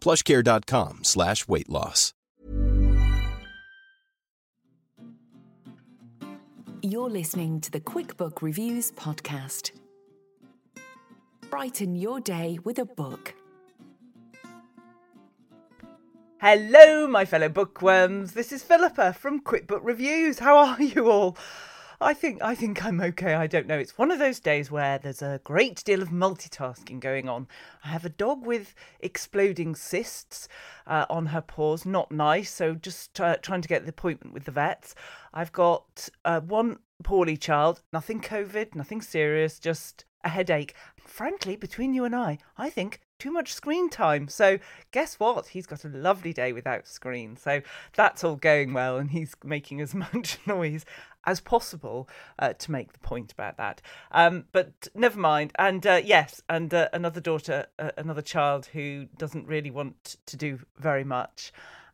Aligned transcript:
plushcare.com 0.00 1.00
slash 1.04 1.46
weight 1.46 1.68
loss. 1.68 2.12
You're 6.82 7.10
listening 7.10 7.60
to 7.60 7.70
the 7.70 7.80
QuickBook 7.80 8.40
Reviews 8.40 8.90
podcast. 8.92 9.72
Brighten 11.50 11.94
your 11.94 12.20
day 12.20 12.58
with 12.64 12.78
a 12.78 12.86
book. 12.86 13.34
Hello, 16.40 17.06
my 17.06 17.26
fellow 17.26 17.50
bookworms. 17.50 18.32
This 18.32 18.50
is 18.50 18.62
Philippa 18.62 19.12
from 19.12 19.42
QuickBook 19.42 19.80
Reviews. 19.82 20.38
How 20.38 20.56
are 20.56 20.82
you 20.82 21.10
all? 21.10 21.36
I 22.02 22.14
think 22.14 22.40
I 22.42 22.54
think 22.54 22.82
I'm 22.82 22.98
okay. 23.00 23.34
I 23.34 23.46
don't 23.46 23.66
know. 23.66 23.78
It's 23.78 23.98
one 23.98 24.10
of 24.10 24.18
those 24.18 24.40
days 24.40 24.70
where 24.70 24.96
there's 24.96 25.20
a 25.20 25.40
great 25.44 25.84
deal 25.84 26.00
of 26.00 26.08
multitasking 26.08 26.98
going 26.98 27.28
on. 27.28 27.46
I 27.84 27.88
have 27.88 28.06
a 28.06 28.08
dog 28.08 28.46
with 28.46 28.74
exploding 29.00 29.74
cysts 29.74 30.48
uh, 30.86 31.04
on 31.10 31.26
her 31.26 31.42
paws. 31.42 31.84
Not 31.84 32.10
nice. 32.10 32.50
So 32.50 32.74
just 32.74 33.20
uh, 33.20 33.36
trying 33.42 33.60
to 33.60 33.68
get 33.68 33.84
the 33.84 33.90
appointment 33.90 34.32
with 34.32 34.44
the 34.44 34.50
vets. 34.50 34.94
I've 35.34 35.52
got 35.52 36.08
uh, 36.24 36.40
one 36.40 36.78
poorly 37.02 37.36
child. 37.36 37.82
Nothing 37.92 38.22
COVID. 38.22 38.74
Nothing 38.74 39.02
serious. 39.02 39.58
Just 39.58 40.06
a 40.24 40.30
headache. 40.30 40.74
Frankly, 41.06 41.54
between 41.54 41.92
you 41.92 42.06
and 42.06 42.16
I, 42.16 42.38
I 42.56 42.70
think 42.70 43.00
too 43.20 43.30
much 43.30 43.54
screen 43.54 43.88
time. 43.88 44.26
So 44.26 44.58
guess 44.90 45.20
what? 45.20 45.48
He's 45.48 45.66
got 45.66 45.84
a 45.84 45.88
lovely 45.88 46.32
day 46.32 46.52
without 46.52 46.88
screen. 46.88 47.36
So 47.36 47.60
that's 47.94 48.24
all 48.24 48.36
going 48.36 48.72
well, 48.72 48.96
and 48.96 49.10
he's 49.10 49.34
making 49.44 49.80
as 49.80 49.94
much 50.12 50.38
noise 50.46 50.84
as 51.24 51.40
possible 51.40 52.08
uh, 52.38 52.54
to 52.54 52.72
make 52.72 52.92
the 52.92 52.98
point 52.98 53.30
about 53.30 53.58
that. 53.58 53.82
Um, 54.10 54.44
but 54.52 54.88
never 54.94 55.18
mind. 55.18 55.52
And 55.58 55.86
uh, 55.86 56.00
yes, 56.02 56.42
and 56.48 56.72
uh, 56.72 56.88
another 56.92 57.20
daughter, 57.20 57.66
uh, 57.78 57.90
another 57.96 58.22
child 58.22 58.66
who 58.66 59.06
doesn't 59.16 59.46
really 59.46 59.70
want 59.70 60.16
to 60.26 60.36
do 60.36 60.60
very 60.78 61.04
much. 61.04 61.52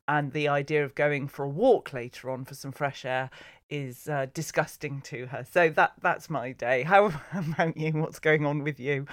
And 0.09 0.33
the 0.33 0.47
idea 0.47 0.85
of 0.85 0.95
going 0.95 1.27
for 1.27 1.45
a 1.45 1.49
walk 1.49 1.93
later 1.93 2.31
on 2.31 2.45
for 2.45 2.55
some 2.55 2.71
fresh 2.71 3.05
air 3.05 3.29
is 3.71 4.09
uh, 4.09 4.27
disgusting 4.33 5.01
to 5.03 5.27
her. 5.27 5.45
So 5.51 5.69
that 5.71 5.93
that's 6.01 6.31
my 6.31 6.53
day. 6.53 6.83
How 6.83 7.07
about 7.35 7.77
you? 7.77 7.93
What's 7.93 8.19
going 8.19 8.47
on 8.47 8.63
with 8.63 8.79
you? 8.81 9.07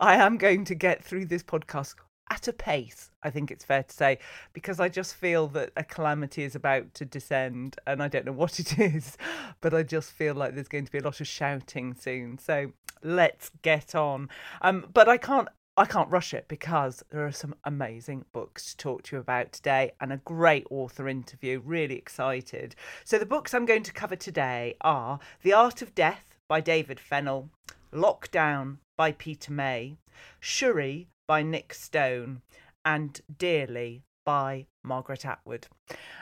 I 0.00 0.16
am 0.16 0.36
going 0.36 0.64
to 0.66 0.74
get 0.74 1.04
through 1.04 1.26
this 1.26 1.42
podcast 1.42 1.94
at 2.30 2.48
a 2.48 2.52
pace, 2.52 3.10
I 3.22 3.30
think 3.30 3.50
it's 3.50 3.64
fair 3.64 3.82
to 3.82 3.92
say, 3.94 4.18
because 4.52 4.80
I 4.80 4.88
just 4.88 5.14
feel 5.14 5.48
that 5.48 5.72
a 5.76 5.84
calamity 5.84 6.44
is 6.44 6.54
about 6.54 6.92
to 6.94 7.04
descend 7.04 7.76
and 7.86 8.02
I 8.02 8.08
don't 8.08 8.26
know 8.26 8.32
what 8.44 8.60
it 8.60 8.78
is, 8.78 9.16
but 9.60 9.74
I 9.74 9.82
just 9.82 10.12
feel 10.12 10.34
like 10.34 10.54
there's 10.54 10.68
going 10.68 10.84
to 10.84 10.92
be 10.92 10.98
a 10.98 11.04
lot 11.04 11.20
of 11.20 11.26
shouting 11.26 11.94
soon. 11.94 12.38
So 12.38 12.72
let's 13.02 13.50
get 13.62 13.94
on. 13.94 14.28
Um, 14.62 14.86
but 14.92 15.08
I 15.08 15.16
can't 15.16 15.48
I 15.78 15.84
can't 15.84 16.10
rush 16.10 16.34
it 16.34 16.48
because 16.48 17.04
there 17.10 17.24
are 17.24 17.30
some 17.30 17.54
amazing 17.62 18.24
books 18.32 18.70
to 18.70 18.76
talk 18.76 19.04
to 19.04 19.16
you 19.16 19.20
about 19.20 19.52
today 19.52 19.92
and 20.00 20.12
a 20.12 20.16
great 20.16 20.66
author 20.70 21.06
interview. 21.06 21.62
Really 21.64 21.94
excited. 21.94 22.74
So, 23.04 23.16
the 23.16 23.24
books 23.24 23.54
I'm 23.54 23.64
going 23.64 23.84
to 23.84 23.92
cover 23.92 24.16
today 24.16 24.74
are 24.80 25.20
The 25.42 25.52
Art 25.52 25.80
of 25.80 25.94
Death 25.94 26.34
by 26.48 26.60
David 26.60 26.98
Fennell, 26.98 27.50
Lockdown 27.94 28.78
by 28.96 29.12
Peter 29.12 29.52
May, 29.52 29.98
Shuri 30.40 31.06
by 31.28 31.42
Nick 31.44 31.72
Stone, 31.72 32.42
and 32.84 33.20
Dearly 33.38 34.02
by 34.26 34.66
Margaret 34.82 35.24
Atwood. 35.24 35.68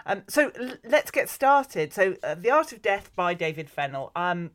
Um, 0.05 0.25
so 0.28 0.53
l- 0.61 0.77
let's 0.84 1.11
get 1.11 1.31
started. 1.31 1.94
So, 1.94 2.17
uh, 2.23 2.34
The 2.34 2.50
Art 2.50 2.73
of 2.73 2.83
Death 2.83 3.11
by 3.17 3.33
David 3.33 3.71
Fennell. 3.71 4.12
Um, 4.15 4.50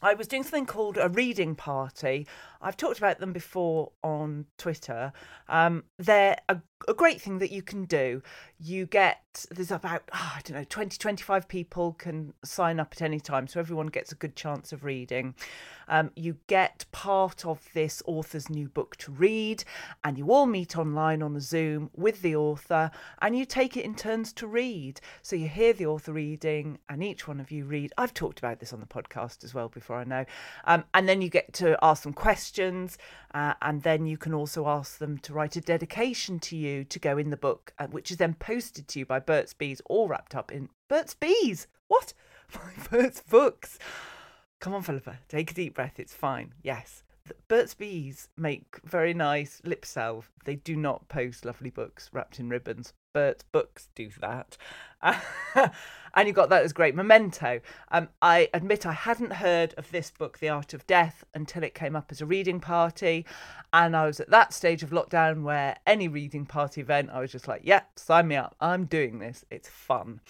I 0.00 0.14
was 0.14 0.28
doing 0.28 0.42
something 0.42 0.66
called 0.66 0.96
a 0.96 1.08
reading 1.08 1.54
party. 1.54 2.26
I've 2.60 2.76
talked 2.76 2.98
about 2.98 3.18
them 3.18 3.32
before 3.32 3.92
on 4.02 4.46
Twitter. 4.56 5.12
Um, 5.48 5.84
they're 5.98 6.36
a, 6.48 6.58
a, 6.86 6.94
great 6.94 7.20
thing 7.20 7.38
that 7.38 7.50
you 7.50 7.62
can 7.62 7.84
do. 7.84 8.22
You 8.58 8.86
get, 8.86 9.22
there's 9.46 9.70
about, 9.70 10.02
oh, 10.12 10.32
I 10.36 10.40
don't 10.44 10.56
know, 10.56 10.64
20, 10.64 10.96
25 10.98 11.48
people 11.48 11.92
can 11.92 12.34
sign 12.44 12.80
up 12.80 12.92
at 12.92 13.02
any 13.02 13.20
time. 13.20 13.46
So 13.46 13.60
everyone 13.60 13.88
gets 13.88 14.12
a 14.12 14.14
good 14.14 14.36
chance 14.36 14.72
of 14.72 14.84
reading. 14.84 15.34
Um, 15.88 16.10
you 16.14 16.36
get 16.46 16.84
part 16.92 17.46
of 17.46 17.66
this 17.72 18.02
author's 18.06 18.50
new 18.50 18.68
book 18.68 18.96
to 18.96 19.10
read, 19.10 19.64
and 20.04 20.18
you 20.18 20.30
all 20.30 20.46
meet 20.46 20.76
online 20.76 21.22
on 21.22 21.34
a 21.34 21.40
Zoom 21.40 21.90
with 21.96 22.22
the 22.22 22.36
author, 22.36 22.90
and 23.22 23.36
you 23.36 23.44
take 23.44 23.76
it 23.76 23.84
in 23.84 23.94
turns 23.94 24.32
to 24.34 24.46
read. 24.46 25.00
So 25.22 25.34
you 25.34 25.48
hear 25.48 25.72
the 25.72 25.86
author 25.86 26.12
reading, 26.12 26.78
and 26.88 27.02
each 27.02 27.26
one 27.26 27.40
of 27.40 27.50
you 27.50 27.64
read. 27.64 27.92
I've 27.96 28.14
talked 28.14 28.38
about 28.38 28.60
this 28.60 28.72
on 28.72 28.80
the 28.80 28.86
podcast 28.86 29.44
as 29.44 29.54
well 29.54 29.68
before, 29.68 29.96
I 29.96 30.04
know. 30.04 30.24
Um, 30.64 30.84
and 30.94 31.08
then 31.08 31.22
you 31.22 31.30
get 31.30 31.52
to 31.54 31.78
ask 31.82 32.02
them 32.02 32.12
questions, 32.12 32.98
uh, 33.34 33.54
and 33.62 33.82
then 33.82 34.06
you 34.06 34.18
can 34.18 34.34
also 34.34 34.66
ask 34.66 34.98
them 34.98 35.18
to 35.18 35.32
write 35.32 35.56
a 35.56 35.60
dedication 35.60 36.38
to 36.40 36.56
you 36.56 36.84
to 36.84 36.98
go 36.98 37.16
in 37.16 37.30
the 37.30 37.36
book, 37.36 37.72
uh, 37.78 37.86
which 37.86 38.10
is 38.10 38.18
then 38.18 38.34
posted 38.34 38.88
to 38.88 38.98
you 38.98 39.06
by 39.06 39.20
Burt's 39.28 39.52
Bees, 39.52 39.82
all 39.90 40.08
wrapped 40.08 40.34
up 40.34 40.50
in 40.50 40.70
Burt's 40.88 41.12
Bees. 41.12 41.66
What? 41.86 42.14
My 42.54 42.72
Bert's 42.90 43.20
books. 43.20 43.78
Come 44.58 44.72
on, 44.72 44.82
Philippa, 44.82 45.18
take 45.28 45.50
a 45.50 45.54
deep 45.54 45.74
breath. 45.74 46.00
It's 46.00 46.14
fine. 46.14 46.54
Yes. 46.62 47.02
Burt's 47.48 47.74
Bees 47.74 48.28
make 48.36 48.80
very 48.84 49.14
nice 49.14 49.60
lip 49.64 49.84
salve. 49.84 50.30
They 50.44 50.56
do 50.56 50.76
not 50.76 51.08
post 51.08 51.44
lovely 51.44 51.70
books 51.70 52.10
wrapped 52.12 52.38
in 52.40 52.48
ribbons. 52.48 52.92
Bert's 53.12 53.44
Books 53.50 53.88
do 53.94 54.10
that. 54.20 54.56
and 55.02 56.28
you 56.28 56.32
got 56.32 56.50
that 56.50 56.62
as 56.62 56.72
great 56.72 56.94
memento. 56.94 57.60
Um, 57.90 58.08
I 58.22 58.48
admit 58.54 58.86
I 58.86 58.92
hadn't 58.92 59.32
heard 59.32 59.74
of 59.76 59.90
this 59.90 60.10
book, 60.10 60.38
The 60.38 60.48
Art 60.48 60.74
of 60.74 60.86
Death, 60.86 61.24
until 61.34 61.62
it 61.62 61.74
came 61.74 61.96
up 61.96 62.12
as 62.12 62.20
a 62.20 62.26
reading 62.26 62.60
party. 62.60 63.26
And 63.72 63.96
I 63.96 64.06
was 64.06 64.20
at 64.20 64.30
that 64.30 64.52
stage 64.52 64.82
of 64.82 64.90
lockdown 64.90 65.42
where 65.42 65.76
any 65.86 66.08
reading 66.08 66.46
party 66.46 66.80
event, 66.80 67.10
I 67.12 67.20
was 67.20 67.32
just 67.32 67.48
like, 67.48 67.62
yeah, 67.64 67.82
sign 67.96 68.28
me 68.28 68.36
up. 68.36 68.54
I'm 68.60 68.84
doing 68.84 69.18
this. 69.18 69.44
It's 69.50 69.68
fun. 69.68 70.20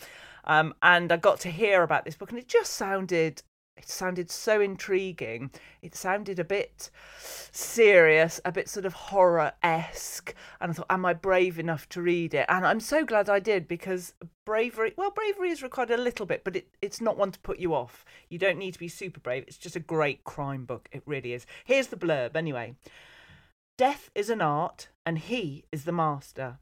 Um, 0.44 0.74
and 0.82 1.12
I 1.12 1.18
got 1.18 1.40
to 1.40 1.50
hear 1.50 1.82
about 1.82 2.06
this 2.06 2.16
book, 2.16 2.30
and 2.30 2.38
it 2.38 2.48
just 2.48 2.72
sounded 2.72 3.42
it 3.78 3.88
sounded 3.88 4.30
so 4.30 4.60
intriguing. 4.60 5.50
It 5.82 5.94
sounded 5.94 6.38
a 6.38 6.44
bit 6.44 6.90
serious, 7.18 8.40
a 8.44 8.52
bit 8.52 8.68
sort 8.68 8.84
of 8.84 8.92
horror 8.92 9.52
esque. 9.62 10.34
And 10.60 10.70
I 10.70 10.74
thought, 10.74 10.86
am 10.90 11.06
I 11.06 11.14
brave 11.14 11.58
enough 11.58 11.88
to 11.90 12.02
read 12.02 12.34
it? 12.34 12.46
And 12.48 12.66
I'm 12.66 12.80
so 12.80 13.04
glad 13.04 13.28
I 13.28 13.38
did 13.38 13.68
because 13.68 14.14
bravery, 14.44 14.94
well, 14.96 15.12
bravery 15.12 15.50
is 15.50 15.62
required 15.62 15.90
a 15.90 15.96
little 15.96 16.26
bit, 16.26 16.42
but 16.44 16.56
it, 16.56 16.68
it's 16.82 17.00
not 17.00 17.16
one 17.16 17.32
to 17.32 17.38
put 17.38 17.58
you 17.58 17.74
off. 17.74 18.04
You 18.28 18.38
don't 18.38 18.58
need 18.58 18.72
to 18.72 18.78
be 18.78 18.88
super 18.88 19.20
brave. 19.20 19.44
It's 19.46 19.56
just 19.56 19.76
a 19.76 19.80
great 19.80 20.24
crime 20.24 20.64
book. 20.64 20.88
It 20.92 21.02
really 21.06 21.32
is. 21.32 21.46
Here's 21.64 21.86
the 21.86 21.96
blurb 21.96 22.36
anyway 22.36 22.74
Death 23.78 24.10
is 24.12 24.28
an 24.28 24.42
art, 24.42 24.88
and 25.06 25.18
he 25.18 25.64
is 25.70 25.84
the 25.84 25.92
master. 25.92 26.58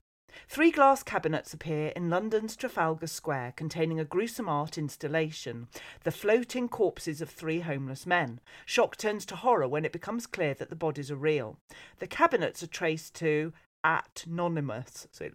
Three 0.48 0.70
glass 0.70 1.02
cabinets 1.02 1.52
appear 1.52 1.88
in 1.88 2.10
London's 2.10 2.56
Trafalgar 2.56 3.06
Square 3.06 3.54
containing 3.56 3.98
a 3.98 4.04
gruesome 4.04 4.48
art 4.48 4.78
installation, 4.78 5.68
the 6.04 6.10
floating 6.10 6.68
corpses 6.68 7.20
of 7.20 7.30
three 7.30 7.60
homeless 7.60 8.06
men. 8.06 8.40
Shock 8.64 8.96
turns 8.96 9.26
to 9.26 9.36
horror 9.36 9.68
when 9.68 9.84
it 9.84 9.92
becomes 9.92 10.26
clear 10.26 10.54
that 10.54 10.70
the 10.70 10.76
bodies 10.76 11.10
are 11.10 11.16
real. 11.16 11.58
The 11.98 12.06
cabinets 12.06 12.62
are 12.62 12.68
traced 12.68 13.14
to 13.16 13.52
at 13.84 14.24
anonymous. 14.26 15.06
So 15.10 15.30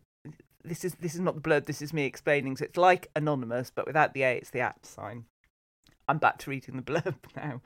this 0.64 0.86
is 0.86 0.96
this 0.96 1.16
is 1.16 1.22
not 1.22 1.36
the 1.36 1.42
blurb, 1.42 1.66
this 1.66 1.82
is 1.82 1.94
me 1.94 2.06
explaining. 2.06 2.58
So 2.58 2.66
it's 2.66 2.78
like 2.78 3.10
anonymous, 3.16 3.72
but 3.74 3.88
without 3.88 4.14
the 4.14 4.24
A, 4.24 4.34
it's 4.36 4.52
the 4.52 4.62
at 4.62 4.86
sign. 4.86 5.26
I'm 6.08 6.18
back 6.18 6.38
to 6.40 6.50
reading 6.50 6.76
the 6.76 6.82
blurb 6.92 7.16
now. 7.36 7.62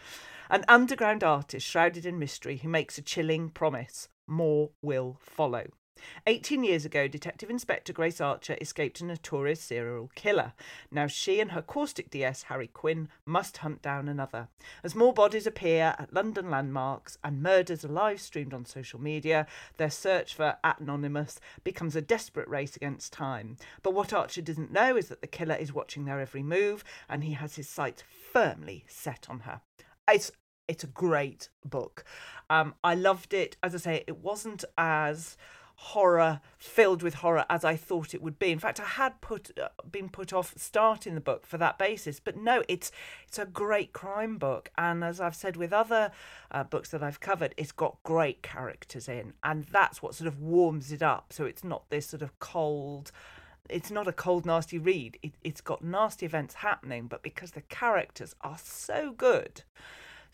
An 0.49 0.63
underground 0.67 1.23
artist 1.23 1.65
shrouded 1.65 2.05
in 2.05 2.19
mystery 2.19 2.57
who 2.57 2.69
makes 2.69 2.97
a 2.97 3.01
chilling 3.01 3.49
promise. 3.49 4.09
More 4.27 4.71
will 4.81 5.17
follow. 5.19 5.67
18 6.27 6.63
years 6.63 6.85
ago, 6.85 7.07
Detective 7.07 7.49
Inspector 7.49 7.91
Grace 7.93 8.19
Archer 8.19 8.57
escaped 8.59 9.01
a 9.01 9.05
notorious 9.05 9.61
serial 9.61 10.09
killer. 10.15 10.53
Now 10.91 11.07
she 11.07 11.39
and 11.39 11.51
her 11.51 11.61
caustic 11.61 12.09
DS, 12.09 12.43
Harry 12.43 12.67
Quinn, 12.67 13.09
must 13.25 13.57
hunt 13.57 13.81
down 13.81 14.07
another. 14.07 14.47
As 14.83 14.95
more 14.95 15.13
bodies 15.13 15.47
appear 15.47 15.95
at 15.97 16.13
London 16.13 16.49
landmarks 16.49 17.17
and 17.23 17.43
murders 17.43 17.85
are 17.85 17.89
live 17.89 18.21
streamed 18.21 18.53
on 18.53 18.65
social 18.65 18.99
media, 18.99 19.47
their 19.77 19.89
search 19.89 20.33
for 20.33 20.57
Anonymous 20.63 21.39
becomes 21.63 21.95
a 21.95 22.01
desperate 22.01 22.47
race 22.47 22.75
against 22.75 23.13
time. 23.13 23.57
But 23.83 23.93
what 23.93 24.13
Archer 24.13 24.41
doesn't 24.41 24.71
know 24.71 24.97
is 24.97 25.07
that 25.09 25.21
the 25.21 25.27
killer 25.27 25.55
is 25.55 25.73
watching 25.73 26.05
their 26.05 26.19
every 26.19 26.43
move 26.43 26.83
and 27.07 27.23
he 27.23 27.33
has 27.33 27.55
his 27.55 27.69
sights 27.69 28.03
firmly 28.31 28.85
set 28.87 29.27
on 29.29 29.41
her. 29.41 29.61
It's 30.09 30.31
it's 30.67 30.83
a 30.83 30.87
great 30.87 31.49
book. 31.63 32.03
Um, 32.49 32.73
I 32.83 32.95
loved 32.95 33.33
it. 33.33 33.55
As 33.61 33.75
I 33.75 33.77
say, 33.77 34.03
it 34.07 34.17
wasn't 34.17 34.65
as 34.77 35.37
horror 35.75 36.39
filled 36.57 37.03
with 37.03 37.15
horror 37.15 37.45
as 37.49 37.63
I 37.63 37.75
thought 37.75 38.13
it 38.13 38.21
would 38.21 38.39
be. 38.39 38.51
In 38.51 38.59
fact, 38.59 38.79
I 38.79 38.85
had 38.85 39.21
put 39.21 39.57
uh, 39.59 39.69
been 39.89 40.09
put 40.09 40.33
off 40.33 40.53
starting 40.57 41.15
the 41.15 41.21
book 41.21 41.45
for 41.45 41.57
that 41.57 41.77
basis, 41.77 42.19
but 42.19 42.37
no, 42.37 42.63
it's 42.67 42.91
it's 43.27 43.39
a 43.39 43.45
great 43.45 43.93
crime 43.93 44.37
book, 44.37 44.71
and 44.77 45.03
as 45.03 45.19
I've 45.19 45.35
said 45.35 45.57
with 45.57 45.73
other 45.73 46.11
uh, 46.51 46.63
books 46.63 46.89
that 46.89 47.03
I've 47.03 47.19
covered, 47.19 47.53
it's 47.57 47.71
got 47.71 48.01
great 48.03 48.41
characters 48.41 49.07
in, 49.07 49.33
and 49.43 49.65
that's 49.65 50.01
what 50.01 50.15
sort 50.15 50.27
of 50.27 50.39
warms 50.39 50.91
it 50.91 51.01
up. 51.01 51.33
So 51.33 51.45
it's 51.45 51.63
not 51.63 51.89
this 51.89 52.07
sort 52.07 52.21
of 52.21 52.37
cold. 52.39 53.11
It's 53.67 53.89
not 53.89 54.07
a 54.07 54.13
cold, 54.13 54.45
nasty 54.45 54.77
read. 54.77 55.17
It, 55.23 55.33
it's 55.43 55.61
got 55.61 55.83
nasty 55.83 56.25
events 56.25 56.55
happening, 56.55 57.07
but 57.07 57.23
because 57.23 57.51
the 57.51 57.61
characters 57.61 58.35
are 58.41 58.59
so 58.61 59.11
good, 59.11 59.63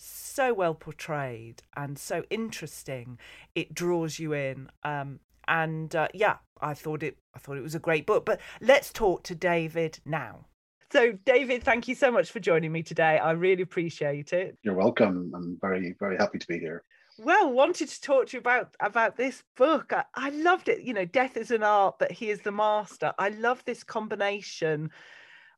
so 0.01 0.53
well 0.53 0.73
portrayed 0.73 1.61
and 1.77 1.97
so 1.97 2.23
interesting 2.29 3.19
it 3.53 3.73
draws 3.73 4.17
you 4.17 4.33
in 4.33 4.67
um, 4.83 5.19
and 5.47 5.95
uh, 5.95 6.07
yeah, 6.13 6.38
I 6.61 6.73
thought 6.73 7.03
it 7.03 7.17
I 7.35 7.39
thought 7.39 7.57
it 7.57 7.63
was 7.63 7.75
a 7.75 7.79
great 7.79 8.05
book. 8.05 8.25
But 8.25 8.41
let's 8.61 8.91
talk 8.91 9.23
to 9.23 9.35
David 9.35 9.99
now. 10.05 10.45
So, 10.91 11.13
David, 11.25 11.63
thank 11.63 11.88
you 11.88 11.95
so 11.95 12.11
much 12.11 12.31
for 12.31 12.41
joining 12.41 12.71
me 12.71 12.83
today. 12.83 13.17
I 13.17 13.31
really 13.31 13.61
appreciate 13.61 14.33
it. 14.33 14.57
You're 14.61 14.75
welcome. 14.75 15.31
I'm 15.33 15.57
very, 15.61 15.95
very 15.97 16.17
happy 16.17 16.38
to 16.38 16.47
be 16.47 16.59
here. 16.59 16.83
Well, 17.17 17.49
wanted 17.51 17.88
to 17.88 18.01
talk 18.01 18.27
to 18.27 18.38
you 18.38 18.39
about 18.39 18.75
about 18.81 19.15
this 19.15 19.43
book. 19.55 19.93
I, 19.93 20.03
I 20.15 20.29
loved 20.31 20.67
it. 20.67 20.81
You 20.81 20.93
know, 20.93 21.05
death 21.05 21.38
is 21.38 21.51
an 21.51 21.63
art, 21.63 21.95
but 21.99 22.11
he 22.11 22.29
is 22.29 22.41
the 22.41 22.51
master. 22.51 23.13
I 23.17 23.29
love 23.29 23.63
this 23.65 23.83
combination 23.83 24.89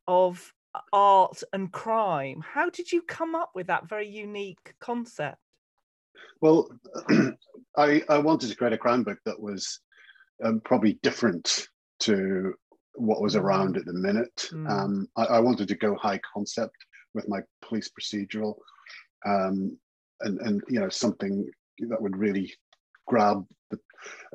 of 0.08 0.54
art 0.92 1.42
and 1.54 1.72
crime. 1.72 2.44
How 2.46 2.70
did 2.70 2.92
you 2.92 3.02
come 3.02 3.36
up 3.36 3.52
with 3.56 3.68
that 3.68 3.88
very 3.88 4.08
unique 4.08 4.74
concept? 4.80 5.38
Well, 6.42 6.70
I, 7.78 8.04
I 8.10 8.18
wanted 8.18 8.50
to 8.50 8.56
create 8.56 8.74
a 8.74 8.78
crime 8.78 9.04
book 9.04 9.20
that 9.26 9.40
was 9.40 9.80
um, 10.44 10.62
probably 10.64 11.00
different 11.04 11.68
to 12.02 12.54
what 12.96 13.22
was 13.22 13.36
around 13.36 13.78
at 13.78 13.86
the 13.86 13.94
minute. 13.94 14.50
Mm. 14.52 14.70
Um, 14.70 15.08
I, 15.18 15.26
I, 15.26 15.40
wanted 15.40 15.68
to 15.70 15.76
go 15.76 15.96
high 15.96 16.20
concept 16.34 16.76
with 17.14 17.28
my 17.28 17.40
police 17.62 17.90
procedural, 17.90 18.56
um, 19.26 19.78
and 20.22 20.40
and 20.42 20.62
you 20.68 20.80
know 20.80 20.90
something 20.90 21.50
that 21.90 22.02
would 22.02 22.16
really 22.18 22.54
grab 23.08 23.46
the, 23.72 23.80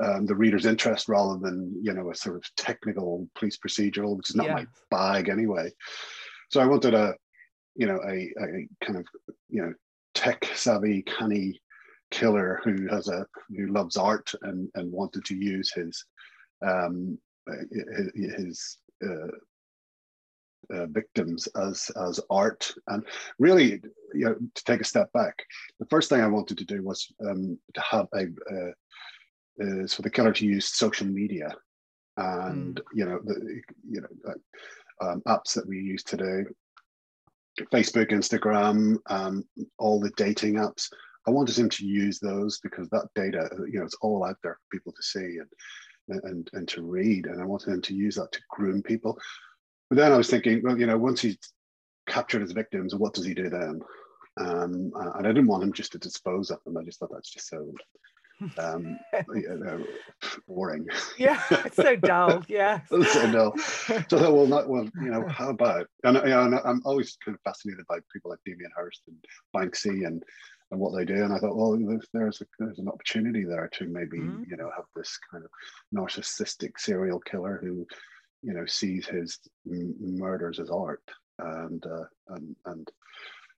um, 0.02 0.26
the 0.26 0.34
reader's 0.34 0.66
interest 0.66 1.08
rather 1.08 1.38
than 1.38 1.72
you 1.82 1.92
know 1.92 2.10
a 2.10 2.14
sort 2.14 2.36
of 2.36 2.44
technical 2.56 3.28
police 3.36 3.58
procedural, 3.58 4.16
which 4.16 4.30
is 4.30 4.36
not 4.36 4.46
yeah. 4.46 4.54
my 4.54 4.66
bag 4.90 5.28
anyway. 5.28 5.70
So 6.50 6.60
I 6.60 6.66
wanted 6.66 6.94
a 6.94 7.14
you 7.76 7.86
know 7.86 8.00
a, 8.06 8.32
a 8.40 8.68
kind 8.84 8.98
of 8.98 9.06
you 9.48 9.62
know 9.62 9.72
tech 10.14 10.48
savvy, 10.54 11.02
canny 11.02 11.60
killer 12.10 12.60
who 12.64 12.86
has 12.88 13.08
a 13.08 13.26
who 13.56 13.66
loves 13.68 13.96
art 13.96 14.32
and 14.42 14.68
and 14.74 14.90
wanted 14.90 15.24
to 15.24 15.34
use 15.34 15.72
his 15.72 16.04
um, 16.66 17.18
his, 18.14 18.78
uh, 19.06 19.28
uh, 20.74 20.86
victims 20.86 21.46
as 21.56 21.90
as 22.08 22.20
art 22.30 22.74
and 22.88 23.04
really 23.38 23.80
you 24.12 24.24
know 24.26 24.34
to 24.54 24.64
take 24.64 24.80
a 24.80 24.84
step 24.84 25.10
back 25.12 25.34
the 25.80 25.86
first 25.86 26.10
thing 26.10 26.20
i 26.20 26.26
wanted 26.26 26.58
to 26.58 26.64
do 26.64 26.82
was 26.82 27.06
um, 27.26 27.58
to 27.72 27.80
have 27.80 28.06
a 28.14 28.24
uh, 28.52 28.72
is 29.58 29.94
for 29.94 30.02
the 30.02 30.10
killer 30.10 30.32
to 30.32 30.46
use 30.46 30.76
social 30.76 31.06
media 31.06 31.54
and 32.18 32.76
mm. 32.76 32.82
you 32.92 33.04
know 33.04 33.18
the 33.24 33.60
you 33.88 34.00
know 34.00 34.34
um, 35.00 35.22
apps 35.26 35.54
that 35.54 35.66
we 35.66 35.78
use 35.78 36.02
today 36.02 36.44
facebook 37.72 38.10
instagram 38.10 38.96
um, 39.06 39.44
all 39.78 39.98
the 40.00 40.10
dating 40.16 40.54
apps 40.54 40.88
I 41.28 41.30
wanted 41.30 41.58
him 41.58 41.68
to 41.68 41.84
use 41.86 42.18
those 42.18 42.58
because 42.60 42.88
that 42.88 43.06
data, 43.14 43.50
you 43.70 43.78
know, 43.78 43.84
it's 43.84 43.98
all 44.00 44.24
out 44.24 44.38
there 44.42 44.54
for 44.54 44.76
people 44.78 44.92
to 44.92 45.02
see 45.02 45.38
and 46.08 46.22
and 46.24 46.48
and 46.54 46.66
to 46.68 46.82
read. 46.82 47.26
And 47.26 47.42
I 47.42 47.44
wanted 47.44 47.68
him 47.68 47.82
to 47.82 47.94
use 47.94 48.14
that 48.14 48.32
to 48.32 48.40
groom 48.48 48.82
people. 48.82 49.18
But 49.90 49.98
then 49.98 50.10
I 50.10 50.16
was 50.16 50.30
thinking, 50.30 50.62
well, 50.62 50.78
you 50.78 50.86
know, 50.86 50.96
once 50.96 51.20
he's 51.20 51.36
captured 52.08 52.40
his 52.40 52.52
victims, 52.52 52.94
what 52.94 53.12
does 53.12 53.26
he 53.26 53.34
do 53.34 53.50
then? 53.50 53.82
Um, 54.40 54.90
and 54.94 55.26
I 55.26 55.32
didn't 55.32 55.48
want 55.48 55.64
him 55.64 55.74
just 55.74 55.92
to 55.92 55.98
dispose 55.98 56.50
of 56.50 56.64
them. 56.64 56.78
I 56.78 56.82
just 56.82 56.98
thought 56.98 57.10
that's 57.12 57.30
just 57.30 57.48
so 57.48 57.74
um, 58.58 58.98
you 59.34 59.58
know, 59.62 59.84
boring. 60.46 60.86
Yeah, 61.18 61.42
it's 61.50 61.76
so 61.76 61.94
dull. 61.94 62.42
Yeah, 62.48 62.80
so 62.88 63.32
dull. 63.32 63.58
So 63.58 63.96
I 63.96 64.02
thought, 64.02 64.32
well, 64.32 64.46
not 64.46 64.66
well. 64.66 64.88
You 65.02 65.10
know, 65.10 65.28
how 65.28 65.50
about? 65.50 65.88
And, 66.04 66.16
you 66.16 66.30
know, 66.30 66.58
I'm 66.64 66.80
always 66.86 67.18
kind 67.22 67.34
of 67.34 67.42
fascinated 67.42 67.84
by 67.86 67.98
people 68.12 68.30
like 68.30 68.38
Damien 68.46 68.70
Hirst 68.74 69.02
and 69.08 69.16
Banksy 69.54 70.06
and 70.06 70.22
and 70.70 70.80
what 70.80 70.96
they 70.96 71.04
do. 71.04 71.24
And 71.24 71.32
I 71.32 71.38
thought, 71.38 71.56
well, 71.56 71.78
there's 72.12 72.40
a, 72.40 72.46
there's 72.58 72.78
an 72.78 72.88
opportunity 72.88 73.44
there 73.44 73.68
to 73.74 73.86
maybe 73.86 74.18
mm-hmm. 74.18 74.44
you 74.48 74.56
know 74.56 74.70
have 74.74 74.86
this 74.94 75.18
kind 75.30 75.44
of 75.44 75.50
narcissistic 75.94 76.78
serial 76.78 77.20
killer 77.20 77.58
who 77.62 77.86
you 78.42 78.52
know 78.52 78.66
sees 78.66 79.06
his 79.06 79.38
m- 79.70 79.94
murders 80.00 80.60
as 80.60 80.70
art 80.70 81.02
and 81.38 81.84
uh, 81.86 82.04
and 82.28 82.56
and 82.66 82.88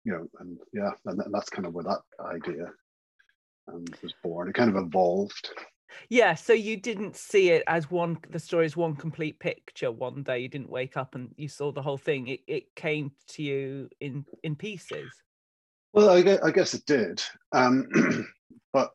you 0.04 0.12
know 0.12 0.26
and 0.40 0.58
yeah 0.72 0.90
and 1.06 1.22
that's 1.32 1.50
kind 1.50 1.66
of 1.66 1.74
where 1.74 1.84
that 1.84 2.00
idea 2.20 2.66
um, 3.72 3.84
was 4.02 4.14
born. 4.22 4.48
It 4.48 4.54
kind 4.54 4.70
of 4.70 4.82
evolved. 4.82 5.50
Yeah, 6.08 6.34
so 6.34 6.52
you 6.52 6.76
didn't 6.76 7.16
see 7.16 7.50
it 7.50 7.64
as 7.66 7.90
one 7.90 8.18
the 8.30 8.38
story 8.38 8.66
is 8.66 8.76
one 8.76 8.94
complete 8.94 9.40
picture 9.40 9.90
one 9.90 10.22
day. 10.22 10.38
You 10.38 10.48
didn't 10.48 10.70
wake 10.70 10.96
up 10.96 11.14
and 11.14 11.30
you 11.36 11.48
saw 11.48 11.72
the 11.72 11.82
whole 11.82 11.98
thing. 11.98 12.28
It 12.28 12.40
it 12.46 12.74
came 12.76 13.12
to 13.30 13.42
you 13.42 13.88
in 14.00 14.24
in 14.42 14.54
pieces. 14.54 15.10
Well, 15.92 16.10
I 16.10 16.22
guess, 16.22 16.40
I 16.42 16.50
guess 16.50 16.74
it 16.74 16.86
did, 16.86 17.22
um, 17.52 17.86
but 18.72 18.90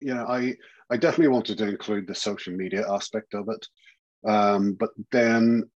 you 0.00 0.14
know, 0.14 0.26
I 0.26 0.54
I 0.90 0.96
definitely 0.96 1.28
wanted 1.28 1.58
to 1.58 1.68
include 1.68 2.06
the 2.06 2.14
social 2.14 2.54
media 2.54 2.84
aspect 2.92 3.34
of 3.34 3.48
it, 3.48 3.66
um, 4.28 4.74
but 4.74 4.90
then 5.12 5.68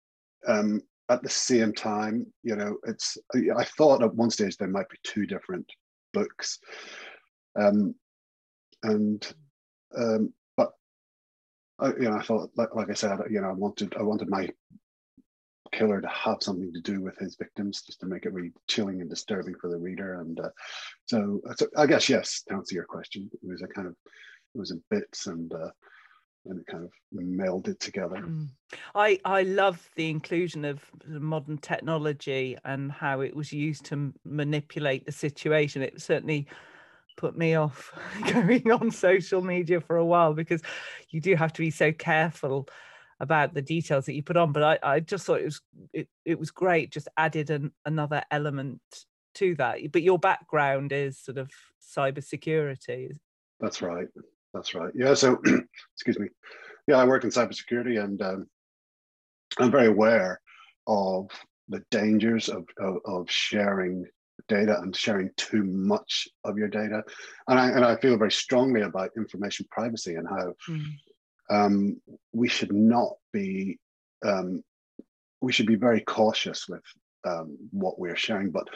um, 0.47 0.81
at 1.09 1.23
the 1.23 1.29
same 1.29 1.73
time, 1.73 2.25
you 2.43 2.55
know, 2.55 2.77
it's 2.85 3.17
I 3.57 3.63
thought 3.77 4.03
at 4.03 4.13
one 4.15 4.29
stage 4.29 4.57
there 4.57 4.67
might 4.67 4.89
be 4.89 4.97
two 5.03 5.25
different 5.25 5.65
books, 6.13 6.59
um, 7.59 7.95
and 8.83 9.33
um, 9.97 10.33
but 10.57 10.71
I, 11.79 11.87
you 11.89 12.09
know, 12.09 12.17
I 12.17 12.21
thought 12.21 12.51
like, 12.57 12.75
like 12.75 12.89
I 12.89 12.93
said, 12.95 13.17
you 13.29 13.39
know, 13.41 13.49
I 13.49 13.53
wanted 13.53 13.95
I 13.97 14.03
wanted 14.03 14.29
my 14.29 14.49
killer 15.71 16.01
to 16.01 16.07
have 16.07 16.37
something 16.41 16.73
to 16.73 16.81
do 16.81 17.01
with 17.01 17.17
his 17.17 17.35
victims, 17.35 17.81
just 17.81 17.99
to 18.01 18.05
make 18.05 18.25
it 18.25 18.33
really 18.33 18.51
chilling 18.67 19.01
and 19.01 19.09
disturbing 19.09 19.55
for 19.59 19.69
the 19.69 19.77
reader. 19.77 20.21
And 20.21 20.39
uh, 20.39 20.49
so, 21.05 21.41
so, 21.55 21.67
I 21.77 21.85
guess 21.85 22.09
yes, 22.09 22.43
to 22.47 22.55
answer 22.55 22.75
your 22.75 22.85
question, 22.85 23.29
it 23.33 23.47
was 23.47 23.61
a 23.61 23.67
kind 23.67 23.87
of 23.87 23.95
it 24.55 24.59
was 24.59 24.71
in 24.71 24.81
bits 24.89 25.27
and. 25.27 25.53
Uh, 25.53 25.69
and 26.45 26.61
it 26.61 26.67
kind 26.67 26.83
of 26.83 26.91
melded 27.13 27.79
together. 27.79 28.15
Mm. 28.15 28.47
I 28.95 29.19
I 29.25 29.43
love 29.43 29.89
the 29.95 30.09
inclusion 30.09 30.65
of 30.65 30.83
modern 31.05 31.57
technology 31.57 32.57
and 32.63 32.91
how 32.91 33.21
it 33.21 33.35
was 33.35 33.51
used 33.51 33.85
to 33.85 34.13
manipulate 34.23 35.05
the 35.05 35.11
situation. 35.11 35.81
It 35.81 36.01
certainly 36.01 36.47
put 37.17 37.37
me 37.37 37.55
off 37.55 37.91
going 38.33 38.71
on 38.71 38.91
social 38.91 39.41
media 39.41 39.81
for 39.81 39.97
a 39.97 40.05
while 40.05 40.33
because 40.33 40.61
you 41.09 41.19
do 41.19 41.35
have 41.35 41.51
to 41.53 41.61
be 41.61 41.69
so 41.69 41.91
careful 41.91 42.67
about 43.19 43.53
the 43.53 43.61
details 43.61 44.05
that 44.05 44.13
you 44.13 44.23
put 44.23 44.37
on 44.37 44.51
but 44.51 44.63
i, 44.63 44.79
I 44.81 44.99
just 44.99 45.25
thought 45.25 45.41
it 45.41 45.45
was 45.45 45.61
it, 45.93 46.07
it 46.25 46.39
was 46.39 46.51
great 46.51 46.91
just 46.91 47.07
added 47.17 47.49
an, 47.49 47.71
another 47.85 48.23
element 48.31 48.81
to 49.35 49.55
that. 49.55 49.79
But 49.91 50.03
your 50.03 50.19
background 50.19 50.91
is 50.91 51.17
sort 51.17 51.37
of 51.37 51.49
cyber 51.81 52.23
security 52.23 53.11
that's 53.59 53.81
right. 53.81 54.07
That's 54.53 54.73
right. 54.73 54.91
Yeah 54.95 55.13
so 55.13 55.41
excuse 55.95 56.19
me. 56.19 56.27
Yeah 56.87 56.97
i 56.97 57.05
work 57.05 57.23
in 57.23 57.29
cybersecurity 57.29 58.03
and 58.03 58.21
um, 58.21 58.47
i'm 59.59 59.71
very 59.71 59.87
aware 59.87 60.39
of 60.87 61.29
the 61.67 61.83
dangers 61.91 62.49
of, 62.49 62.65
of, 62.79 62.97
of 63.05 63.29
sharing 63.29 64.05
data 64.47 64.79
and 64.79 64.95
sharing 64.95 65.29
too 65.37 65.63
much 65.63 66.27
of 66.43 66.57
your 66.57 66.67
data. 66.67 67.03
And 67.47 67.59
i 67.59 67.69
and 67.69 67.85
i 67.85 67.95
feel 67.97 68.17
very 68.17 68.31
strongly 68.31 68.81
about 68.81 69.11
information 69.17 69.67
privacy 69.69 70.15
and 70.15 70.27
how 70.27 70.53
mm 70.67 70.85
um, 71.49 71.99
we 72.33 72.47
should 72.47 72.73
not 72.73 73.13
be 73.33 73.77
um, 74.25 74.63
we 75.41 75.51
should 75.51 75.67
be 75.67 75.75
very 75.75 76.01
cautious 76.01 76.67
with 76.67 76.83
um, 77.25 77.57
what 77.71 77.99
we're 77.99 78.15
sharing 78.15 78.51
but 78.51 78.67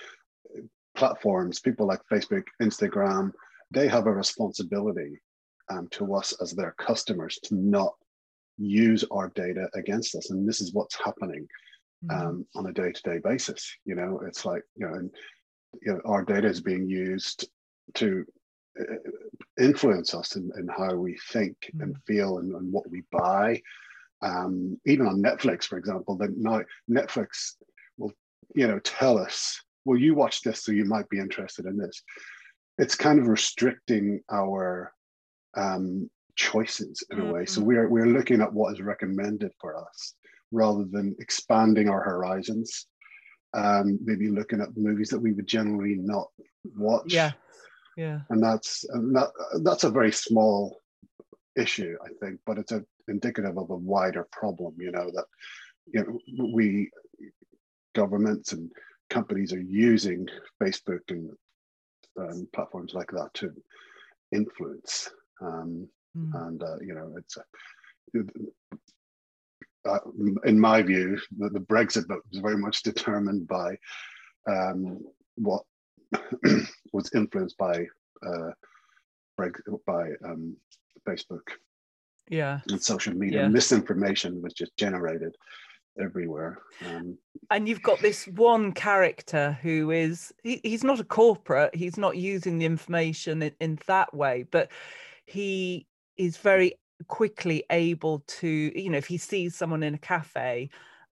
platforms 0.96 1.60
people 1.60 1.88
like 1.88 2.02
facebook 2.12 2.44
instagram 2.62 3.32
they 3.72 3.88
have 3.88 4.06
a 4.06 4.12
responsibility 4.12 5.20
um, 5.70 5.88
to 5.92 6.14
us 6.14 6.34
as 6.42 6.52
their 6.52 6.76
customers 6.78 7.40
to 7.44 7.56
not 7.56 7.94
use 8.58 9.04
our 9.12 9.30
data 9.30 9.68
against 9.76 10.16
us. 10.16 10.30
And 10.30 10.48
this 10.48 10.62
is 10.62 10.74
what's 10.74 10.98
happening 11.04 11.48
mm-hmm. 12.06 12.28
um, 12.28 12.46
on 12.56 12.68
a 12.68 12.74
day-to-day 12.74 13.20
basis. 13.24 13.76
You 13.86 13.96
know, 13.96 14.22
it's 14.28 14.46
like 14.46 14.64
you 14.76 14.88
know, 14.88 14.94
and, 14.94 15.12
you 15.82 15.94
know, 15.94 16.02
our 16.06 16.24
data 16.24 16.48
is 16.48 16.62
being 16.62 16.88
used 16.88 17.48
to 17.96 18.26
influence 19.60 20.14
us 20.14 20.36
in, 20.36 20.52
in 20.58 20.68
how 20.68 20.96
we 20.96 21.18
think 21.32 21.56
mm. 21.76 21.84
and 21.84 21.98
feel 22.06 22.40
and, 22.40 22.54
and, 22.56 22.72
what 22.72 22.90
we 22.90 23.04
buy. 23.12 23.62
Um, 24.22 24.80
even 24.86 25.08
on 25.08 25.22
Netflix, 25.22 25.66
for 25.66 25.78
example, 25.78 26.16
then 26.16 26.36
now 26.38 26.62
Netflix 26.90 27.54
will, 27.98 28.14
you 28.56 28.68
know, 28.68 28.80
tell 28.80 29.18
us, 29.18 29.62
well, 29.86 30.00
you 30.00 30.16
watch 30.16 30.42
this, 30.42 30.64
so 30.64 30.72
you 30.72 30.86
might 30.86 31.10
be 31.10 31.20
interested 31.20 31.66
in 31.66 31.78
this. 31.78 32.02
It's 32.78 32.96
kind 32.96 33.20
of 33.20 33.28
restricting 33.28 34.22
our 34.32 34.94
um, 35.56 36.10
choices 36.36 37.04
in 37.12 37.18
mm-hmm. 37.18 37.30
a 37.30 37.34
way. 37.34 37.46
So 37.46 37.60
mm-hmm. 37.60 37.68
we're 37.68 37.90
we're 37.90 38.08
looking 38.08 38.42
at 38.42 38.52
what 38.52 38.74
is 38.74 38.82
recommended 38.82 39.52
for 39.60 39.78
us 39.78 40.16
rather 40.52 40.86
than 40.86 41.16
expanding 41.20 41.90
our 41.90 42.02
horizons. 42.02 42.88
Um, 43.54 44.00
maybe 44.04 44.30
looking 44.30 44.62
at 44.62 44.76
movies 44.76 45.10
that 45.10 45.20
we 45.20 45.34
would 45.34 45.46
generally 45.46 45.96
not 45.96 46.28
watch. 46.76 47.14
Yeah 47.14 47.34
yeah 47.98 48.20
and 48.30 48.42
that's 48.42 48.84
and 48.90 49.16
that 49.16 49.30
that's 49.64 49.84
a 49.84 49.90
very 49.90 50.12
small 50.12 50.82
issue 51.56 51.96
i 52.04 52.10
think 52.20 52.40
but 52.46 52.58
it's 52.58 52.72
a 52.72 52.84
indicative 53.08 53.58
of 53.58 53.70
a 53.70 53.76
wider 53.76 54.28
problem 54.32 54.74
you 54.80 54.92
know 54.92 55.12
that 55.14 55.26
you 55.92 56.04
know 56.04 56.48
we 56.54 56.90
governments 57.94 58.54
and 58.54 58.72
companies 59.10 59.54
are 59.54 59.62
using 59.62 60.28
facebook 60.62 61.02
and 61.10 61.30
um, 62.20 62.48
platforms 62.54 62.94
like 62.94 63.12
that 63.12 63.34
to 63.34 63.52
influence 64.32 65.10
um, 65.42 65.88
mm. 66.18 66.48
and 66.48 66.64
uh, 66.64 66.78
you 66.82 66.94
know 66.94 67.14
it's 67.18 67.38
uh, 69.86 70.00
in 70.46 70.60
my 70.60 70.82
view 70.82 71.20
the, 71.38 71.50
the 71.50 71.60
brexit 71.60 72.08
vote 72.08 72.24
was 72.32 72.40
very 72.40 72.58
much 72.58 72.82
determined 72.84 73.48
by 73.48 73.76
um, 74.50 75.00
what 75.36 75.64
was 76.94 77.10
influenced 77.14 77.58
by 77.58 77.86
uh, 78.26 78.52
by 79.86 80.10
um, 80.26 80.56
Facebook. 81.08 81.42
Yeah. 82.30 82.62
And 82.70 82.82
social 82.82 83.14
media. 83.14 83.42
Yeah. 83.42 83.48
Misinformation 83.50 84.42
was 84.42 84.54
just 84.54 84.76
generated 84.78 85.36
everywhere. 86.00 86.60
Um, 86.86 87.18
and 87.52 87.68
you've 87.68 87.82
got 87.82 88.00
this 88.00 88.26
one 88.28 88.72
character 88.72 89.58
who 89.62 89.92
is 89.92 90.34
he, 90.44 90.60
he's 90.64 90.84
not 90.84 91.00
a 91.00 91.04
corporate. 91.04 91.76
He's 91.76 91.98
not 91.98 92.18
using 92.18 92.58
the 92.58 92.66
information 92.66 93.42
in, 93.42 93.52
in 93.60 93.80
that 93.88 94.14
way, 94.14 94.46
but 94.50 94.72
he 95.26 95.86
is 96.18 96.38
very 96.38 96.76
quickly 97.08 97.64
able 97.70 98.24
to 98.28 98.48
you 98.48 98.90
know 98.90 98.98
if 98.98 99.08
he 99.08 99.18
sees 99.18 99.56
someone 99.56 99.84
in 99.84 99.94
a 99.94 99.98
cafe 99.98 100.70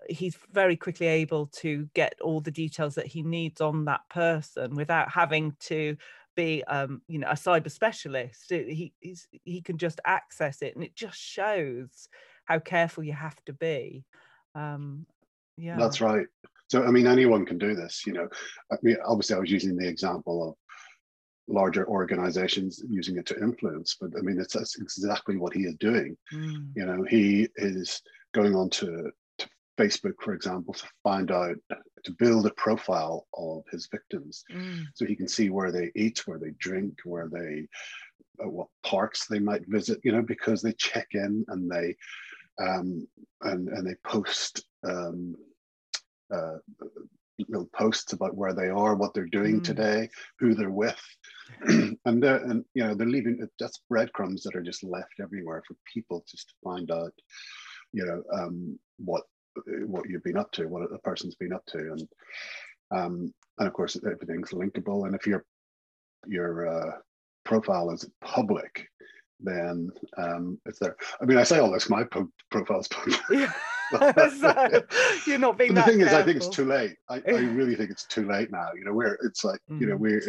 he's 0.08 0.36
very 0.52 0.76
quickly 0.76 1.06
able 1.06 1.46
to 1.46 1.88
get 1.94 2.14
all 2.20 2.40
the 2.40 2.50
details 2.50 2.94
that 2.94 3.06
he 3.06 3.22
needs 3.22 3.60
on 3.60 3.84
that 3.84 4.00
person 4.08 4.74
without 4.74 5.10
having 5.10 5.54
to 5.60 5.96
be 6.34 6.62
um, 6.64 7.02
you 7.08 7.18
know 7.18 7.28
a 7.28 7.34
cyber 7.34 7.70
specialist. 7.70 8.50
He 8.50 8.92
he 9.44 9.60
can 9.60 9.76
just 9.76 10.00
access 10.06 10.62
it 10.62 10.74
and 10.74 10.84
it 10.84 10.94
just 10.94 11.18
shows 11.18 12.08
how 12.44 12.58
careful 12.60 13.04
you 13.04 13.12
have 13.12 13.36
to 13.46 13.52
be. 13.52 14.04
Um, 14.54 15.06
yeah. 15.56 15.76
That's 15.76 16.00
right. 16.00 16.26
So 16.68 16.84
i 16.84 16.90
mean 16.90 17.06
anyone 17.06 17.46
can 17.46 17.58
do 17.58 17.74
this 17.74 18.06
you 18.06 18.12
know. 18.12 18.28
I 18.70 18.76
mean, 18.82 18.96
obviously 19.04 19.36
i 19.36 19.40
was 19.40 19.50
using 19.50 19.76
the 19.76 19.88
example 19.88 20.48
of 20.48 20.54
larger 21.52 21.88
organizations 21.88 22.82
using 22.88 23.16
it 23.16 23.24
to 23.24 23.42
influence 23.42 23.96
but 23.98 24.10
i 24.18 24.20
mean 24.20 24.38
it's 24.38 24.52
that's 24.52 24.78
exactly 24.78 25.36
what 25.38 25.54
he 25.54 25.62
is 25.62 25.74
doing. 25.76 26.16
Mm. 26.32 26.72
you 26.76 26.84
know 26.84 27.02
he 27.04 27.48
is 27.56 28.02
going 28.34 28.54
on 28.54 28.68
to 28.70 29.10
Facebook, 29.78 30.14
for 30.20 30.34
example, 30.34 30.74
to 30.74 30.86
find 31.02 31.30
out, 31.30 31.56
to 32.04 32.12
build 32.12 32.46
a 32.46 32.50
profile 32.50 33.26
of 33.34 33.62
his 33.70 33.88
victims. 33.90 34.44
Mm. 34.52 34.84
So 34.94 35.06
he 35.06 35.16
can 35.16 35.28
see 35.28 35.50
where 35.50 35.72
they 35.72 35.90
eat, 35.94 36.26
where 36.26 36.38
they 36.38 36.52
drink, 36.58 36.94
where 37.04 37.28
they, 37.28 37.66
uh, 38.44 38.48
what 38.48 38.68
parks 38.82 39.26
they 39.26 39.38
might 39.38 39.62
visit, 39.68 40.00
you 40.04 40.12
know, 40.12 40.22
because 40.22 40.62
they 40.62 40.72
check 40.72 41.08
in 41.12 41.44
and 41.48 41.70
they, 41.70 41.96
um, 42.60 43.06
and, 43.42 43.68
and 43.68 43.86
they 43.86 43.94
post 44.04 44.64
um, 44.84 45.34
uh, 46.34 46.56
little 47.48 47.68
posts 47.72 48.12
about 48.12 48.36
where 48.36 48.52
they 48.52 48.68
are, 48.68 48.94
what 48.94 49.14
they're 49.14 49.26
doing 49.26 49.60
mm. 49.60 49.64
today, 49.64 50.08
who 50.38 50.54
they're 50.54 50.70
with, 50.70 51.00
and 51.62 52.22
they're, 52.22 52.42
and 52.44 52.64
you 52.74 52.84
know 52.84 52.94
they're 52.94 53.06
leaving 53.06 53.46
that's 53.58 53.80
breadcrumbs 53.88 54.42
that 54.42 54.56
are 54.56 54.62
just 54.62 54.82
left 54.82 55.14
everywhere 55.20 55.62
for 55.66 55.76
people 55.92 56.24
just 56.28 56.48
to 56.48 56.54
find 56.64 56.90
out, 56.90 57.12
you 57.92 58.04
know, 58.04 58.22
um, 58.36 58.78
what 58.98 59.22
what 59.86 60.08
you've 60.08 60.24
been 60.24 60.36
up 60.36 60.52
to, 60.52 60.66
what 60.68 60.88
the 60.90 60.98
person's 60.98 61.34
been 61.36 61.52
up 61.52 61.64
to, 61.66 61.78
and 61.78 62.08
um, 62.90 63.34
and 63.58 63.68
of 63.68 63.72
course 63.74 63.96
everything's 64.04 64.50
linkable. 64.50 65.06
And 65.06 65.14
if 65.14 65.26
your 65.26 65.44
your 66.26 66.68
uh, 66.68 66.92
profile 67.44 67.90
is 67.90 68.08
public, 68.20 68.86
then 69.40 69.90
um, 70.16 70.58
it's 70.66 70.78
there. 70.78 70.96
I 71.20 71.24
mean, 71.24 71.38
I 71.38 71.42
say 71.42 71.58
all 71.58 71.70
this, 71.70 71.88
my 71.88 72.04
po- 72.04 72.30
profile's 72.50 72.88
public. 72.88 73.20
Yeah. 73.30 73.52
so 74.38 74.82
you're 75.26 75.38
not 75.38 75.56
being. 75.56 75.72
the 75.72 75.82
thing 75.82 76.00
careful. 76.00 76.08
is, 76.08 76.12
I 76.12 76.22
think 76.22 76.36
it's 76.36 76.48
too 76.48 76.66
late. 76.66 76.96
I, 77.08 77.22
I, 77.26 77.38
really 77.38 77.74
think 77.74 77.90
it's 77.90 78.04
too 78.04 78.26
late 78.26 78.52
now. 78.52 78.68
You 78.76 78.84
know, 78.84 78.92
where 78.92 79.18
it's 79.24 79.44
like, 79.44 79.60
mm. 79.70 79.80
you 79.80 79.86
know, 79.86 79.96
mm. 79.96 80.00
we 80.00 80.20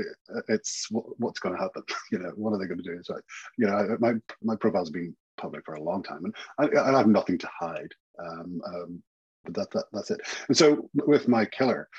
it's 0.47 0.87
what's 1.17 1.41
going 1.41 1.55
to 1.55 1.61
happen. 1.61 1.83
You 2.11 2.19
know, 2.19 2.31
what 2.35 2.53
are 2.53 2.57
they 2.57 2.67
going 2.67 2.81
to 2.81 2.83
do? 2.83 2.97
It's 2.97 3.09
like, 3.09 3.23
you 3.57 3.67
know, 3.67 3.97
my 3.99 4.13
my 4.41 4.55
profile's 4.55 4.91
been 4.91 5.13
public 5.37 5.65
for 5.65 5.73
a 5.73 5.83
long 5.83 6.03
time, 6.03 6.23
and 6.23 6.35
I, 6.57 6.79
I 6.79 6.97
have 6.97 7.07
nothing 7.07 7.37
to 7.37 7.49
hide. 7.59 7.91
Um, 8.17 8.61
um, 8.65 9.03
but 9.49 9.71
that, 9.71 9.71
that 9.71 9.85
that's 9.91 10.11
it. 10.11 10.21
And 10.47 10.57
so 10.57 10.89
with 10.93 11.27
my 11.27 11.45
killer, 11.45 11.89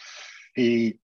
he 0.55 0.99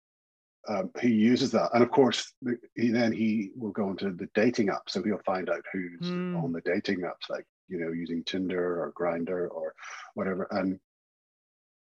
um, 0.68 0.90
he 1.00 1.10
uses 1.10 1.52
that, 1.52 1.70
and 1.74 1.84
of 1.84 1.92
course, 1.92 2.34
he 2.76 2.90
then 2.90 3.12
he 3.12 3.52
will 3.56 3.72
go 3.72 3.90
into 3.92 4.12
the 4.12 4.28
dating 4.34 4.70
app, 4.70 4.90
so 4.90 5.04
he'll 5.04 5.20
find 5.26 5.50
out 5.50 5.64
who's 5.72 6.10
mm. 6.10 6.44
on 6.44 6.52
the 6.52 6.62
dating 6.62 7.02
apps, 7.02 7.30
like 7.30 7.46
you 7.68 7.80
know, 7.80 7.92
using 7.92 8.24
Tinder 8.24 8.82
or 8.82 8.94
Grindr 9.00 9.48
or 9.50 9.74
whatever, 10.16 10.48
and 10.52 10.80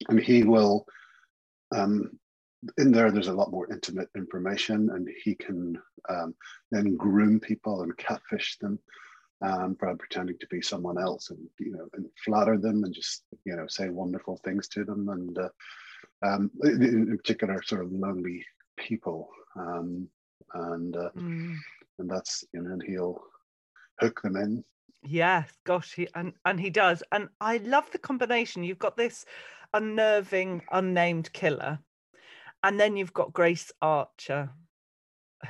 and 0.10 0.20
he 0.20 0.44
will. 0.44 0.86
Um, 1.74 2.20
in 2.80 2.92
there, 2.92 3.12
there's 3.12 3.28
a 3.28 3.34
lot 3.34 3.52
more 3.52 3.72
intimate 3.72 4.10
information, 4.16 4.90
and 4.92 5.08
he 5.24 5.36
can 5.36 5.78
um, 6.10 6.34
then 6.72 6.96
groom 6.98 7.40
people 7.40 7.84
and 7.84 7.96
catfish 7.98 8.58
them 8.58 8.80
um, 9.46 9.78
by 9.80 9.94
pretending 9.94 10.38
to 10.40 10.48
be 10.48 10.62
someone 10.62 10.98
else 10.98 11.30
and 11.30 11.40
you 11.60 11.72
know 11.72 11.88
and 11.94 12.06
flatter 12.24 12.58
them 12.58 12.84
and 12.84 12.94
just 12.94 13.24
you 13.46 13.56
know 13.56 13.68
say 13.68 13.90
wonderful 13.90 14.40
things 14.44 14.68
to 14.70 14.84
them. 14.84 15.10
And 15.10 15.38
uh, 15.38 15.50
um, 16.25 16.52
in 16.64 17.18
particular 17.18 17.62
sort 17.64 17.84
of 17.84 17.92
lonely 17.92 18.44
people. 18.78 19.30
Um, 19.56 20.08
and 20.54 20.96
uh, 20.96 21.10
mm. 21.18 21.56
and 22.00 22.10
that's 22.10 22.44
you 22.54 22.62
know 22.62 22.74
and 22.74 22.84
he'll 22.84 23.22
hook 24.00 24.22
them 24.22 24.36
in. 24.36 24.64
Yes 25.04 25.50
gosh 25.66 25.94
he 25.94 26.08
and 26.16 26.34
and 26.46 26.60
he 26.60 26.70
does. 26.70 27.04
And 27.12 27.30
i 27.42 27.58
love 27.58 27.90
the 27.92 28.00
combination. 28.00 28.64
You've 28.64 28.80
got 28.80 28.98
this 28.98 29.25
unnerving 29.74 30.62
unnamed 30.72 31.32
killer 31.34 31.80
and 32.64 32.80
then 32.80 32.96
you've 32.96 33.14
got 33.14 33.34
grace 33.34 33.72
archer 33.82 34.50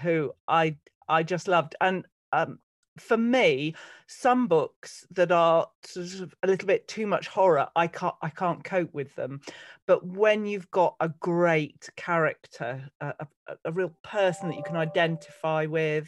who 0.01 0.33
i 0.47 0.75
i 1.07 1.23
just 1.23 1.47
loved. 1.47 1.75
And 1.79 2.05
um 2.33 2.59
for 2.97 3.17
me, 3.17 3.75
some 4.07 4.47
books 4.47 5.05
that 5.11 5.31
are 5.31 5.67
sort 5.83 6.21
of 6.21 6.35
a 6.43 6.47
little 6.47 6.67
bit 6.67 6.87
too 6.87 7.07
much 7.07 7.27
horror, 7.27 7.67
I 7.75 7.87
can't 7.87 8.15
I 8.21 8.29
can't 8.29 8.63
cope 8.63 8.93
with 8.93 9.13
them. 9.15 9.41
But 9.87 10.05
when 10.05 10.45
you've 10.45 10.69
got 10.71 10.95
a 10.99 11.09
great 11.19 11.89
character, 11.95 12.89
a, 13.01 13.13
a, 13.47 13.57
a 13.65 13.71
real 13.71 13.93
person 14.03 14.49
that 14.49 14.57
you 14.57 14.63
can 14.63 14.77
identify 14.77 15.65
with, 15.65 16.07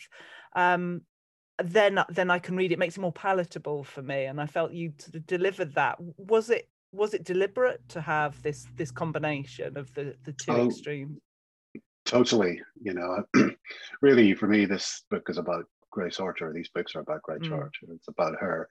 um, 0.56 1.01
then 1.63 2.00
then 2.10 2.32
I 2.32 2.39
can 2.39 2.56
read 2.56 2.72
it. 2.72 2.75
it. 2.75 2.79
Makes 2.79 2.98
it 2.98 3.01
more 3.01 3.12
palatable 3.12 3.84
for 3.84 4.01
me, 4.01 4.25
and 4.25 4.39
I 4.39 4.46
felt 4.46 4.72
you 4.72 4.94
sort 4.98 5.15
of 5.15 5.27
delivered 5.27 5.74
that. 5.75 5.98
Was 6.17 6.50
it 6.50 6.70
was 6.91 7.13
it 7.13 7.24
deliberate 7.24 7.82
to 7.89 8.01
have 8.01 8.41
this 8.44 8.65
this 8.75 8.91
combination 8.91 9.77
of 9.77 9.94
the 9.94 10.15
the 10.24 10.34
two 10.34 10.51
oh, 10.51 10.67
extremes? 10.67 11.20
Totally. 12.06 12.62
You 12.82 12.94
know, 12.94 13.24
really 14.01 14.34
for 14.34 14.48
me, 14.48 14.65
this 14.65 15.03
book 15.10 15.29
is 15.29 15.38
about 15.38 15.65
Grace 15.98 16.20
Archer. 16.20 16.54
These 16.54 16.70
books 16.75 16.96
are 16.96 17.00
about 17.00 17.24
Grace 17.24 17.42
mm. 17.42 17.58
Archer. 17.58 17.88
It's 17.89 18.08
about 18.08 18.36
her. 18.39 18.70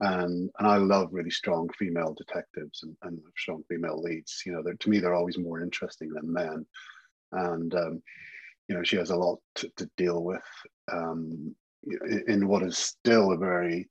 And, 0.00 0.50
and 0.58 0.68
I 0.68 0.76
love 0.76 1.08
really 1.10 1.30
strong 1.30 1.70
female 1.78 2.14
detectives 2.14 2.82
and, 2.82 2.94
and 3.02 3.18
strong 3.38 3.62
female 3.66 4.02
leads. 4.02 4.42
You 4.44 4.52
know, 4.52 4.62
to 4.62 4.90
me, 4.90 4.98
they're 4.98 5.14
always 5.14 5.38
more 5.38 5.62
interesting 5.62 6.10
than 6.10 6.30
men. 6.30 6.66
And, 7.32 7.74
um, 7.74 8.02
you 8.68 8.74
know, 8.74 8.82
she 8.82 8.96
has 8.96 9.08
a 9.08 9.16
lot 9.16 9.38
to, 9.54 9.70
to 9.78 9.88
deal 9.96 10.22
with 10.22 10.42
um, 10.92 11.56
in, 11.84 12.24
in, 12.28 12.48
what 12.48 12.62
is 12.62 12.76
still 12.76 13.32
a 13.32 13.38
very, 13.38 13.88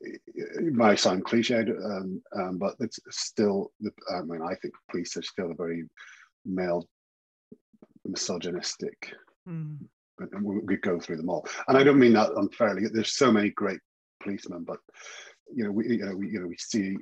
it 0.00 0.72
might 0.72 1.00
sound 1.00 1.24
cliched, 1.24 1.70
um, 1.84 2.22
um, 2.38 2.58
but 2.58 2.76
it's 2.78 3.00
still, 3.10 3.72
I 4.14 4.22
mean, 4.22 4.42
I 4.42 4.54
think 4.54 4.74
police 4.88 5.16
are 5.16 5.22
still 5.22 5.50
a 5.50 5.54
very 5.54 5.84
male 6.46 6.88
misogynistic 8.04 9.12
mm 9.48 9.78
we 10.42 10.76
could 10.76 10.82
go 10.82 11.00
through 11.00 11.16
them 11.16 11.30
all. 11.30 11.46
And 11.68 11.76
I 11.76 11.82
don't 11.82 11.98
mean 11.98 12.14
that 12.14 12.32
unfairly. 12.36 12.86
There's 12.92 13.16
so 13.16 13.32
many 13.32 13.50
great 13.50 13.80
policemen, 14.22 14.64
but 14.64 14.78
you 15.54 15.64
know, 15.64 15.72
we 15.72 15.88
you 15.88 16.04
know 16.04 16.16
we 16.16 16.28
you 16.30 16.40
know 16.40 16.46
we 16.46 16.56
see 16.56 16.96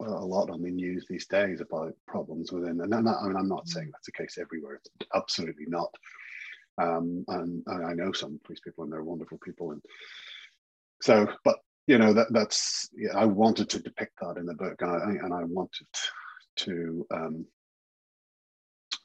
a 0.00 0.04
lot 0.04 0.50
on 0.50 0.62
the 0.62 0.70
news 0.70 1.06
these 1.08 1.26
days 1.26 1.60
about 1.60 1.92
problems 2.06 2.52
within, 2.52 2.80
and 2.80 2.94
I 2.94 3.00
mean, 3.00 3.36
I'm 3.36 3.48
not 3.48 3.68
saying 3.68 3.90
that's 3.92 4.06
the 4.06 4.12
case 4.12 4.38
everywhere. 4.38 4.76
It's 4.76 5.08
absolutely 5.14 5.66
not. 5.66 5.92
Um, 6.80 7.24
and, 7.26 7.64
and 7.66 7.84
I 7.84 7.92
know 7.94 8.12
some 8.12 8.40
police 8.44 8.60
people, 8.60 8.84
and 8.84 8.92
they're 8.92 9.02
wonderful 9.02 9.38
people, 9.44 9.72
and 9.72 9.82
so, 11.02 11.26
but 11.44 11.56
you 11.88 11.98
know 11.98 12.12
that 12.12 12.28
that's 12.32 12.88
yeah, 12.94 13.16
I 13.16 13.24
wanted 13.24 13.68
to 13.70 13.80
depict 13.80 14.12
that 14.20 14.36
in 14.36 14.46
the 14.46 14.54
book, 14.54 14.80
and 14.80 14.90
I 14.90 15.24
and 15.24 15.34
I 15.34 15.42
wanted 15.44 15.88
to 16.58 17.06
um, 17.12 17.46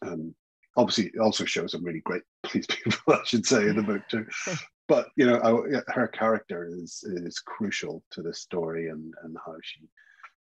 um, 0.06 0.36
obviously 0.76 1.12
it 1.14 1.20
also 1.20 1.46
shows 1.46 1.72
some 1.72 1.84
really 1.84 2.02
great 2.02 2.24
police 2.44 2.66
people, 2.68 3.14
I 3.14 3.22
should 3.26 3.46
say, 3.46 3.68
in 3.68 3.76
the 3.76 3.84
book 3.84 4.02
too. 4.10 4.26
but 4.88 5.10
you 5.16 5.26
know, 5.26 5.40
I, 5.42 5.92
her 5.92 6.08
character 6.08 6.68
is 6.70 7.04
is 7.04 7.40
crucial 7.40 8.04
to 8.12 8.22
the 8.22 8.34
story 8.34 8.90
and 8.90 9.14
and 9.24 9.38
how 9.46 9.56
she 9.62 9.82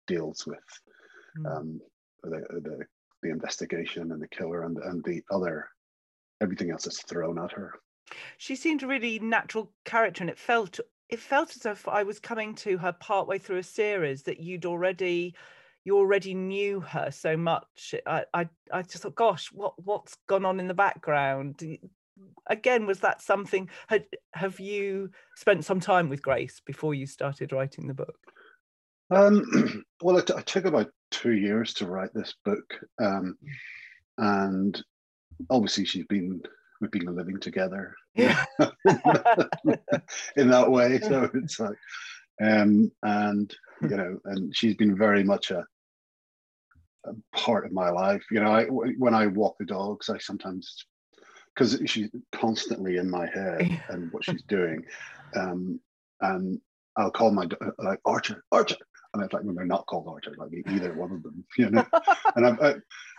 deals 0.07 0.47
with 0.47 0.59
mm. 1.39 1.57
um, 1.57 1.81
the, 2.23 2.45
the 2.51 2.85
the 3.23 3.31
investigation 3.31 4.13
and 4.13 4.23
the 4.23 4.29
killer 4.29 4.65
and 4.65 4.79
and 4.79 5.05
the 5.05 5.23
other 5.31 5.69
everything 6.41 6.71
else 6.71 6.85
that's 6.85 7.03
thrown 7.03 7.39
at 7.39 7.53
her. 7.53 7.75
She 8.39 8.57
seemed 8.57 8.83
a 8.83 8.87
really 8.87 9.19
natural 9.19 9.73
character, 9.85 10.23
and 10.23 10.31
it 10.31 10.39
felt 10.39 10.81
it 11.09 11.21
felt 11.21 11.57
as 11.57 11.67
if 11.67 11.89
I 11.89 12.03
was 12.03 12.21
coming 12.21 12.55
to 12.57 12.79
her 12.79 12.93
partway 12.93 13.39
through 13.39 13.59
a 13.59 13.63
series 13.65 14.23
that 14.23 14.41
you'd 14.41 14.67
already 14.67 15.35
you 15.85 15.97
already 15.97 16.35
knew 16.35 16.81
her 16.81 17.11
so 17.11 17.37
much. 17.37 17.95
I 18.07 18.25
I, 18.35 18.49
I 18.73 18.83
just 18.83 19.03
thought, 19.03 19.15
gosh, 19.15 19.49
what 19.53 19.75
what's 19.85 20.17
gone 20.27 20.45
on 20.45 20.61
in 20.61 20.69
the 20.69 20.75
background? 20.75 21.63
Again, 22.49 22.87
was 22.87 23.01
that 23.01 23.23
something? 23.23 23.69
Had 23.89 24.05
have 24.35 24.61
you 24.61 25.11
spent 25.37 25.65
some 25.65 25.81
time 25.81 26.09
with 26.09 26.23
Grace 26.23 26.61
before 26.65 26.95
you 26.95 27.07
started 27.07 27.53
writing 27.53 27.87
the 27.87 27.95
book? 27.95 28.19
Um, 29.11 29.85
well, 30.03 30.19
it, 30.19 30.31
it, 30.31 30.47
took 30.47 30.65
about 30.65 30.91
two 31.11 31.33
years 31.33 31.75
to 31.75 31.87
write 31.87 32.15
this 32.15 32.35
book, 32.45 32.79
um, 33.03 33.37
and 34.19 34.83
obviously 35.49 35.85
she's 35.85 36.07
been 36.07 36.41
we've 36.81 36.91
been 36.91 37.15
living 37.15 37.39
together 37.39 37.95
yeah. 38.15 38.45
in 40.37 40.49
that 40.51 40.71
way. 40.71 40.99
So 41.01 41.29
it's 41.35 41.61
like, 41.61 41.77
um, 42.43 42.91
and 43.03 43.55
you 43.83 43.97
know, 43.97 44.19
and 44.25 44.55
she's 44.55 44.75
been 44.75 44.97
very 44.97 45.25
much 45.25 45.51
a, 45.51 45.65
a 47.07 47.13
part 47.35 47.65
of 47.65 47.73
my 47.73 47.91
life. 47.91 48.23
You 48.31 48.41
know, 48.41 48.53
I, 48.53 48.65
when 48.67 49.15
I 49.15 49.27
walk 49.27 49.57
the 49.59 49.67
dogs, 49.67 50.09
I 50.09 50.19
sometimes 50.19 50.85
because 51.55 51.81
she's 51.87 52.09
constantly 52.33 52.97
in 52.97 53.11
my 53.11 53.27
head 53.27 53.83
and 53.89 54.13
what 54.13 54.25
she's 54.25 54.43
doing, 54.45 54.85
um, 55.37 55.81
and 56.21 56.61
I'll 56.97 57.11
call 57.11 57.31
my 57.33 57.49
like 57.79 58.01
Archer, 58.05 58.45
Archer, 58.53 58.77
and 59.15 59.23
it's 59.23 59.33
like 59.33 59.43
when 59.43 59.55
they're 59.55 59.65
not 59.65 59.87
called 59.87 60.09
Archer, 60.09 60.35
like 60.37 60.51
either 60.69 60.95
one 60.95 61.13
of 61.13 61.23
them, 61.23 61.45
you 61.59 61.71
know. 61.71 61.85
and 62.37 62.47
I've, 62.47 62.61
I, 62.61 62.75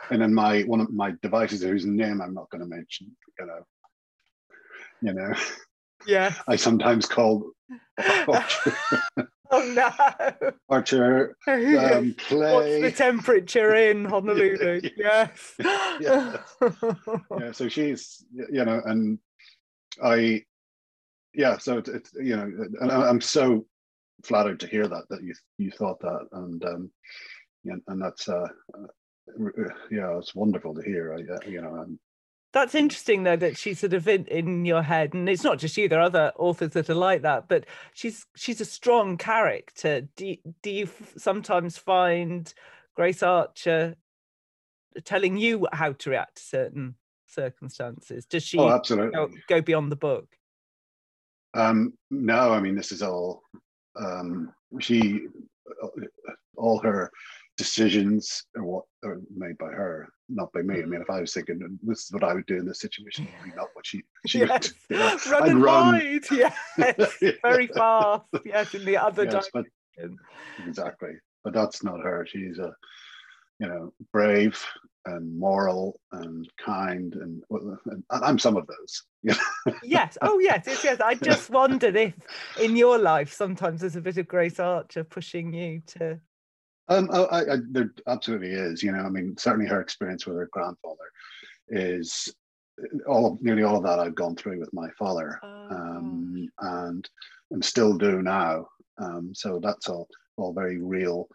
and 0.10 0.22
then 0.22 0.34
my 0.34 0.62
one 0.62 0.82
of 0.82 0.92
my 0.92 1.14
devices 1.22 1.64
whose 1.64 1.86
name 1.86 2.22
I'm 2.22 2.34
not 2.34 2.50
going 2.50 2.62
to 2.62 2.68
mention, 2.68 3.16
you 3.40 3.46
know, 3.46 3.66
you 5.02 5.14
know. 5.14 5.34
Yeah. 6.06 6.34
I 6.48 6.56
sometimes 6.56 7.06
call 7.06 7.52
Archer. 8.28 8.74
oh 9.54 9.74
no. 9.76 10.52
Archer 10.70 11.36
um, 11.48 12.16
play. 12.18 12.82
What's 12.82 12.98
the 12.98 13.04
temperature 13.04 13.76
in 13.76 14.06
Honolulu? 14.06 14.82
yes. 14.98 15.56
yeah. 15.60 16.38
yeah. 17.38 17.52
So 17.52 17.68
she's, 17.68 18.24
you 18.34 18.64
know, 18.64 18.82
and 18.86 19.20
I, 20.02 20.44
yeah. 21.34 21.58
So 21.58 21.80
it's, 21.80 21.90
it's 21.90 22.14
you 22.14 22.38
know, 22.38 22.50
and 22.80 22.92
I'm 22.92 23.20
so 23.20 23.66
flattered 24.24 24.60
to 24.62 24.68
hear 24.68 24.88
that 24.88 25.04
that 25.10 25.22
you 25.22 25.34
you 25.58 25.72
thought 25.72 26.00
that, 26.00 26.28
and 26.32 26.64
um, 26.64 26.92
and, 27.66 27.82
and 27.88 28.02
that's 28.02 28.30
uh, 28.30 28.48
uh, 28.74 29.64
yeah, 29.90 30.18
it's 30.18 30.34
wonderful 30.34 30.74
to 30.76 30.82
hear. 30.82 31.14
I, 31.14 31.34
uh, 31.34 31.50
you 31.50 31.62
know, 31.62 31.76
and 31.76 32.00
that's 32.54 32.76
interesting 32.76 33.24
though 33.24 33.36
that 33.38 33.58
she's 33.58 33.80
sort 33.80 33.94
of 33.94 34.08
in, 34.08 34.26
in 34.26 34.66
your 34.66 34.82
head 34.82 35.14
and 35.14 35.30
it's 35.30 35.44
not 35.44 35.58
just 35.58 35.78
you 35.78 35.88
there 35.88 36.00
are 36.00 36.04
other 36.04 36.32
authors 36.38 36.72
that 36.72 36.90
are 36.90 36.96
like 36.96 37.22
that 37.22 37.48
but 37.48 37.66
she's 37.94 38.26
she's 38.36 38.62
a 38.62 38.66
strong 38.66 39.18
character. 39.18 40.02
Do, 40.16 40.36
do 40.62 40.72
you 40.72 40.90
sometimes 41.18 41.78
find 41.78 42.54
grace 42.96 43.24
archer 43.24 43.96
telling 45.04 45.38
you 45.38 45.68
how 45.72 45.94
to 45.94 46.10
react 46.10 46.38
to 46.38 46.44
certain 46.44 46.96
circumstances? 47.26 48.26
Does 48.26 48.44
she 48.44 48.58
oh, 48.58 48.70
absolutely. 48.70 49.12
Go, 49.14 49.30
go 49.48 49.62
beyond 49.62 49.92
the 49.92 49.96
book? 49.98 50.28
Um 51.54 51.94
no 52.10 52.54
i 52.54 52.62
mean 52.62 52.76
this 52.76 52.94
is 52.94 53.02
all 53.02 53.44
um, 53.96 54.54
she 54.80 55.28
all 56.56 56.80
her 56.80 57.12
decisions 57.58 58.44
are 58.56 58.64
what 58.64 58.86
are 59.04 59.22
made 59.36 59.58
by 59.58 59.68
her, 59.68 60.08
not 60.30 60.52
by 60.54 60.62
me. 60.62 60.82
I 60.82 60.86
mean, 60.86 61.02
if 61.02 61.10
I 61.10 61.22
was 61.22 61.34
thinking 61.34 61.80
this 61.84 62.06
is 62.06 62.12
what 62.12 62.24
I 62.24 62.34
would 62.34 62.46
do 62.46 62.58
in 62.58 62.66
this 62.66 62.80
situation, 62.80 63.28
not 63.56 63.68
what 63.74 63.86
she 63.86 64.02
she 64.28 64.40
yes. 64.40 64.74
would. 64.90 65.00
Know, 65.00 65.18
run 65.32 65.44
I'd 65.44 65.56
run. 65.56 65.94
Wide. 65.94 66.22
Yes, 66.32 67.18
very 67.44 67.68
fast. 67.68 68.24
Yes, 68.46 68.74
in 68.74 68.86
the 68.86 68.98
other 68.98 69.24
yes, 69.26 69.32
direction. 69.32 69.52
But, 69.98 70.68
exactly, 70.68 71.14
but 71.44 71.54
that's 71.54 71.84
not 71.84 72.00
her. 72.02 72.26
She's 72.30 72.58
a 72.60 72.74
you 73.60 73.68
know 73.68 73.94
brave 74.12 74.64
and 75.06 75.38
moral 75.38 76.00
and 76.12 76.48
kind 76.64 77.16
and, 77.16 77.42
and 77.50 78.04
I'm 78.12 78.40
some 78.40 78.56
of 78.56 78.68
those. 78.68 79.38
yes. 79.84 80.18
Oh, 80.22 80.40
yes. 80.40 80.64
Yes. 80.68 80.84
Yes. 80.84 81.02
I 81.02 81.16
just 81.16 81.50
wondered 81.50 81.96
if 81.96 82.14
in 82.60 82.76
your 82.76 82.98
life 82.98 83.34
sometimes 83.34 83.82
there's 83.82 83.96
a 83.96 84.02
bit 84.02 84.18
of 84.18 84.28
Grace 84.28 84.60
Archer 84.60 85.04
pushing 85.04 85.54
you 85.54 85.82
to. 85.88 86.20
Um, 86.92 87.10
oh, 87.12 87.26
I, 87.26 87.54
I, 87.54 87.58
there 87.70 87.94
absolutely 88.08 88.52
is. 88.52 88.84
You 88.84 88.92
know, 88.92 89.00
I 89.00 89.10
mean, 89.10 89.36
certainly 89.38 89.68
her 89.68 89.82
experience 89.82 90.26
with 90.26 90.38
her 90.38 90.50
grandfather 90.52 90.98
is 91.70 92.34
all 93.08 93.34
of, 93.34 93.42
nearly 93.42 93.64
all 93.64 93.78
of 93.78 93.84
that 93.84 94.00
I've 94.00 94.16
gone 94.16 94.36
through 94.36 94.60
with 94.60 94.74
my 94.74 94.90
father, 94.98 95.40
oh. 95.44 95.68
um, 95.72 96.50
and 96.60 97.10
and 97.52 97.64
still 97.64 97.98
do 97.98 98.22
now. 98.22 98.68
Um, 98.98 99.32
so 99.34 99.60
that's 99.62 99.90
all 99.90 100.08
all 100.38 100.54
very 100.54 100.78
real 100.78 101.28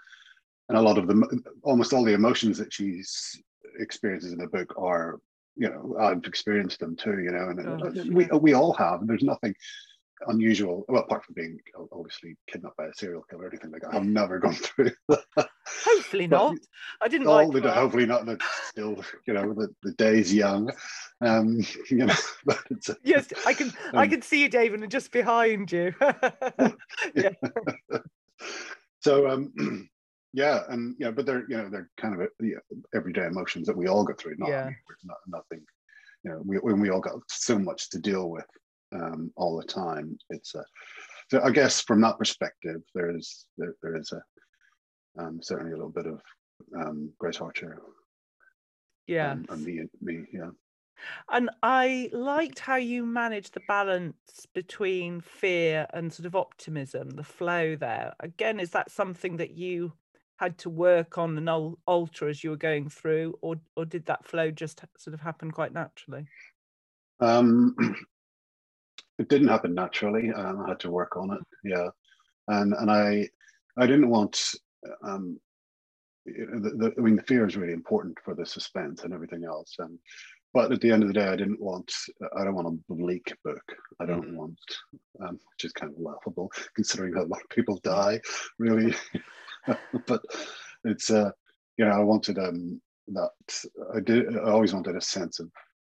and 0.69 0.79
a 0.79 0.83
lot 0.83 0.99
of 0.99 1.07
the 1.07 1.43
almost 1.63 1.93
all 1.93 2.05
the 2.05 2.15
emotions 2.15 2.59
that 2.59 2.73
she's 2.73 3.41
experiences 3.79 4.33
in 4.33 4.39
the 4.39 4.47
book 4.47 4.75
are 4.79 5.21
you 5.57 5.69
know 5.69 5.97
I've 5.99 6.25
experienced 6.25 6.81
them 6.81 6.97
too 6.97 7.19
you 7.21 7.31
know 7.31 7.49
and 7.51 7.83
oh, 7.83 8.13
we 8.13 8.27
we 8.39 8.55
all 8.55 8.73
have 8.75 9.07
there's 9.07 9.23
nothing 9.23 9.55
unusual 10.29 10.85
well 10.89 11.03
apart 11.03 11.25
from 11.25 11.35
being 11.35 11.59
obviously 11.93 12.37
kidnapped 12.47 12.77
by 12.77 12.87
a 12.87 12.95
serial 12.95 13.23
killer 13.31 13.45
or 13.45 13.49
anything 13.49 13.71
like 13.71 13.83
that 13.83 13.95
I've 13.95 14.05
never 14.05 14.39
gone 14.39 14.55
through 14.55 14.91
that. 15.09 15.49
hopefully 15.85 16.27
not 16.27 16.57
I 17.03 17.09
didn't 17.09 17.27
like 17.27 17.53
that. 17.53 17.75
hopefully 17.75 18.07
not 18.07 18.27
that 18.27 18.41
still 18.65 19.03
you 19.27 19.35
know 19.35 19.53
the, 19.53 19.69
the 19.83 19.93
day's 19.93 20.33
young 20.33 20.71
um 21.21 21.61
you 21.91 22.07
know 22.07 22.15
yes 23.05 23.33
I 23.47 23.53
can 23.53 23.69
um, 23.93 23.99
I 23.99 24.07
can 24.07 24.23
see 24.23 24.43
you 24.43 24.49
David 24.49 24.81
and 24.81 24.91
just 24.91 25.13
behind 25.13 25.71
you 25.71 25.95
yeah 27.15 27.31
so 29.01 29.29
um 29.29 29.89
yeah 30.33 30.63
and 30.71 30.95
yeah 30.99 31.11
but 31.11 31.27
they're 31.27 31.45
you 31.49 31.57
know 31.57 31.69
they're 31.69 31.91
kind 31.99 32.21
of 32.21 32.29
yeah, 32.41 32.57
everyday 32.95 33.27
emotions 33.27 33.67
that 33.67 33.77
we 33.77 33.87
all 33.87 34.05
go 34.05 34.15
through 34.15 34.35
not, 34.39 34.49
yeah. 34.49 34.71
not 35.05 35.19
nothing 35.29 35.65
you 36.25 36.31
know 36.31 36.43
we, 36.45 36.57
when 36.59 36.81
we 36.81 36.91
all 36.91 37.01
got 37.01 37.15
so 37.29 37.59
much 37.59 37.91
to 37.91 37.99
deal 37.99 38.31
with 38.31 38.47
um, 38.93 39.33
all 39.37 39.57
the 39.57 39.67
time 39.67 40.19
it's 40.31 40.55
a 40.55 40.65
so 41.31 41.41
i 41.43 41.51
guess 41.51 41.81
from 41.81 42.01
that 42.01 42.19
perspective 42.19 42.83
there 42.95 43.15
is 43.17 43.47
there, 43.59 43.75
there 43.83 43.97
is 43.97 44.13
a 44.13 44.23
um, 45.23 45.41
certainly 45.43 45.73
a 45.73 45.77
little 45.77 45.91
bit 45.91 46.07
of 46.07 46.21
um, 46.79 47.11
grace 47.19 47.41
archer 47.41 47.79
yeah 49.07 49.33
and, 49.33 49.49
and 49.51 49.65
me 49.65 49.83
me 50.01 50.25
yeah 50.33 50.51
and 51.31 51.51
I 51.63 52.11
liked 52.13 52.59
how 52.59 52.77
you 52.77 53.05
managed 53.05 53.55
the 53.55 53.61
balance 53.69 54.47
between 54.55 55.21
fear 55.21 55.87
and 55.93 56.13
sort 56.13 56.27
of 56.27 56.35
optimism, 56.35 57.11
the 57.11 57.23
flow 57.23 57.77
there. 57.77 58.15
Again, 58.21 58.61
is 58.61 58.71
that 58.71 58.91
something 58.91 59.37
that 59.37 59.53
you 59.53 59.93
had 60.37 60.59
to 60.59 60.71
work 60.71 61.19
on 61.19 61.37
and 61.39 61.77
alter 61.87 62.29
as 62.29 62.45
you 62.45 62.51
were 62.51 62.57
going 62.57 62.89
through, 62.89 63.39
or 63.41 63.57
or 63.75 63.85
did 63.85 64.07
that 64.07 64.25
flow 64.25 64.51
just 64.51 64.83
sort 64.99 65.15
of 65.15 65.21
happen 65.21 65.51
quite 65.51 65.73
naturally? 65.73 66.27
Um, 67.21 67.75
it 69.19 69.29
didn't 69.29 69.49
happen 69.49 69.75
naturally. 69.75 70.31
Um, 70.33 70.63
I 70.65 70.69
had 70.71 70.81
to 70.81 70.91
work 70.91 71.17
on 71.17 71.33
it. 71.33 71.41
Yeah, 71.65 71.89
and 72.49 72.75
and 72.75 72.91
I 72.91 73.29
I 73.77 73.87
didn't 73.87 74.09
want. 74.09 74.41
Um, 75.03 75.39
the, 76.27 76.71
the, 76.77 76.95
I 76.99 77.01
mean, 77.01 77.17
the 77.17 77.23
fear 77.23 77.47
is 77.47 77.57
really 77.57 77.73
important 77.73 78.19
for 78.25 78.35
the 78.35 78.45
suspense 78.45 79.05
and 79.05 79.15
everything 79.15 79.45
else. 79.45 79.77
And 79.79 79.97
but 80.53 80.73
at 80.73 80.81
the 80.81 80.91
end 80.91 81.03
of 81.03 81.09
the 81.09 81.15
day, 81.15 81.27
I 81.27 81.37
didn't 81.37 81.61
want. 81.61 81.93
I 82.37 82.45
don't 82.45 82.55
want 82.55 82.69
a 82.69 82.95
bleak 82.95 83.33
book. 83.45 83.63
I 84.01 84.07
don't 84.07 84.25
mm-hmm. 84.25 84.37
want, 84.37 84.59
um, 85.21 85.39
which 85.53 85.65
is 85.65 85.73
kind 85.73 85.93
of 85.93 86.01
laughable 86.01 86.51
considering 86.75 87.13
that 87.15 87.25
a 87.25 87.29
lot 87.29 87.43
of 87.43 87.49
people 87.51 87.79
die. 87.85 88.21
Really, 88.59 88.95
but 90.07 90.23
it's 90.85 91.11
uh, 91.11 91.31
you 91.77 91.85
know 91.85 91.93
I 91.93 92.03
wanted 92.03 92.39
um 92.39 92.81
that 93.09 93.31
I 93.95 94.01
did 94.01 94.37
I 94.37 94.51
always 94.51 94.75
wanted 94.75 94.97
a 94.97 95.01
sense 95.01 95.41
of 95.41 95.51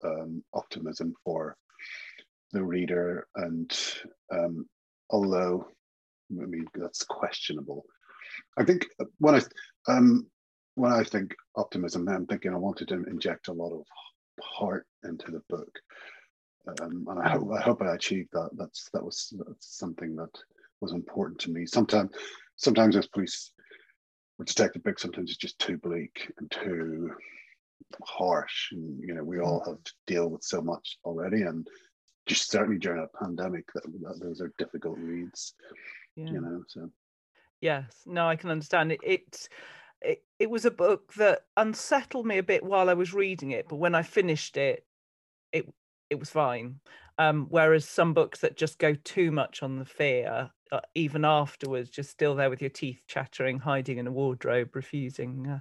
um, 0.04 0.44
optimism 0.54 1.14
for 1.24 1.56
the 2.52 2.64
reader, 2.64 3.28
and 3.36 3.72
um, 4.32 4.66
although 5.10 5.68
I 6.32 6.46
mean 6.46 6.66
that's 6.76 7.04
questionable, 7.04 7.86
I 8.58 8.64
think 8.64 8.88
when 9.20 9.36
I 9.36 9.42
um, 9.92 10.28
when 10.76 10.92
I 10.92 11.04
think 11.04 11.36
optimism, 11.56 12.08
I'm 12.08 12.26
thinking 12.26 12.54
I 12.54 12.58
wanted 12.58 12.90
to 12.90 13.04
inject 13.04 13.48
a 13.48 13.54
lot 13.54 13.74
of 13.74 13.86
heart 14.42 14.86
into 15.04 15.32
the 15.32 15.42
book, 15.50 15.72
um, 16.82 17.06
and 17.10 17.20
I 17.20 17.30
hope 17.30 17.52
I 17.52 17.62
hope 17.62 17.82
I 17.82 17.96
achieved 17.96 18.30
that. 18.34 18.50
That's 18.54 18.90
that 18.94 19.04
was 19.04 19.34
that's 19.38 19.78
something 19.78 20.16
that 20.16 20.38
was 20.82 20.94
important 20.94 21.40
to 21.40 21.52
me. 21.52 21.66
Sometimes, 21.66 22.12
sometimes 22.56 22.96
as 22.96 23.08
police 23.08 23.52
or 24.38 24.46
detective 24.46 24.84
books, 24.84 25.02
sometimes 25.02 25.30
it's 25.30 25.40
just 25.40 25.60
too 25.60 25.78
bleak 25.78 26.32
and 26.38 26.50
too 26.52 27.12
harsh, 28.04 28.72
and 28.72 29.00
you 29.00 29.14
know 29.14 29.24
we 29.24 29.40
all 29.40 29.64
have 29.66 29.84
to 29.84 29.94
deal 30.06 30.30
with 30.30 30.44
so 30.44 30.62
much 30.62 30.98
already, 31.04 31.42
and 31.42 31.68
just 32.28 32.52
certainly 32.52 32.78
during 32.78 33.04
a 33.04 33.24
pandemic, 33.24 33.66
that, 33.74 33.84
that 33.84 34.20
those 34.22 34.42
are 34.42 34.54
difficult 34.58 34.98
reads. 35.00 35.54
Yeah. 36.16 36.32
You 36.32 36.42
know, 36.42 36.64
so 36.68 36.90
yes, 37.62 38.04
no, 38.06 38.28
I 38.28 38.36
can 38.36 38.52
understand 38.52 38.92
it. 38.92 39.00
It's 39.04 39.50
it, 40.02 40.24
it 40.40 40.50
was 40.50 40.66
a 40.66 40.72
book 40.72 41.14
that 41.14 41.42
unsettled 41.56 42.26
me 42.26 42.38
a 42.38 42.44
bit 42.44 42.64
while 42.64 42.90
I 42.90 42.94
was 42.94 43.14
reading 43.14 43.52
it, 43.52 43.68
but 43.68 43.78
when 43.78 43.96
I 43.96 44.04
finished 44.04 44.58
it, 44.58 44.86
it 45.52 45.68
it 46.10 46.20
was 46.20 46.30
fine. 46.30 46.80
Um, 47.20 47.48
whereas 47.50 47.86
some 47.86 48.14
books 48.14 48.42
that 48.42 48.58
just 48.58 48.78
go 48.78 48.94
too 48.94 49.32
much 49.32 49.64
on 49.64 49.80
the 49.80 49.86
fear, 49.86 50.52
uh, 50.72 50.82
even 50.94 51.26
afterwards, 51.26 51.90
just 51.90 52.12
still 52.12 52.36
there 52.36 52.50
with 52.50 52.62
your 52.62 52.70
teeth 52.70 53.02
chattering, 53.08 53.58
hiding 53.58 53.98
in 53.98 54.06
a 54.06 54.12
wardrobe, 54.12 54.76
refusing 54.76 55.48
uh, 55.48 55.60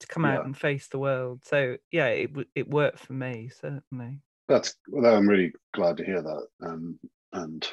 to 0.00 0.06
come 0.08 0.24
yeah. 0.24 0.38
out 0.38 0.44
and 0.44 0.56
face 0.56 0.88
the 0.88 0.98
world. 0.98 1.40
So 1.44 1.76
yeah, 1.92 2.08
it 2.08 2.30
it 2.54 2.68
worked 2.68 2.98
for 2.98 3.12
me 3.12 3.50
certainly. 3.60 4.22
That's 4.48 4.74
well, 4.88 5.16
I'm 5.16 5.28
really 5.28 5.52
glad 5.74 5.96
to 5.96 6.04
hear 6.04 6.22
that, 6.22 6.46
um, 6.64 6.98
and 7.32 7.68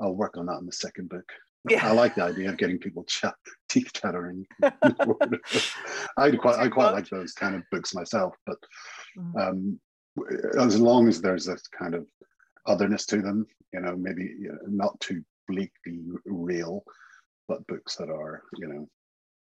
I'll 0.00 0.14
work 0.14 0.36
on 0.36 0.46
that 0.46 0.58
in 0.58 0.66
the 0.66 0.72
second 0.72 1.08
book. 1.08 1.30
Yeah. 1.68 1.86
I 1.86 1.92
like 1.92 2.14
the 2.14 2.24
idea 2.24 2.48
of 2.48 2.56
getting 2.56 2.78
people 2.78 3.04
chat, 3.08 3.34
teeth 3.68 3.92
chattering. 3.92 4.46
I 4.62 6.30
quite 6.32 6.58
I 6.58 6.68
quite 6.68 6.92
like 6.92 7.08
those 7.08 7.32
kind 7.32 7.54
of 7.54 7.62
books 7.70 7.94
myself, 7.94 8.34
but 8.46 8.56
mm. 9.16 9.48
um, 9.48 9.80
as 10.58 10.78
long 10.78 11.08
as 11.08 11.20
there's 11.20 11.48
a 11.48 11.56
kind 11.76 11.94
of 11.94 12.06
otherness 12.66 13.06
to 13.06 13.22
them, 13.22 13.46
you 13.72 13.80
know, 13.80 13.96
maybe 13.96 14.22
you 14.22 14.48
know, 14.48 14.58
not 14.66 14.98
too 15.00 15.22
bleakly 15.48 16.00
real, 16.24 16.82
but 17.48 17.66
books 17.66 17.96
that 17.96 18.08
are, 18.10 18.42
you 18.56 18.68
know, 18.68 18.88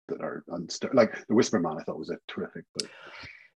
that 0.08 0.20
are 0.20 0.42
unst- 0.50 0.94
like 0.94 1.26
the 1.28 1.34
Whisper 1.34 1.60
Man. 1.60 1.76
I 1.78 1.82
thought 1.82 1.98
was 1.98 2.10
a 2.10 2.18
terrific 2.28 2.64
book. 2.76 2.90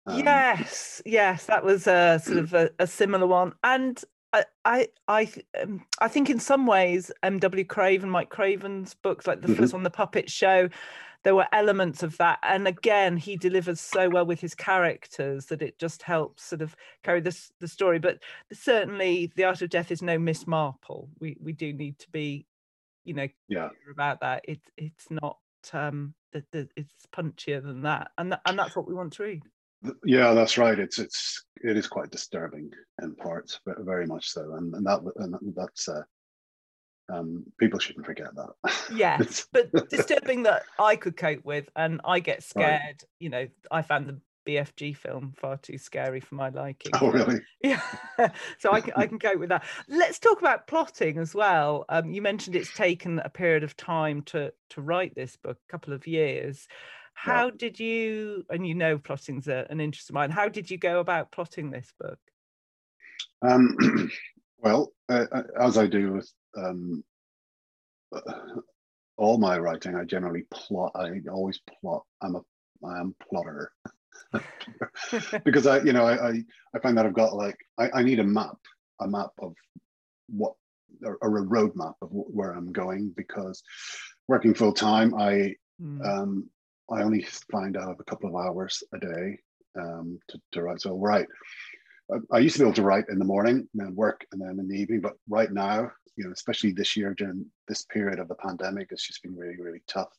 Um, 0.05 0.19
yes, 0.19 1.01
yes, 1.05 1.45
that 1.45 1.63
was 1.63 1.87
a 1.87 2.19
sort 2.23 2.37
of 2.39 2.53
a, 2.53 2.71
a 2.79 2.87
similar 2.87 3.27
one, 3.27 3.53
and 3.63 4.03
I 4.33 4.45
I 4.65 4.87
I, 5.07 5.31
um, 5.61 5.85
I 5.99 6.07
think 6.07 6.29
in 6.29 6.39
some 6.39 6.65
ways 6.65 7.11
M.W. 7.23 7.65
Craven, 7.65 8.09
Mike 8.09 8.29
Craven's 8.29 8.93
books, 8.93 9.27
like 9.27 9.41
the 9.41 9.47
mm-hmm. 9.47 9.61
first 9.61 9.73
one, 9.73 9.83
The 9.83 9.89
Puppet 9.89 10.29
Show, 10.29 10.69
there 11.23 11.35
were 11.35 11.47
elements 11.51 12.03
of 12.03 12.17
that. 12.17 12.39
And 12.43 12.67
again, 12.67 13.17
he 13.17 13.37
delivers 13.37 13.79
so 13.79 14.09
well 14.09 14.25
with 14.25 14.39
his 14.39 14.55
characters 14.55 15.45
that 15.47 15.61
it 15.61 15.77
just 15.77 16.01
helps 16.03 16.43
sort 16.43 16.61
of 16.61 16.75
carry 17.03 17.21
this 17.21 17.51
the 17.59 17.67
story. 17.67 17.99
But 17.99 18.19
certainly, 18.51 19.31
The 19.35 19.43
Art 19.43 19.61
of 19.61 19.69
Death 19.69 19.91
is 19.91 20.01
no 20.01 20.17
Miss 20.17 20.47
Marple. 20.47 21.09
We 21.19 21.37
we 21.41 21.53
do 21.53 21.73
need 21.73 21.99
to 21.99 22.09
be, 22.09 22.45
you 23.03 23.13
know, 23.13 23.27
yeah, 23.47 23.69
about 23.91 24.21
that. 24.21 24.45
It's 24.47 24.67
it's 24.77 25.07
not 25.09 25.37
um 25.73 26.13
the, 26.31 26.43
the, 26.51 26.69
it's 26.75 26.93
punchier 27.13 27.61
than 27.61 27.83
that, 27.83 28.11
and 28.17 28.35
and 28.45 28.57
that's 28.57 28.75
what 28.75 28.87
we 28.87 28.93
want 28.93 29.13
to 29.13 29.23
read. 29.23 29.43
Yeah, 30.05 30.33
that's 30.33 30.57
right. 30.57 30.77
It's 30.77 30.99
it's 30.99 31.45
it 31.63 31.77
is 31.77 31.87
quite 31.87 32.11
disturbing 32.11 32.71
in 33.01 33.15
parts, 33.15 33.59
but 33.65 33.79
very 33.79 34.05
much 34.05 34.29
so, 34.29 34.55
and 34.55 34.73
and 34.75 34.85
that 34.85 35.01
and 35.17 35.35
that's 35.55 35.89
uh, 35.89 36.03
um, 37.11 37.43
people 37.59 37.79
shouldn't 37.79 38.05
forget 38.05 38.35
that. 38.35 38.75
yes, 38.93 39.47
but 39.53 39.71
disturbing 39.89 40.43
that 40.43 40.63
I 40.79 40.95
could 40.95 41.17
cope 41.17 41.43
with, 41.43 41.69
and 41.75 42.01
I 42.05 42.19
get 42.19 42.43
scared. 42.43 42.81
Right. 42.81 43.03
You 43.19 43.29
know, 43.29 43.47
I 43.71 43.81
found 43.81 44.07
the 44.07 44.19
BFG 44.47 44.95
film 44.95 45.33
far 45.37 45.57
too 45.57 45.77
scary 45.77 46.19
for 46.19 46.35
my 46.35 46.49
liking. 46.49 46.91
Oh, 46.99 47.11
really? 47.11 47.39
Yeah. 47.63 47.81
so 48.59 48.71
I 48.71 48.81
can, 48.81 48.93
I 48.95 49.05
can 49.05 49.19
cope 49.19 49.39
with 49.39 49.49
that. 49.49 49.63
Let's 49.87 50.19
talk 50.19 50.39
about 50.39 50.67
plotting 50.67 51.17
as 51.17 51.35
well. 51.35 51.85
Um, 51.89 52.11
you 52.11 52.21
mentioned 52.21 52.55
it's 52.55 52.73
taken 52.73 53.19
a 53.19 53.29
period 53.29 53.63
of 53.63 53.77
time 53.77 54.23
to 54.23 54.53
to 54.71 54.81
write 54.81 55.15
this 55.15 55.37
book, 55.37 55.57
a 55.57 55.71
couple 55.71 55.93
of 55.93 56.07
years. 56.07 56.67
How 57.21 57.45
yeah. 57.45 57.51
did 57.55 57.79
you, 57.79 58.43
and 58.49 58.65
you 58.65 58.73
know, 58.73 58.97
plotting's 58.97 59.47
a, 59.47 59.67
an 59.69 59.79
interest 59.79 60.09
of 60.09 60.15
mine. 60.15 60.31
How 60.31 60.49
did 60.49 60.71
you 60.71 60.79
go 60.79 60.99
about 60.99 61.31
plotting 61.31 61.69
this 61.69 61.93
book? 61.99 62.17
Um, 63.43 64.09
well, 64.57 64.91
uh, 65.07 65.25
uh, 65.31 65.43
as 65.59 65.77
I 65.77 65.85
do 65.85 66.13
with 66.13 66.33
um, 66.57 67.03
all 69.17 69.37
my 69.37 69.59
writing, 69.59 69.95
I 69.95 70.03
generally 70.03 70.45
plot. 70.51 70.93
I 70.95 71.21
always 71.31 71.61
plot. 71.79 72.01
I'm 72.23 72.37
a 72.37 72.41
I 72.83 72.99
am 72.99 73.13
a 73.21 73.25
plotter 73.25 73.71
because 75.45 75.67
I, 75.67 75.81
you 75.81 75.93
know, 75.93 76.05
I, 76.05 76.29
I, 76.29 76.41
I 76.75 76.79
find 76.79 76.97
that 76.97 77.05
I've 77.05 77.13
got 77.13 77.35
like 77.35 77.57
I, 77.77 77.91
I 77.93 78.01
need 78.01 78.19
a 78.19 78.23
map, 78.23 78.57
a 78.99 79.07
map 79.07 79.29
of 79.37 79.53
what 80.27 80.53
or, 81.03 81.19
or 81.21 81.37
a 81.37 81.45
roadmap 81.45 81.93
of 82.01 82.09
where 82.09 82.53
I'm 82.53 82.71
going 82.71 83.13
because 83.15 83.61
working 84.27 84.55
full 84.55 84.73
time, 84.73 85.13
I 85.13 85.53
mm. 85.79 86.03
um, 86.03 86.49
I 86.91 87.03
only 87.03 87.25
find 87.51 87.77
out 87.77 87.91
of 87.91 87.99
a 87.99 88.03
couple 88.03 88.29
of 88.29 88.35
hours 88.35 88.83
a 88.93 88.99
day 88.99 89.39
um, 89.79 90.19
to, 90.29 90.41
to 90.53 90.61
write. 90.61 90.81
So 90.81 90.97
right, 90.97 91.27
I, 92.11 92.37
I 92.37 92.39
used 92.39 92.55
to 92.55 92.59
be 92.61 92.65
able 92.65 92.75
to 92.75 92.83
write 92.83 93.05
in 93.09 93.19
the 93.19 93.25
morning 93.25 93.55
and 93.55 93.67
then 93.73 93.95
work 93.95 94.25
and 94.31 94.41
then 94.41 94.59
in 94.59 94.67
the 94.67 94.75
evening, 94.75 95.01
but 95.01 95.13
right 95.29 95.51
now, 95.51 95.91
you 96.15 96.25
know, 96.25 96.31
especially 96.31 96.71
this 96.71 96.97
year 96.97 97.13
during 97.13 97.45
this 97.67 97.85
period 97.85 98.19
of 98.19 98.27
the 98.27 98.35
pandemic, 98.35 98.89
it's 98.91 99.07
just 99.07 99.23
been 99.23 99.35
really, 99.35 99.57
really 99.57 99.81
tough. 99.87 100.09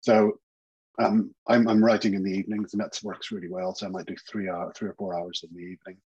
So 0.00 0.38
um, 0.98 1.34
I'm, 1.46 1.68
I'm 1.68 1.84
writing 1.84 2.14
in 2.14 2.22
the 2.22 2.32
evenings 2.32 2.72
and 2.72 2.80
that 2.80 2.98
works 3.02 3.30
really 3.30 3.50
well. 3.50 3.74
So 3.74 3.86
I 3.86 3.90
might 3.90 4.06
do 4.06 4.16
three 4.28 4.48
hour, 4.48 4.72
three 4.74 4.88
or 4.88 4.94
four 4.94 5.16
hours 5.16 5.44
in 5.44 5.54
the 5.54 5.62
evening 5.62 5.98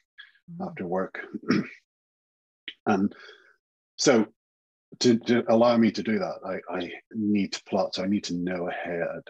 mm-hmm. 0.50 0.64
after 0.64 0.86
work. 0.86 1.20
and 2.86 3.14
so 3.96 4.26
to, 4.98 5.18
to, 5.18 5.44
allow 5.48 5.76
me 5.76 5.92
to 5.92 6.02
do 6.02 6.18
that, 6.18 6.40
I, 6.44 6.76
I 6.76 6.90
need 7.14 7.52
to 7.52 7.62
plot. 7.64 7.94
So 7.94 8.02
I 8.02 8.08
need 8.08 8.24
to 8.24 8.34
know 8.34 8.68
ahead 8.68 9.22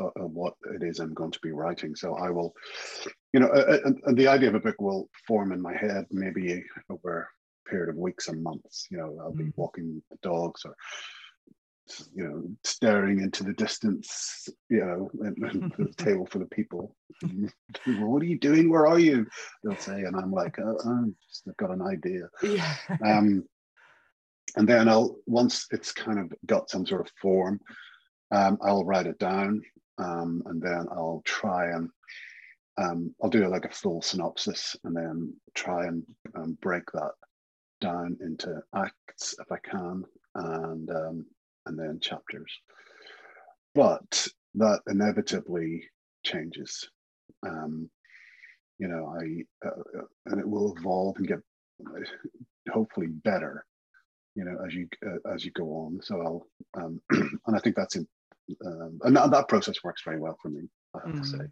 of, 0.00 0.12
of 0.16 0.30
what 0.30 0.54
it 0.74 0.82
is 0.82 0.98
I'm 1.00 1.14
going 1.14 1.32
to 1.32 1.40
be 1.42 1.52
writing. 1.52 1.94
So 1.94 2.14
I 2.14 2.30
will, 2.30 2.54
you 3.32 3.40
know, 3.40 3.50
and, 3.50 4.00
and 4.04 4.16
the 4.16 4.28
idea 4.28 4.48
of 4.48 4.54
a 4.54 4.60
book 4.60 4.80
will 4.80 5.08
form 5.26 5.52
in 5.52 5.60
my 5.60 5.76
head 5.76 6.06
maybe 6.10 6.62
over 6.90 7.28
a 7.66 7.70
period 7.70 7.90
of 7.90 7.96
weeks 7.96 8.28
and 8.28 8.42
months. 8.42 8.86
You 8.90 8.98
know, 8.98 9.18
I'll 9.20 9.32
be 9.32 9.44
mm-hmm. 9.44 9.60
walking 9.60 10.02
the 10.10 10.18
dogs 10.22 10.62
or 10.64 10.74
you 12.14 12.24
know, 12.24 12.42
staring 12.64 13.20
into 13.20 13.44
the 13.44 13.52
distance, 13.52 14.48
you 14.68 14.84
know, 14.84 15.10
and, 15.20 15.36
and 15.38 15.72
the 15.78 15.92
table 16.02 16.26
for 16.26 16.38
the 16.38 16.46
people. 16.46 16.94
what 17.86 18.22
are 18.22 18.26
you 18.26 18.38
doing? 18.38 18.70
Where 18.70 18.86
are 18.86 18.98
you? 18.98 19.26
They'll 19.62 19.76
say, 19.76 20.02
and 20.02 20.16
I'm 20.16 20.32
like, 20.32 20.58
oh, 20.58 20.78
I'm 20.84 21.16
just, 21.28 21.48
I've 21.48 21.56
got 21.56 21.70
an 21.70 21.82
idea. 21.82 22.28
Yeah. 22.42 22.74
Um, 23.04 23.44
and 24.56 24.68
then 24.68 24.88
I'll 24.88 25.16
once 25.26 25.66
it's 25.70 25.92
kind 25.92 26.18
of 26.18 26.32
got 26.46 26.70
some 26.70 26.86
sort 26.86 27.02
of 27.02 27.12
form, 27.20 27.60
um, 28.30 28.58
I'll 28.62 28.84
write 28.84 29.06
it 29.06 29.18
down, 29.18 29.62
um, 29.98 30.42
and 30.46 30.62
then 30.62 30.86
I'll 30.90 31.22
try 31.24 31.70
and 31.70 31.90
um, 32.78 33.14
I'll 33.22 33.30
do 33.30 33.46
like 33.48 33.64
a 33.64 33.70
full 33.70 34.00
synopsis, 34.00 34.76
and 34.84 34.96
then 34.96 35.34
try 35.54 35.86
and 35.86 36.04
um, 36.36 36.56
break 36.62 36.84
that 36.92 37.10
down 37.80 38.16
into 38.20 38.60
acts 38.74 39.34
if 39.40 39.50
I 39.50 39.58
can, 39.68 40.04
and 40.36 40.90
um, 40.90 41.26
and 41.66 41.78
then 41.78 41.98
chapters. 42.00 42.52
But 43.74 44.28
that 44.54 44.80
inevitably 44.88 45.84
changes. 46.24 46.88
Um, 47.46 47.90
you 48.78 48.88
know, 48.88 49.06
I 49.06 49.66
uh, 49.66 49.98
uh 49.98 50.04
and 50.26 50.40
it 50.40 50.48
will 50.48 50.74
evolve 50.78 51.16
and 51.16 51.26
get 51.26 51.38
uh, 51.84 52.00
hopefully 52.70 53.08
better. 53.08 53.64
You 54.36 54.44
know, 54.44 54.56
as 54.64 54.72
you 54.72 54.88
uh, 55.04 55.34
as 55.34 55.44
you 55.44 55.50
go 55.50 55.64
on. 55.72 56.00
So 56.02 56.20
I'll 56.22 56.82
um, 56.82 57.00
and 57.10 57.56
I 57.56 57.58
think 57.58 57.74
that's 57.74 57.96
um, 58.64 58.98
and 59.02 59.16
that, 59.16 59.30
that, 59.30 59.48
process 59.48 59.76
works 59.84 60.02
very 60.04 60.18
well 60.18 60.36
for 60.40 60.48
me. 60.48 60.68
I 60.94 61.06
have 61.06 61.16
mm. 61.16 61.22
to 61.22 61.28
say. 61.28 61.38
Mm. 61.38 61.50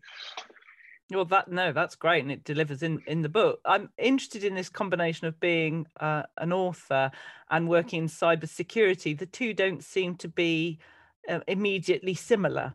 Well, 1.12 1.24
that 1.26 1.48
no, 1.48 1.72
that's 1.72 1.94
great, 1.94 2.22
and 2.22 2.32
it 2.32 2.42
delivers 2.42 2.82
in 2.82 3.00
in 3.06 3.22
the 3.22 3.28
book. 3.28 3.60
I'm 3.64 3.90
interested 3.96 4.42
in 4.42 4.54
this 4.54 4.68
combination 4.68 5.28
of 5.28 5.38
being 5.38 5.86
uh, 6.00 6.24
an 6.38 6.52
author 6.52 7.12
and 7.48 7.68
working 7.68 8.04
in 8.04 8.08
cybersecurity. 8.08 9.16
The 9.16 9.26
two 9.26 9.54
don't 9.54 9.84
seem 9.84 10.16
to 10.16 10.28
be 10.28 10.80
uh, 11.28 11.40
immediately 11.46 12.14
similar. 12.14 12.74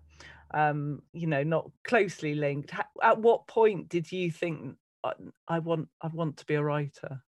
Um, 0.54 1.02
you 1.14 1.28
know, 1.28 1.44
not 1.44 1.72
closely 1.84 2.36
linked. 2.36 2.74
At 3.02 3.20
what 3.20 3.48
point 3.48 3.90
did 3.90 4.12
you 4.12 4.32
think 4.32 4.76
uh, 5.04 5.14
I 5.48 5.60
want 5.60 5.90
I 6.02 6.08
want 6.08 6.38
to 6.38 6.46
be 6.46 6.56
a 6.56 6.64
writer? 6.64 7.22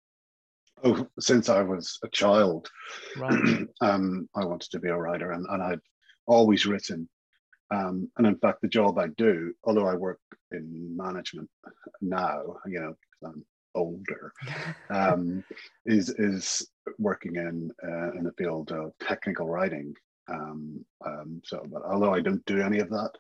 Oh, 0.85 1.07
since 1.21 1.49
I 1.49 1.63
was 1.63 1.99
a 2.05 2.09
child, 2.09 2.69
right. 3.17 3.67
um, 3.81 4.29
I 4.37 4.45
wanted 4.45 4.71
to 4.71 4.81
be 4.81 4.89
a 4.89 4.97
writer, 4.97 5.33
and, 5.33 5.47
and 5.49 5.63
I'd 5.63 5.81
always 6.27 6.67
written. 6.67 7.09
Um, 7.71 8.11
and 8.19 8.27
in 8.27 8.37
fact, 8.39 8.61
the 8.61 8.69
job 8.69 8.99
I 8.99 9.09
do, 9.17 9.55
although 9.65 9.87
I 9.87 9.95
work 9.95 10.21
in 10.51 10.95
management 10.97 11.49
now, 12.01 12.43
you 12.67 12.81
know, 12.81 12.95
I'm 13.25 13.45
older, 13.75 14.33
um, 14.91 15.43
is 15.87 16.11
is 16.11 16.69
working 16.99 17.37
in 17.37 17.71
uh, 17.83 18.13
in 18.13 18.25
the 18.25 18.33
field 18.37 18.73
of 18.73 18.93
technical 19.01 19.49
writing. 19.49 19.95
Um, 20.29 20.85
um, 21.05 21.41
so, 21.45 21.65
but 21.73 21.83
although 21.83 22.15
I 22.15 22.21
don't 22.21 22.45
do 22.45 22.61
any 22.61 22.79
of 22.81 22.91
that, 22.91 23.13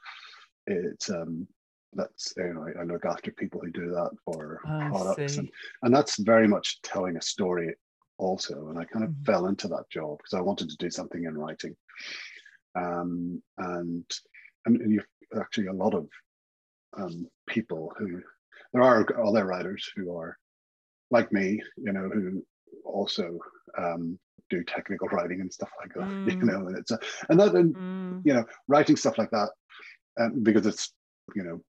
it's 0.66 1.08
um, 1.10 1.48
that's 1.94 2.32
you 2.36 2.54
know 2.54 2.66
I, 2.78 2.84
look 2.84 3.04
after 3.04 3.30
people 3.32 3.60
who 3.60 3.70
do 3.70 3.90
that 3.90 4.10
for 4.24 4.60
I 4.66 4.88
products, 4.90 5.36
see. 5.36 5.40
and, 5.40 5.50
and 5.82 5.94
that's 5.94 6.18
very 6.18 6.48
much 6.48 6.80
telling 6.82 7.16
a 7.16 7.22
story 7.22 7.74
also. 8.18 8.68
And 8.68 8.78
I 8.78 8.84
kind 8.84 9.04
of 9.04 9.10
Mhm. 9.10 9.24
fell 9.24 9.46
into 9.46 9.68
that 9.68 9.88
job 9.90 10.18
because 10.18 10.34
I 10.34 10.40
wanted 10.40 10.68
to 10.70 10.76
do 10.76 10.90
something 10.90 11.24
in 11.24 11.36
writing, 11.36 11.74
um, 12.74 13.42
and 13.58 14.04
and, 14.66 14.80
and 14.80 14.92
you 14.92 15.02
actually 15.38 15.66
a 15.68 15.72
lot 15.72 15.94
of 15.94 16.08
um, 16.98 17.26
people 17.48 17.92
who 17.98 18.20
there 18.72 18.82
are 18.82 19.06
other 19.24 19.44
writers 19.46 19.90
who 19.96 20.16
are 20.16 20.37
like 21.11 21.32
me, 21.32 21.61
you 21.76 21.92
know, 21.92 22.08
who 22.12 22.44
also 22.85 23.38
um, 23.78 24.18
do 24.50 24.62
technical 24.64 25.08
writing 25.08 25.40
and 25.40 25.52
stuff 25.52 25.70
like 25.80 25.92
that. 25.94 26.12
You 26.42 26.48
Mm. 26.48 26.48
know, 26.48 26.66
and 26.68 26.76
it's 26.78 26.90
a, 26.90 26.98
and 27.28 27.38
that 27.40 27.54
and 27.54 27.76
Mm, 28.12 28.24
you 28.24 28.35
know 28.35 28.44
writing 28.68 28.96
stuff 28.96 29.18
like 29.18 29.30
that, 29.30 29.50
um, 30.20 30.42
because 30.42 30.66
it's 30.66 30.92
you 31.35 31.42
know 31.44 31.61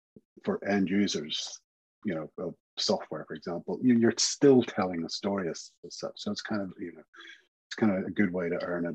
for 0.44 0.64
end 0.68 0.90
users, 0.90 1.60
you 2.06 2.16
know, 2.16 2.30
of 2.38 2.54
software, 2.78 3.26
for 3.28 3.36
example, 3.36 3.80
you, 3.82 3.98
you're 3.98 4.14
still 4.18 4.64
telling 4.64 5.04
a 5.06 5.10
story 5.10 5.50
as, 5.50 5.72
as 5.86 5.98
such. 5.98 6.14
So 6.18 6.32
it's 6.32 6.42
kind 6.42 6.62
of 6.62 6.72
you 6.80 6.94
know, 6.94 7.04
it's 7.68 7.76
kind 7.76 7.92
of 7.98 8.06
a 8.06 8.12
good 8.12 8.34
way 8.34 8.50
to 8.50 8.62
earn 8.64 8.86
a, 8.88 8.94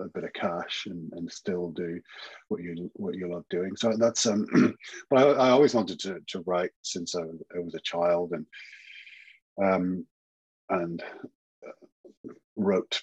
a 0.00 0.08
bit 0.14 0.24
of 0.24 0.32
cash 0.32 0.86
and, 0.86 1.12
and 1.14 1.30
still 1.30 1.70
do 1.70 2.00
what 2.48 2.62
you 2.62 2.90
what 2.94 3.14
you 3.14 3.28
love 3.32 3.44
doing. 3.50 3.76
So 3.76 3.92
that's 3.96 4.26
um, 4.26 4.46
but 5.10 5.18
I, 5.18 5.22
I 5.46 5.50
always 5.50 5.74
wanted 5.74 5.98
to 6.00 6.20
to 6.28 6.42
write 6.46 6.70
since 6.82 7.14
I, 7.14 7.20
was- 7.20 7.42
I 7.54 7.58
was 7.60 7.74
a 7.74 7.80
child 7.80 8.32
and 8.32 8.46
um 9.62 10.06
and 10.70 11.02
uh, 11.66 12.30
wrote 12.56 13.00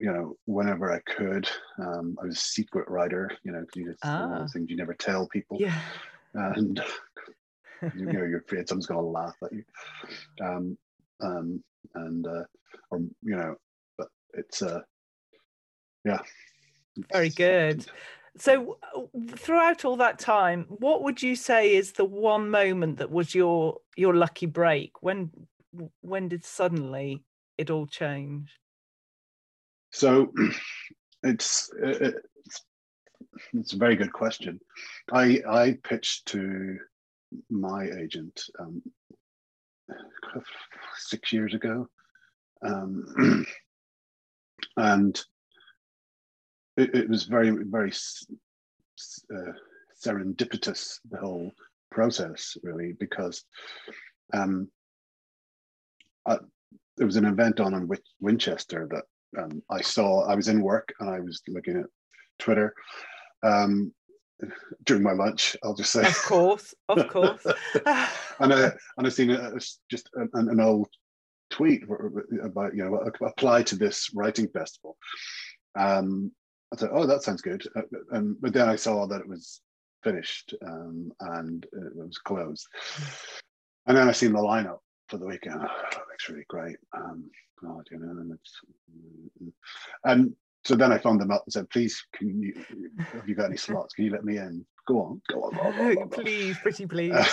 you 0.00 0.12
know 0.12 0.36
whenever 0.46 0.92
I 0.92 1.00
could. 1.00 1.48
Um, 1.78 2.16
I 2.22 2.26
was 2.26 2.36
a 2.36 2.40
secret 2.40 2.88
writer, 2.88 3.30
you 3.44 3.52
know, 3.52 3.64
you 3.74 3.86
just 3.90 3.98
Ah. 4.04 4.46
things 4.52 4.70
you 4.70 4.76
never 4.76 4.94
tell 4.94 5.26
people 5.28 5.58
yeah. 5.60 5.80
and 6.34 6.80
you 7.96 8.06
know 8.06 8.24
you're 8.24 8.40
afraid 8.40 8.68
someone's 8.68 8.86
going 8.86 9.00
to 9.00 9.06
laugh 9.06 9.36
at 9.42 9.52
you 9.52 9.64
um 10.42 10.76
um 11.22 11.62
and 11.94 12.26
uh 12.26 12.42
or 12.90 12.98
you 13.22 13.36
know 13.36 13.54
but 13.96 14.08
it's 14.34 14.62
uh 14.62 14.80
yeah 16.08 17.04
Very 17.12 17.30
good. 17.30 17.86
So, 18.36 18.78
uh, 18.96 19.02
throughout 19.36 19.84
all 19.84 19.96
that 19.96 20.18
time, 20.18 20.66
what 20.68 21.02
would 21.02 21.22
you 21.22 21.34
say 21.34 21.74
is 21.74 21.92
the 21.92 22.04
one 22.04 22.50
moment 22.50 22.98
that 22.98 23.10
was 23.10 23.34
your 23.34 23.78
your 23.96 24.14
lucky 24.14 24.46
break? 24.46 25.02
When 25.02 25.30
when 26.00 26.28
did 26.28 26.44
suddenly 26.44 27.24
it 27.56 27.70
all 27.70 27.86
change? 27.86 28.58
so 29.90 30.32
it's 31.22 31.70
it's 31.82 32.62
it's 33.54 33.72
a 33.72 33.78
very 33.78 33.96
good 33.96 34.12
question 34.12 34.58
i 35.12 35.40
i 35.48 35.76
pitched 35.84 36.26
to 36.26 36.76
my 37.50 37.88
agent 38.00 38.42
um 38.60 38.82
six 40.96 41.32
years 41.32 41.54
ago 41.54 41.86
um 42.62 43.46
and 44.76 45.22
it, 46.78 46.94
it 46.94 47.08
was 47.08 47.24
very 47.24 47.50
very 47.50 47.92
uh, 49.34 49.52
serendipitous 50.02 50.98
the 51.10 51.18
whole 51.18 51.50
process 51.90 52.56
really 52.62 52.92
because 52.98 53.44
um 54.32 54.68
I, 56.26 56.38
there 56.96 57.06
was 57.06 57.16
an 57.16 57.24
event 57.24 57.60
on 57.60 57.74
in 57.74 57.88
winchester 58.20 58.88
that 58.90 59.04
um, 59.40 59.62
i 59.70 59.80
saw 59.80 60.26
i 60.26 60.34
was 60.34 60.48
in 60.48 60.62
work 60.62 60.94
and 61.00 61.10
i 61.10 61.20
was 61.20 61.42
looking 61.48 61.78
at 61.78 61.86
twitter 62.38 62.72
um 63.42 63.92
during 64.84 65.02
my 65.02 65.12
lunch 65.12 65.56
i'll 65.64 65.74
just 65.74 65.92
say 65.92 66.06
Of 66.06 66.22
course, 66.24 66.74
of 66.88 67.08
course. 67.08 67.44
and 68.40 68.54
I 68.54 68.72
and 68.96 69.06
I 69.06 69.08
seen 69.08 69.30
a, 69.30 69.58
just 69.90 70.08
an, 70.14 70.30
an 70.34 70.60
old 70.60 70.88
tweet 71.50 71.82
about 72.42 72.74
you 72.74 72.84
know 72.84 73.10
apply 73.26 73.62
to 73.64 73.76
this 73.76 74.10
writing 74.14 74.48
festival. 74.48 74.96
Um, 75.76 76.32
I 76.72 76.76
thought, 76.76 76.90
oh, 76.92 77.06
that 77.06 77.22
sounds 77.22 77.42
good, 77.42 77.66
Uh, 77.76 77.82
um, 78.12 78.36
but 78.40 78.52
then 78.52 78.68
I 78.68 78.76
saw 78.76 79.06
that 79.06 79.20
it 79.20 79.28
was 79.28 79.60
finished 80.02 80.54
um, 80.64 81.10
and 81.20 81.64
it 81.64 81.96
was 81.96 82.18
closed, 82.18 82.66
and 83.86 83.96
then 83.96 84.08
I 84.08 84.12
seen 84.12 84.32
the 84.32 84.38
lineup 84.38 84.78
for 85.08 85.18
the 85.18 85.26
weekend. 85.26 85.60
Oh, 85.60 85.82
that 85.90 86.02
looks 86.10 86.28
really 86.28 86.44
great. 86.48 86.76
Um, 86.96 87.30
God, 87.62 87.86
you 87.90 87.98
know, 87.98 88.10
and 88.10 88.32
it's 88.32 88.60
and 90.04 90.34
so 90.64 90.74
then 90.74 90.92
I 90.92 90.98
phoned 90.98 91.20
them 91.20 91.30
up 91.30 91.44
and 91.46 91.52
said, 91.52 91.70
please, 91.70 92.04
can 92.12 92.42
you 92.42 92.54
have 92.98 93.28
you 93.28 93.34
got 93.34 93.46
any 93.46 93.56
slots? 93.56 93.94
Can 93.94 94.04
you 94.04 94.12
let 94.12 94.24
me 94.24 94.36
in? 94.36 94.64
Go 94.86 95.00
on, 95.00 95.22
go 95.28 95.44
on. 95.44 95.54
Blah, 95.54 95.72
blah, 95.72 96.04
blah, 96.06 96.22
please, 96.22 96.56
pretty 96.58 96.86
please. 96.86 97.12
Uh, 97.12 97.26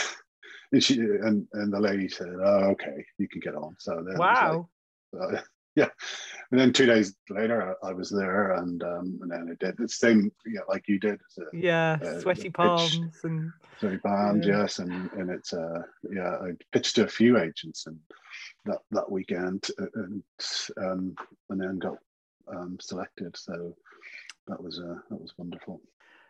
and 0.72 0.84
she 0.84 1.00
and, 1.00 1.48
and 1.54 1.72
the 1.72 1.80
lady 1.80 2.08
said, 2.10 2.34
"Oh, 2.42 2.72
okay, 2.72 3.06
you 3.18 3.28
can 3.28 3.42
get 3.42 3.56
on." 3.56 3.76
So 3.80 3.96
then 3.96 4.16
it 4.16 4.20
was 4.20 4.68
like, 5.14 5.32
wow. 5.32 5.38
uh, 5.38 5.42
yeah. 5.82 5.90
And 6.52 6.60
then 6.60 6.72
two 6.74 6.86
days 6.86 7.16
later, 7.30 7.76
I, 7.84 7.90
I 7.90 7.94
was 7.94 8.10
there, 8.10 8.54
and 8.54 8.82
um, 8.84 9.20
and 9.22 9.32
then 9.32 9.50
I 9.52 9.66
did 9.66 9.78
the 9.78 9.90
same, 9.90 10.32
yeah, 10.46 10.62
like 10.70 10.88
you 10.88 11.00
did. 11.00 11.20
A 11.40 11.58
yeah, 11.58 11.98
uh, 12.04 12.20
sweaty 12.22 12.44
pitch. 12.50 12.54
palms 12.54 13.20
and 13.24 13.52
very 13.82 13.98
band, 13.98 14.46
Yeah. 14.46 14.62
yes, 14.62 14.80
and 14.80 14.92
and 15.14 15.30
it's 15.30 15.54
uh, 15.54 15.82
yeah, 16.12 16.38
I 16.42 16.52
pitched 16.72 16.96
to 16.96 17.04
a 17.04 17.08
few 17.08 17.38
agents 17.38 17.88
and 17.88 18.00
that 18.66 18.80
that 18.92 19.12
weekend, 19.12 19.68
uh, 19.82 19.86
and 19.96 20.24
um, 20.78 21.16
and 21.50 21.62
then 21.62 21.80
got 21.80 21.98
um 22.48 22.78
selected. 22.80 23.36
So 23.36 23.76
that 24.48 24.62
was 24.62 24.80
uh, 24.80 24.96
that 25.10 25.20
was 25.20 25.34
wonderful. 25.38 25.82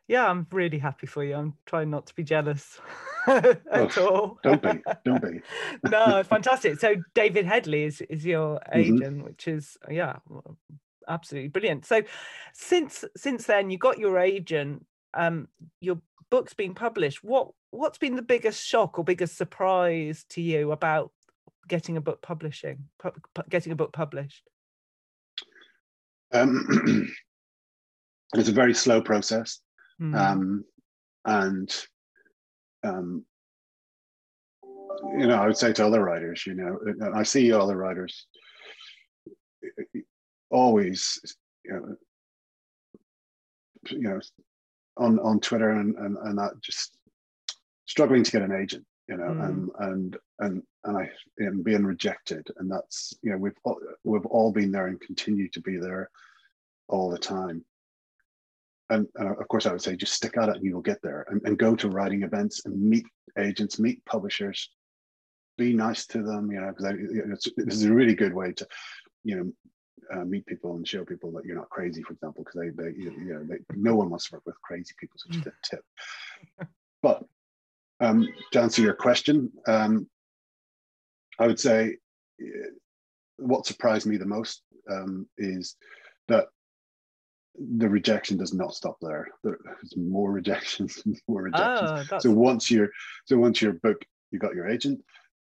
Yeah, 0.07 0.27
I'm 0.29 0.45
really 0.51 0.77
happy 0.77 1.07
for 1.07 1.23
you. 1.23 1.35
I'm 1.35 1.53
trying 1.65 1.89
not 1.89 2.07
to 2.07 2.15
be 2.15 2.23
jealous 2.23 2.79
at 3.27 3.61
Oh, 3.71 3.89
all. 3.97 4.39
Don't 4.43 4.61
be, 4.61 4.83
don't 5.03 5.21
be. 5.21 5.41
no, 5.89 6.23
fantastic. 6.27 6.79
So 6.79 6.95
David 7.13 7.45
Headley 7.45 7.83
is 7.83 8.01
is 8.01 8.25
your 8.25 8.59
Mhm. 8.73 8.75
agent, 8.75 9.23
which 9.25 9.47
is 9.47 9.77
yeah, 9.89 10.17
absolutely 11.07 11.49
brilliant. 11.49 11.85
So 11.85 12.03
since 12.53 13.03
since 13.17 13.45
then 13.45 13.69
you 13.71 13.77
got 13.77 13.97
your 13.97 14.19
agent, 14.19 14.85
um, 15.13 15.47
your 15.81 15.99
book's 16.29 16.53
been 16.53 16.75
published. 16.75 17.23
What 17.23 17.51
what's 17.71 17.97
been 17.97 18.15
the 18.15 18.21
biggest 18.21 18.63
shock 18.65 18.99
or 18.99 19.03
biggest 19.03 19.37
surprise 19.37 20.23
to 20.29 20.41
you 20.41 20.71
about 20.71 21.11
getting 21.67 21.97
a 21.97 22.01
book 22.01 22.21
publishing, 22.21 22.89
pu- 22.99 23.11
pu- 23.33 23.49
getting 23.49 23.71
a 23.71 23.75
book 23.75 23.91
published? 23.91 24.47
Um, 26.31 27.07
it's 28.35 28.49
a 28.49 28.53
very 28.53 28.73
slow 28.73 29.01
process. 29.01 29.61
Hmm. 29.99 30.15
um, 30.15 30.65
and 31.23 31.85
um, 32.83 33.25
you 35.17 35.27
know, 35.27 35.35
I 35.35 35.47
would 35.47 35.57
say 35.57 35.73
to 35.73 35.85
other 35.85 36.03
writers, 36.03 36.45
you 36.45 36.53
know, 36.53 36.77
I 37.13 37.23
see 37.23 37.51
other 37.51 37.77
writers 37.77 38.27
always, 40.49 41.19
you 41.63 41.73
know, 41.73 41.95
you 43.89 44.01
know, 44.01 44.19
on 44.97 45.19
on 45.19 45.39
Twitter 45.39 45.69
and 45.71 45.95
and, 45.97 46.17
and 46.17 46.37
that 46.37 46.59
just 46.61 46.97
struggling 47.85 48.23
to 48.23 48.31
get 48.31 48.41
an 48.41 48.51
agent, 48.51 48.85
you 49.07 49.17
know, 49.17 49.23
Mm. 49.25 49.45
and 49.47 49.69
and 49.79 50.17
and 50.39 50.63
and 50.83 50.97
I 50.97 51.09
am 51.41 51.63
being 51.63 51.85
rejected, 51.85 52.47
and 52.57 52.71
that's 52.71 53.13
you 53.21 53.31
know 53.31 53.37
we've 53.37 53.57
all, 53.63 53.79
we've 54.03 54.25
all 54.25 54.51
been 54.51 54.71
there 54.71 54.87
and 54.87 54.99
continue 54.99 55.49
to 55.49 55.61
be 55.61 55.77
there 55.77 56.09
all 56.87 57.09
the 57.09 57.17
time 57.17 57.63
and, 58.89 59.07
and 59.15 59.29
of 59.29 59.47
course 59.47 59.65
I 59.65 59.71
would 59.71 59.81
say 59.81 59.95
just 59.95 60.13
stick 60.13 60.37
at 60.37 60.49
it 60.49 60.55
and 60.55 60.65
you'll 60.65 60.81
get 60.81 61.01
there 61.01 61.25
and, 61.29 61.41
and 61.45 61.57
go 61.57 61.75
to 61.75 61.89
writing 61.89 62.23
events 62.23 62.65
and 62.65 62.79
meet 62.79 63.05
agents, 63.37 63.79
meet 63.79 64.03
publishers, 64.05 64.69
be 65.57 65.73
nice 65.73 66.05
to 66.07 66.21
them, 66.21 66.51
you 66.51 66.59
know, 66.59 66.69
because 66.69 66.93
it's, 67.09 67.49
this 67.57 67.75
is 67.75 67.85
a 67.85 67.93
really 67.93 68.15
good 68.15 68.33
way 68.33 68.51
to, 68.53 68.67
you 69.23 69.35
know, 69.35 69.51
uh, 70.13 70.25
meet 70.25 70.45
people 70.45 70.75
and 70.75 70.87
show 70.87 71.03
people 71.03 71.31
that 71.31 71.45
you're 71.45 71.55
not 71.55 71.69
crazy, 71.69 72.03
for 72.03 72.13
example, 72.13 72.43
because 72.43 72.59
they, 72.59 72.83
they, 72.83 72.95
you 72.97 73.33
know, 73.33 73.43
they, 73.43 73.57
no 73.75 73.95
one 73.95 74.09
wants 74.09 74.29
to 74.29 74.35
work 74.35 74.43
with 74.45 74.61
crazy 74.61 74.93
people, 74.99 75.15
so 75.17 75.31
just 75.31 75.47
a 75.47 75.53
tip. 75.63 75.83
But 77.01 77.23
um, 77.99 78.27
to 78.51 78.61
answer 78.61 78.81
your 78.81 78.95
question, 78.95 79.51
um, 79.67 80.09
I 81.37 81.45
would 81.45 81.59
say 81.59 81.97
eh, 82.41 82.45
what 83.37 83.67
surprised 83.67 84.07
me 84.07 84.17
the 84.17 84.25
most 84.25 84.63
um, 84.89 85.27
is 85.37 85.75
that 86.27 86.47
the 87.77 87.89
rejection 87.89 88.37
does 88.37 88.53
not 88.53 88.73
stop 88.73 88.97
there. 89.01 89.27
There's 89.43 89.95
more 89.95 90.31
rejections, 90.31 91.01
more 91.27 91.43
rejections. 91.43 92.09
Oh, 92.11 92.19
So 92.19 92.31
once 92.31 92.69
you're, 92.69 92.89
so 93.25 93.37
once 93.37 93.61
your 93.61 93.73
book, 93.73 94.03
you 94.31 94.39
got 94.39 94.55
your 94.55 94.67
agent, 94.67 95.01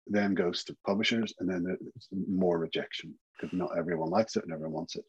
then 0.07 0.33
goes 0.33 0.63
to 0.65 0.77
publishers, 0.85 1.33
and 1.39 1.49
then 1.49 1.63
there's 1.63 2.09
more 2.27 2.59
rejection 2.59 3.13
because 3.39 3.57
not 3.57 3.77
everyone 3.77 4.09
likes 4.09 4.35
it 4.35 4.43
and 4.43 4.53
everyone 4.53 4.73
wants 4.73 4.95
it. 4.95 5.05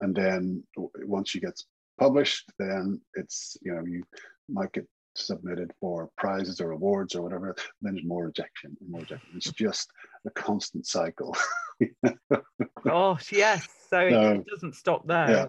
And 0.00 0.14
then 0.14 0.62
once 0.76 1.34
you 1.34 1.40
get 1.40 1.60
published, 1.98 2.50
then 2.58 3.00
it's 3.14 3.56
you 3.60 3.74
know 3.74 3.84
you 3.84 4.04
might 4.48 4.72
get 4.72 4.86
submitted 5.16 5.72
for 5.80 6.08
prizes 6.16 6.60
or 6.60 6.70
awards 6.70 7.14
or 7.14 7.22
whatever. 7.22 7.54
Then 7.82 7.94
there's 7.94 8.06
more 8.06 8.26
rejection 8.26 8.76
and 8.80 8.90
more 8.90 9.00
rejection. 9.00 9.30
It's 9.34 9.52
just 9.52 9.90
a 10.26 10.30
constant 10.30 10.86
cycle. 10.86 11.36
oh 12.86 13.18
yes. 13.30 13.68
So, 13.90 13.98
it 14.32 14.46
doesn't 14.46 14.74
stop 14.74 15.06
there. 15.06 15.30
Yeah. 15.30 15.46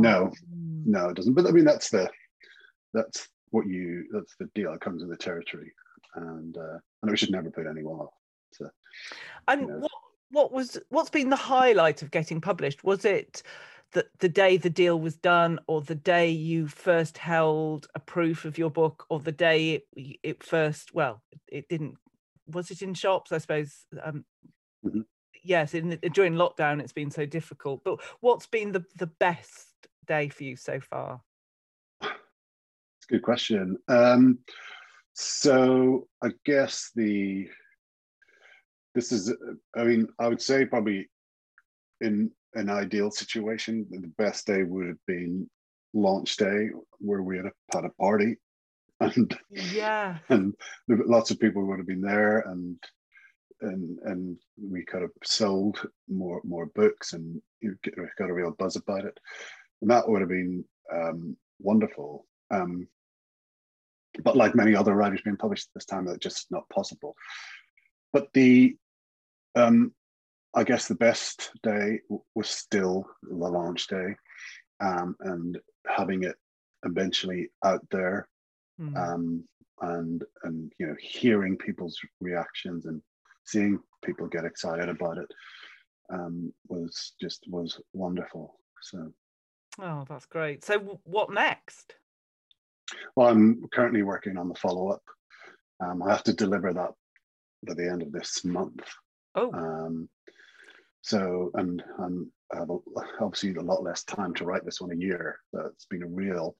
No, 0.00 0.26
mm. 0.54 0.86
no, 0.86 1.08
it 1.08 1.16
doesn't. 1.16 1.34
But 1.34 1.46
I 1.46 1.50
mean, 1.50 1.64
that's 1.64 1.90
the 1.90 2.10
that's 2.92 3.28
what 3.50 3.66
you 3.66 4.04
that's 4.12 4.34
the 4.38 4.46
deal. 4.54 4.72
It 4.72 4.80
comes 4.80 5.02
with 5.02 5.10
the 5.10 5.16
territory, 5.16 5.72
and 6.14 6.56
uh, 6.56 6.78
and 7.02 7.10
we 7.10 7.16
should 7.16 7.30
never 7.30 7.50
put 7.50 7.66
anyone 7.66 8.00
off. 8.00 8.14
So, 8.52 8.68
and 9.48 9.62
you 9.62 9.66
know. 9.68 9.78
what 9.78 9.92
what 10.30 10.52
was 10.52 10.78
what's 10.90 11.10
been 11.10 11.30
the 11.30 11.36
highlight 11.36 12.02
of 12.02 12.10
getting 12.10 12.40
published? 12.40 12.84
Was 12.84 13.04
it 13.04 13.42
the, 13.92 14.06
the 14.18 14.28
day 14.28 14.56
the 14.56 14.70
deal 14.70 14.98
was 14.98 15.16
done 15.16 15.58
or 15.66 15.80
the 15.80 15.94
day 15.94 16.30
you 16.30 16.68
first 16.68 17.18
held 17.18 17.88
a 17.94 18.00
proof 18.00 18.44
of 18.44 18.58
your 18.58 18.70
book 18.70 19.04
or 19.08 19.20
the 19.20 19.32
day 19.32 19.82
it, 19.96 20.18
it 20.22 20.42
first 20.44 20.94
well 20.94 21.22
it 21.48 21.68
didn't 21.68 21.96
was 22.46 22.70
it 22.70 22.82
in 22.82 22.94
shops 22.94 23.32
i 23.32 23.38
suppose 23.38 23.86
um, 24.02 24.24
mm-hmm. 24.84 25.00
Yes 25.42 25.74
in 25.74 25.98
during 26.12 26.34
lockdown 26.34 26.80
it's 26.80 26.92
been 26.92 27.10
so 27.10 27.26
difficult 27.26 27.82
but 27.84 28.00
what's 28.20 28.46
been 28.46 28.72
the 28.72 28.84
the 28.96 29.06
best 29.06 29.68
day 30.06 30.28
for 30.28 30.44
you 30.44 30.56
so 30.56 30.80
far? 30.80 31.20
It's 32.02 32.10
a 33.08 33.12
good 33.12 33.22
question. 33.22 33.76
Um, 33.88 34.38
so 35.12 36.06
i 36.22 36.28
guess 36.46 36.92
the 36.94 37.46
this 38.94 39.10
is 39.10 39.34
i 39.76 39.82
mean 39.82 40.06
i 40.20 40.28
would 40.28 40.40
say 40.40 40.64
probably 40.64 41.10
in 42.00 42.30
an 42.54 42.68
ideal 42.70 43.10
situation, 43.10 43.86
the 43.90 44.12
best 44.18 44.46
day 44.46 44.62
would 44.62 44.86
have 44.86 45.06
been 45.06 45.48
launch 45.92 46.36
day 46.36 46.70
where 46.98 47.22
we 47.22 47.36
had 47.36 47.46
a, 47.46 47.52
had 47.72 47.84
a 47.84 47.90
party. 47.90 48.36
And 49.02 49.34
yeah. 49.48 50.18
and 50.28 50.54
lots 50.86 51.30
of 51.30 51.40
people 51.40 51.64
would 51.64 51.78
have 51.78 51.86
been 51.86 52.02
there 52.02 52.40
and 52.40 52.76
and 53.62 53.98
and 54.04 54.36
we 54.60 54.84
could 54.84 55.02
have 55.02 55.10
sold 55.24 55.86
more 56.08 56.40
more 56.44 56.66
books 56.66 57.12
and 57.12 57.40
you 57.60 57.76
got 58.18 58.30
a 58.30 58.34
real 58.34 58.52
buzz 58.58 58.76
about 58.76 59.04
it. 59.04 59.18
And 59.80 59.90
that 59.90 60.08
would 60.08 60.20
have 60.20 60.30
been 60.30 60.64
um, 60.92 61.36
wonderful. 61.58 62.26
Um, 62.50 62.88
but 64.24 64.36
like 64.36 64.54
many 64.54 64.74
other 64.74 64.94
writers 64.94 65.20
being 65.22 65.36
published 65.36 65.68
at 65.68 65.74
this 65.74 65.84
time 65.84 66.04
that's 66.04 66.18
just 66.18 66.50
not 66.50 66.68
possible. 66.68 67.14
But 68.12 68.28
the 68.34 68.76
um, 69.54 69.92
I 70.54 70.64
guess 70.64 70.88
the 70.88 70.96
best 70.96 71.50
day 71.62 72.00
was 72.34 72.50
still 72.50 73.06
the 73.22 73.34
launch 73.34 73.86
day, 73.86 74.16
um, 74.80 75.14
and 75.20 75.58
having 75.86 76.24
it 76.24 76.34
eventually 76.84 77.50
out 77.64 77.86
there, 77.90 78.28
mm. 78.80 78.96
um, 78.96 79.44
and 79.80 80.24
and 80.42 80.72
you 80.78 80.86
know 80.88 80.96
hearing 81.00 81.56
people's 81.56 81.98
reactions 82.20 82.86
and 82.86 83.00
seeing 83.50 83.80
people 84.04 84.26
get 84.28 84.44
excited 84.44 84.88
about 84.88 85.18
it 85.18 85.28
um, 86.12 86.52
was 86.68 87.12
just 87.20 87.44
was 87.48 87.80
wonderful. 87.92 88.54
So, 88.82 89.12
oh, 89.80 90.04
that's 90.08 90.26
great. 90.26 90.64
So, 90.64 91.00
what 91.04 91.32
next? 91.32 91.94
Well, 93.14 93.28
I'm 93.28 93.62
currently 93.72 94.02
working 94.02 94.36
on 94.36 94.48
the 94.48 94.54
follow 94.54 94.88
up. 94.88 95.02
Um, 95.82 96.02
I 96.02 96.10
have 96.10 96.24
to 96.24 96.32
deliver 96.32 96.72
that 96.72 96.90
by 97.66 97.74
the 97.74 97.88
end 97.88 98.02
of 98.02 98.12
this 98.12 98.44
month. 98.44 98.84
Oh. 99.34 99.52
Um, 99.52 100.08
so, 101.02 101.50
and 101.54 101.82
I'm 101.98 102.32
I 102.52 102.58
have 102.58 102.70
obviously 103.20 103.54
a 103.54 103.60
lot 103.60 103.82
less 103.82 104.02
time 104.04 104.34
to 104.34 104.44
write 104.44 104.64
this 104.64 104.80
one 104.80 104.90
a 104.90 104.96
year. 104.96 105.38
So 105.54 105.60
it's 105.72 105.86
been 105.86 106.02
a 106.02 106.08
real 106.08 106.56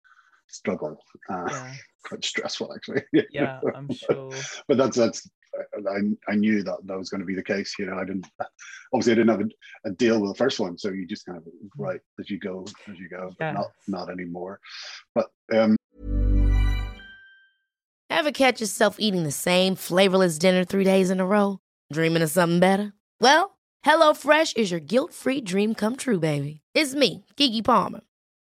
struggle, 0.51 0.99
uh, 1.29 1.45
yes. 1.49 1.79
quite 2.05 2.25
stressful 2.25 2.73
actually. 2.75 3.03
yeah, 3.33 3.61
I'm 3.75 3.91
sure. 3.93 4.31
but 4.69 4.77
that's 4.77 4.97
that's 4.97 5.29
I, 5.77 6.01
I 6.29 6.35
knew 6.35 6.63
that 6.63 6.79
that 6.85 6.99
was 6.99 7.11
going 7.11 7.21
to 7.21 7.27
be 7.27 7.35
the 7.35 7.43
case. 7.43 7.75
You 7.79 7.87
know, 7.87 7.97
I 7.97 8.05
didn't 8.05 8.27
obviously 8.93 9.13
I 9.13 9.17
didn't 9.17 9.31
have 9.31 9.41
a, 9.41 9.89
a 9.89 9.93
deal 9.93 10.21
with 10.21 10.31
the 10.33 10.39
first 10.39 10.61
one, 10.61 10.79
so 10.79 10.91
you 10.91 11.07
just 11.07 11.27
kind 11.27 11.39
of 11.39 11.45
write 11.77 12.01
as 12.19 12.31
you 12.31 12.39
go 12.39 12.65
as 12.89 12.99
you 12.99 13.09
go, 13.09 13.31
but 13.39 13.53
not 13.53 13.67
not 13.89 14.11
anymore. 14.11 14.61
But 15.15 15.31
um, 15.53 15.77
ever 18.09 18.33
catch 18.33 18.61
yourself 18.61 18.97
eating 18.99 19.25
the 19.25 19.33
same 19.33 19.75
flavorless 19.75 20.39
dinner 20.39 20.65
three 20.65 20.85
days 20.85 21.11
in 21.11 21.21
a 21.21 21.27
row, 21.27 21.59
dreaming 21.93 22.23
of 22.23 22.31
something 22.31 22.61
better? 22.61 22.93
Well. 23.21 23.57
HelloFresh 23.85 24.59
is 24.59 24.71
your 24.71 24.81
guilt 24.81 25.15
free 25.15 25.41
dream 25.41 25.75
come 25.75 25.97
true, 25.97 26.21
baby. 26.21 26.61
It's 26.75 26.95
me, 26.95 27.25
Keke 27.39 27.65
Palmer. 27.65 28.01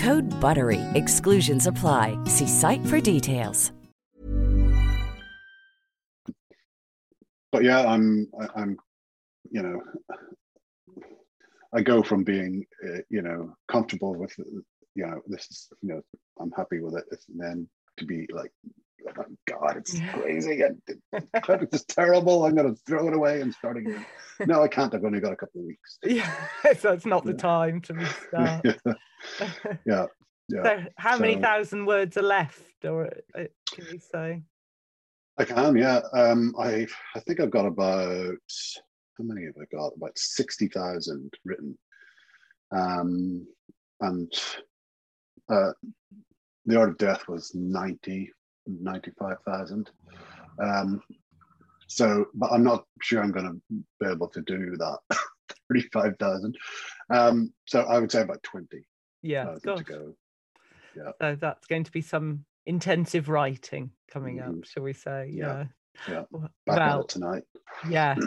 Code 0.00 0.30
BUTTERY. 0.40 0.80
Exclusions 0.94 1.66
apply. 1.66 2.16
See 2.26 2.46
site 2.46 2.84
for 2.86 3.00
details. 3.00 3.72
but 7.52 7.64
yeah, 7.64 7.86
I'm 7.86 8.28
I'm 8.54 8.76
you 9.50 9.62
know 9.62 9.80
I 11.74 11.82
go 11.82 12.02
from 12.02 12.24
being 12.24 12.64
uh, 12.84 13.00
you 13.10 13.22
know 13.22 13.54
comfortable 13.70 14.14
with 14.14 14.34
you 14.38 15.06
know 15.06 15.20
this 15.26 15.46
is 15.50 15.68
you 15.82 15.94
know 15.94 16.00
I'm 16.40 16.52
happy 16.56 16.80
with 16.80 16.96
it, 16.96 17.04
and 17.28 17.40
then 17.40 17.68
to 17.98 18.06
be 18.06 18.26
like 18.32 18.52
oh 19.18 19.24
god 19.46 19.76
it's 19.76 19.98
crazy. 20.12 20.62
It's 21.12 21.84
terrible. 21.84 22.44
I'm 22.44 22.54
going 22.54 22.74
to 22.74 22.80
throw 22.86 23.08
it 23.08 23.14
away 23.14 23.40
and 23.40 23.52
start 23.54 23.76
again. 23.76 24.04
No 24.46 24.62
i 24.62 24.68
can't. 24.68 24.94
I've 24.94 25.04
only 25.04 25.20
got 25.20 25.32
a 25.32 25.36
couple 25.36 25.60
of 25.60 25.66
weeks. 25.66 25.98
Yeah 26.06 26.74
so 26.78 26.92
it's 26.92 27.06
not 27.06 27.24
the 27.24 27.34
time 27.34 27.80
to 27.82 27.94
restart. 27.94 28.64
Yeah. 28.64 28.94
Yeah, 29.84 30.06
yeah. 30.48 30.62
so 30.62 30.84
how 30.96 31.16
so, 31.16 31.20
many 31.20 31.36
thousand 31.36 31.86
words 31.86 32.16
are 32.16 32.22
left 32.22 32.84
or 32.84 33.06
uh, 33.34 33.44
can 33.70 33.86
you 33.92 33.98
say? 33.98 34.42
I 35.38 35.44
can, 35.44 35.76
yeah. 35.76 36.00
Um, 36.12 36.54
I 36.58 36.86
I 37.14 37.20
think 37.20 37.40
I've 37.40 37.50
got 37.50 37.66
about 37.66 38.36
how 39.16 39.24
many 39.24 39.46
have 39.46 39.54
I 39.60 39.64
got? 39.74 39.92
About 39.96 40.18
sixty 40.18 40.68
thousand 40.68 41.32
written, 41.44 41.78
um, 42.72 43.46
and 44.00 44.32
uh, 45.50 45.72
the 46.66 46.76
Art 46.76 46.90
of 46.90 46.98
Death 46.98 47.26
was 47.28 47.52
90, 47.54 48.30
95,000. 48.80 49.90
Um, 50.62 51.02
so, 51.86 52.26
but 52.34 52.52
I'm 52.52 52.62
not 52.62 52.86
sure 53.02 53.22
I'm 53.22 53.32
going 53.32 53.60
to 53.70 53.76
be 53.98 54.06
able 54.10 54.28
to 54.28 54.40
do 54.42 54.76
that 54.76 54.98
35,000. 55.72 56.56
Um, 57.10 57.52
so 57.66 57.80
I 57.82 57.98
would 57.98 58.12
say 58.12 58.22
about 58.22 58.42
20. 58.42 58.84
Yeah, 59.22 59.56
to 59.64 59.82
go. 59.84 60.14
Yeah. 60.96 61.12
So 61.20 61.36
that's 61.36 61.66
going 61.66 61.84
to 61.84 61.92
be 61.92 62.00
some 62.00 62.44
intensive 62.66 63.28
writing 63.28 63.90
coming 64.10 64.40
up, 64.40 64.50
Mhm. 64.50 64.64
shall 64.66 64.82
we 64.82 64.92
say? 64.92 65.30
Yeah. 65.32 65.66
Yeah. 66.08 66.24
Back 66.66 66.78
Well, 66.78 67.04
tonight. 67.04 67.44
Yeah. 67.88 68.16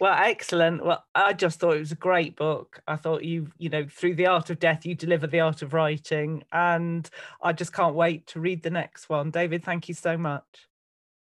Well, 0.00 0.22
excellent. 0.22 0.84
Well, 0.84 1.02
I 1.14 1.32
just 1.32 1.60
thought 1.60 1.76
it 1.76 1.78
was 1.78 1.92
a 1.92 1.96
great 1.96 2.36
book. 2.36 2.82
I 2.86 2.96
thought 2.96 3.24
you, 3.24 3.48
you 3.56 3.70
know, 3.70 3.86
through 3.88 4.16
the 4.16 4.26
art 4.26 4.50
of 4.50 4.58
death, 4.58 4.84
you 4.84 4.94
deliver 4.94 5.26
the 5.26 5.40
art 5.40 5.62
of 5.62 5.72
writing, 5.72 6.42
and 6.52 7.08
I 7.40 7.54
just 7.54 7.72
can't 7.72 7.94
wait 7.94 8.26
to 8.26 8.40
read 8.40 8.62
the 8.62 8.70
next 8.70 9.08
one. 9.08 9.30
David, 9.30 9.64
thank 9.64 9.88
you 9.88 9.94
so 9.94 10.18
much. 10.18 10.68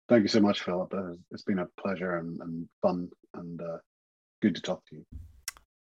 Thank 0.10 0.24
you 0.24 0.28
so 0.28 0.42
much, 0.42 0.62
Philip. 0.62 0.94
It's 1.32 1.44
been 1.44 1.60
a 1.60 1.68
pleasure 1.80 2.18
and, 2.18 2.42
and 2.42 2.68
fun 2.82 3.10
and 3.36 3.62
uh, 3.62 3.78
good 4.42 4.56
to 4.56 4.62
talk 4.62 4.84
to 4.90 4.96
you. 4.98 5.06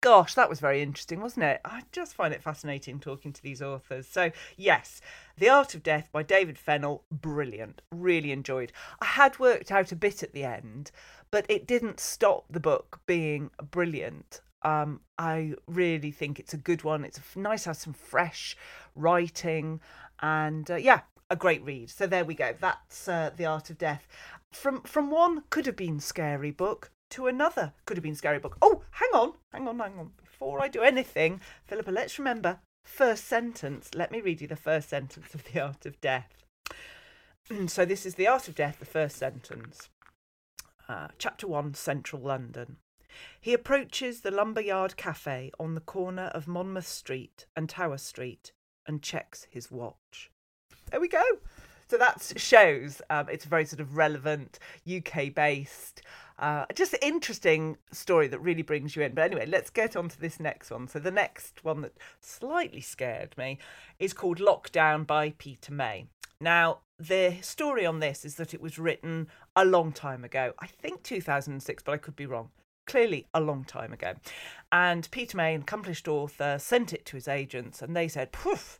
Gosh, 0.07 0.35
that 0.35 0.49
was 0.49 0.61
very 0.61 0.83
interesting, 0.83 1.21
wasn't 1.21 1.47
it? 1.47 1.61
I 1.65 1.83
just 1.91 2.15
find 2.15 2.33
it 2.33 2.41
fascinating 2.41 3.01
talking 3.01 3.33
to 3.33 3.43
these 3.43 3.61
authors. 3.61 4.07
So, 4.07 4.31
yes, 4.57 5.01
The 5.37 5.49
Art 5.49 5.75
of 5.75 5.83
Death 5.83 6.11
by 6.13 6.23
David 6.23 6.59
Fennell, 6.59 7.03
brilliant. 7.11 7.83
Really 7.91 8.31
enjoyed. 8.31 8.71
I 9.01 9.07
had 9.07 9.41
worked 9.41 9.73
out 9.73 9.91
a 9.91 9.97
bit 9.97 10.23
at 10.23 10.33
the 10.33 10.45
end, 10.45 10.93
but 11.33 11.45
it 11.49 11.67
didn't 11.67 11.99
stop 11.99 12.45
the 12.49 12.61
book 12.61 13.01
being 13.07 13.51
brilliant. 13.73 14.43
Um, 14.63 15.01
I 15.19 15.55
really 15.67 16.13
think 16.13 16.39
it's 16.39 16.55
a 16.55 16.57
good 16.57 16.85
one. 16.85 17.05
It's 17.05 17.19
nice 17.35 17.65
to 17.65 17.71
have 17.71 17.77
some 17.77 17.93
fresh 17.93 18.57
writing, 18.95 19.81
and 20.21 20.71
uh, 20.71 20.77
yeah, 20.77 21.01
a 21.31 21.35
great 21.35 21.65
read. 21.65 21.91
So 21.91 22.07
there 22.07 22.25
we 22.25 22.35
go. 22.35 22.55
That's 22.61 23.09
uh, 23.09 23.31
The 23.37 23.47
Art 23.47 23.71
of 23.71 23.79
Death. 23.79 24.07
From 24.53 24.83
from 24.83 25.11
one 25.11 25.43
could 25.51 25.67
have 25.67 25.75
been 25.75 25.99
scary 25.99 26.53
book 26.53 26.93
to 27.11 27.27
another 27.27 27.73
could 27.85 27.97
have 27.97 28.05
been 28.05 28.15
scary 28.15 28.39
book. 28.39 28.57
Oh, 28.63 28.83
hang 28.91 29.11
on, 29.15 29.33
hang 29.53 29.69
on, 29.69 29.79
hang 29.79 29.99
on. 29.99 30.11
Before 30.21 30.61
I 30.61 30.69
do 30.69 30.83
anything, 30.83 31.41
Philippa, 31.67 31.91
let's 31.91 32.19
remember 32.19 32.61
first 32.85 33.25
sentence. 33.25 33.91
Let 33.95 34.11
me 34.11 34.21
read 34.21 34.41
you 34.41 34.47
the 34.49 34.57
first 34.57 34.89
sentence 34.89 35.35
of 35.35 35.45
The 35.45 35.61
Art 35.61 35.87
of 35.87 36.01
Death. 36.01 36.45
so 37.67 37.85
this 37.85 38.07
is 38.07 38.15
The 38.15 38.29
Art 38.29 38.49
of 38.49 38.55
Death, 38.55 38.79
the 38.79 38.87
first 38.87 39.17
sentence. 39.17 39.89
Uh, 40.89 41.09
chapter 41.19 41.47
1, 41.47 41.75
Central 41.75 42.23
London. 42.23 42.77
He 43.41 43.53
approaches 43.53 44.21
the 44.21 44.31
Lumberyard 44.31 44.97
Cafe 44.97 45.51
on 45.59 45.75
the 45.75 45.81
corner 45.81 46.31
of 46.35 46.47
Monmouth 46.47 46.87
Street 46.87 47.47
and 47.57 47.69
Tower 47.69 47.99
Street 47.99 48.53
and 48.87 49.03
checks 49.03 49.47
his 49.51 49.71
watch. 49.71 50.31
There 50.91 51.01
we 51.01 51.09
go. 51.09 51.25
So 51.89 51.97
that 51.99 52.33
shows 52.37 53.01
um, 53.11 53.29
it's 53.29 53.45
very 53.45 53.65
sort 53.65 53.81
of 53.81 53.97
relevant 53.97 54.59
UK 54.93 55.33
based, 55.33 56.03
uh, 56.39 56.67
just 56.75 56.93
an 56.93 56.99
interesting 57.03 57.79
story 57.93 58.29
that 58.29 58.41
really 58.41 58.63
brings 58.63 58.95
you 58.95 59.03
in. 59.03 59.15
But 59.15 59.25
anyway, 59.25 59.47
let's 59.47 59.71
get 59.71 59.97
on 59.97 60.09
to 60.09 60.21
this 60.21 60.39
next 60.39 60.71
one. 60.71 60.89
So 60.89 60.99
the 60.99 61.11
next 61.11 61.65
one 61.65 61.81
that 61.81 61.97
slightly 62.21 62.81
scared 62.81 63.37
me 63.39 63.59
is 63.99 64.13
called 64.13 64.39
Lockdown 64.39 65.07
by 65.07 65.31
Peter 65.39 65.73
May. 65.73 66.07
Now, 66.41 66.81
the 66.99 67.39
story 67.41 67.87
on 67.87 68.01
this 68.01 68.25
is 68.25 68.35
that 68.35 68.53
it 68.53 68.61
was 68.61 68.79
written 68.79 69.29
a 69.55 69.65
long 69.65 69.93
time 69.93 70.25
ago. 70.25 70.53
I 70.59 70.67
think 70.67 71.03
2006, 71.03 71.83
but 71.83 71.93
I 71.93 71.97
could 71.97 72.17
be 72.17 72.27
wrong. 72.27 72.51
Clearly, 72.87 73.27
a 73.35 73.41
long 73.41 73.65
time 73.65 73.93
ago. 73.93 74.15
And 74.71 75.11
Peter 75.11 75.37
May, 75.37 75.55
an 75.55 75.63
accomplished 75.63 76.07
author, 76.07 76.57
sent 76.61 76.93
it 76.93 77.05
to 77.07 77.17
his 77.17 77.27
agents, 77.27 77.83
and 77.83 77.97
they 77.97 78.07
said, 78.07 78.31
Poof, 78.31 78.79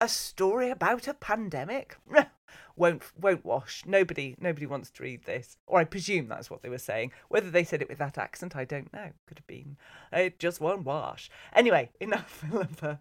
a 0.00 0.08
story 0.08 0.70
about 0.70 1.06
a 1.06 1.14
pandemic 1.14 1.96
won't 2.76 3.02
won't 3.20 3.44
wash. 3.44 3.84
Nobody 3.86 4.36
nobody 4.40 4.66
wants 4.66 4.90
to 4.90 5.02
read 5.02 5.24
this. 5.24 5.56
Or 5.66 5.78
i 5.78 5.84
presume 5.84 6.28
that's 6.28 6.50
what 6.50 6.62
they 6.62 6.68
were 6.68 6.78
saying. 6.78 7.12
Whether 7.28 7.50
they 7.50 7.64
said 7.64 7.82
it 7.82 7.88
with 7.88 7.98
that 7.98 8.18
accent 8.18 8.56
i 8.56 8.64
don't 8.64 8.92
know. 8.92 9.10
Could 9.26 9.38
have 9.38 9.46
been. 9.46 9.76
It 10.12 10.38
just 10.38 10.60
won't 10.60 10.84
wash. 10.84 11.30
Anyway 11.54 11.90
enough 12.00 12.30
philippa 12.30 13.00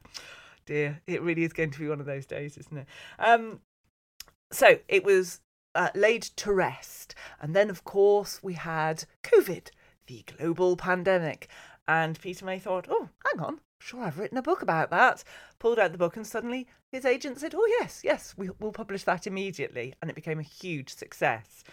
dear. 0.66 1.02
It 1.08 1.22
really 1.22 1.44
is 1.44 1.54
going 1.54 1.72
to 1.72 1.80
be 1.80 1.88
one 1.88 2.00
of 2.00 2.06
those 2.06 2.26
days 2.26 2.58
isn't 2.58 2.78
it? 2.78 2.88
Um 3.20 3.60
so 4.52 4.80
it 4.88 5.04
was 5.04 5.40
uh, 5.74 5.90
laid 5.96 6.22
to 6.24 6.52
rest. 6.52 7.16
And 7.40 7.56
then 7.56 7.70
of 7.70 7.84
course 7.84 8.42
we 8.44 8.54
had 8.54 9.06
covid 9.24 9.70
the 10.08 10.24
global 10.38 10.76
pandemic. 10.76 11.48
And 11.88 12.20
peter 12.20 12.46
may 12.46 12.60
thought 12.60 12.88
oh 12.90 13.10
hang 13.26 13.44
on 13.44 13.60
sure 13.82 14.04
I've 14.04 14.20
written 14.20 14.38
a 14.38 14.42
book 14.42 14.62
about 14.62 14.90
that. 14.92 15.24
Pulled 15.60 15.80
out 15.80 15.92
the 15.92 15.98
book, 15.98 16.16
and 16.16 16.26
suddenly 16.26 16.68
his 16.92 17.06
agent 17.06 17.40
said, 17.40 17.54
Oh, 17.56 17.66
yes, 17.80 18.02
yes, 18.04 18.34
we, 18.38 18.50
will 18.60 18.72
publish 18.72 19.04
that 19.04 19.28
immediately. 19.28 19.94
And 20.02 20.10
it 20.10 20.16
became 20.16 20.40
a 20.40 20.44
huge 20.44 20.90
success. 20.90 21.64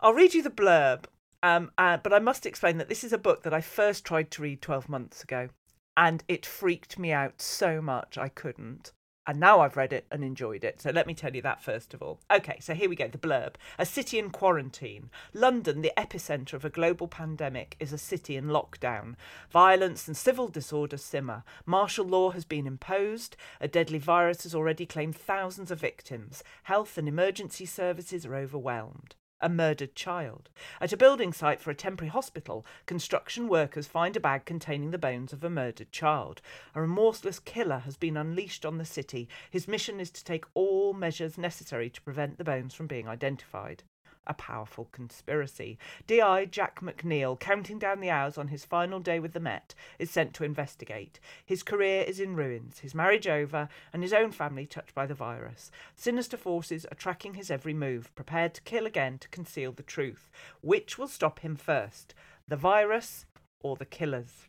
I'll 0.00 0.14
read 0.14 0.34
you 0.34 0.42
the 0.42 0.50
blurb, 0.50 1.04
um, 1.42 1.70
uh, 1.76 1.98
but 1.98 2.12
I 2.12 2.18
must 2.18 2.46
explain 2.46 2.78
that 2.78 2.88
this 2.88 3.04
is 3.04 3.12
a 3.12 3.18
book 3.18 3.42
that 3.42 3.54
I 3.54 3.60
first 3.60 4.04
tried 4.04 4.30
to 4.32 4.42
read 4.42 4.62
12 4.62 4.88
months 4.88 5.22
ago, 5.22 5.48
and 5.96 6.24
it 6.28 6.46
freaked 6.46 6.98
me 6.98 7.12
out 7.12 7.40
so 7.42 7.82
much 7.82 8.16
I 8.16 8.28
couldn't. 8.28 8.92
And 9.30 9.38
now 9.38 9.60
I've 9.60 9.76
read 9.76 9.92
it 9.92 10.06
and 10.10 10.24
enjoyed 10.24 10.64
it. 10.64 10.80
So 10.80 10.90
let 10.90 11.06
me 11.06 11.14
tell 11.14 11.36
you 11.36 11.42
that 11.42 11.62
first 11.62 11.94
of 11.94 12.02
all. 12.02 12.18
Okay, 12.32 12.58
so 12.58 12.74
here 12.74 12.88
we 12.88 12.96
go 12.96 13.06
the 13.06 13.16
blurb. 13.16 13.54
A 13.78 13.86
city 13.86 14.18
in 14.18 14.30
quarantine. 14.30 15.08
London, 15.32 15.82
the 15.82 15.92
epicentre 15.96 16.54
of 16.54 16.64
a 16.64 16.68
global 16.68 17.06
pandemic, 17.06 17.76
is 17.78 17.92
a 17.92 17.96
city 17.96 18.34
in 18.34 18.46
lockdown. 18.46 19.14
Violence 19.48 20.08
and 20.08 20.16
civil 20.16 20.48
disorder 20.48 20.96
simmer. 20.96 21.44
Martial 21.64 22.04
law 22.04 22.30
has 22.32 22.44
been 22.44 22.66
imposed. 22.66 23.36
A 23.60 23.68
deadly 23.68 24.00
virus 24.00 24.42
has 24.42 24.52
already 24.52 24.84
claimed 24.84 25.14
thousands 25.14 25.70
of 25.70 25.78
victims. 25.78 26.42
Health 26.64 26.98
and 26.98 27.06
emergency 27.06 27.66
services 27.66 28.26
are 28.26 28.34
overwhelmed 28.34 29.14
a 29.40 29.48
murdered 29.48 29.94
child. 29.94 30.48
At 30.80 30.92
a 30.92 30.96
building 30.96 31.32
site 31.32 31.60
for 31.60 31.70
a 31.70 31.74
temporary 31.74 32.10
hospital, 32.10 32.64
construction 32.86 33.48
workers 33.48 33.86
find 33.86 34.16
a 34.16 34.20
bag 34.20 34.44
containing 34.44 34.90
the 34.90 34.98
bones 34.98 35.32
of 35.32 35.42
a 35.44 35.50
murdered 35.50 35.92
child. 35.92 36.40
A 36.74 36.80
remorseless 36.80 37.38
killer 37.38 37.78
has 37.80 37.96
been 37.96 38.16
unleashed 38.16 38.66
on 38.66 38.78
the 38.78 38.84
city. 38.84 39.28
His 39.50 39.68
mission 39.68 40.00
is 40.00 40.10
to 40.10 40.24
take 40.24 40.44
all 40.54 40.92
measures 40.92 41.38
necessary 41.38 41.90
to 41.90 42.02
prevent 42.02 42.38
the 42.38 42.44
bones 42.44 42.74
from 42.74 42.86
being 42.86 43.08
identified. 43.08 43.82
A 44.26 44.34
powerful 44.34 44.88
conspiracy. 44.92 45.78
DI 46.06 46.44
Jack 46.46 46.80
McNeil, 46.80 47.38
counting 47.38 47.78
down 47.78 48.00
the 48.00 48.10
hours 48.10 48.38
on 48.38 48.48
his 48.48 48.64
final 48.64 49.00
day 49.00 49.18
with 49.18 49.32
the 49.32 49.40
Met, 49.40 49.74
is 49.98 50.10
sent 50.10 50.34
to 50.34 50.44
investigate. 50.44 51.18
His 51.44 51.62
career 51.62 52.04
is 52.06 52.20
in 52.20 52.36
ruins, 52.36 52.80
his 52.80 52.94
marriage 52.94 53.26
over, 53.26 53.68
and 53.92 54.02
his 54.02 54.12
own 54.12 54.30
family 54.30 54.66
touched 54.66 54.94
by 54.94 55.06
the 55.06 55.14
virus. 55.14 55.70
Sinister 55.96 56.36
forces 56.36 56.84
are 56.86 56.96
tracking 56.96 57.34
his 57.34 57.50
every 57.50 57.74
move, 57.74 58.14
prepared 58.14 58.54
to 58.54 58.62
kill 58.62 58.86
again 58.86 59.18
to 59.18 59.28
conceal 59.28 59.72
the 59.72 59.82
truth. 59.82 60.30
Which 60.60 60.98
will 60.98 61.08
stop 61.08 61.40
him 61.40 61.56
first, 61.56 62.14
the 62.46 62.56
virus 62.56 63.26
or 63.62 63.76
the 63.76 63.86
killers? 63.86 64.46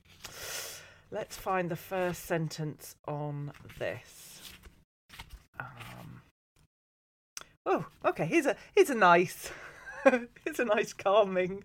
Let's 1.14 1.36
find 1.36 1.70
the 1.70 1.76
first 1.76 2.26
sentence 2.26 2.96
on 3.06 3.52
this. 3.80 4.42
Um, 5.60 6.21
oh, 7.66 7.86
okay. 8.06 8.26
Here's 8.26 8.46
a 8.46 8.56
here's 8.76 8.90
a 8.90 8.96
nice, 8.96 9.52
here's 10.04 10.60
a 10.60 10.66
nice 10.66 10.94
calming 10.94 11.64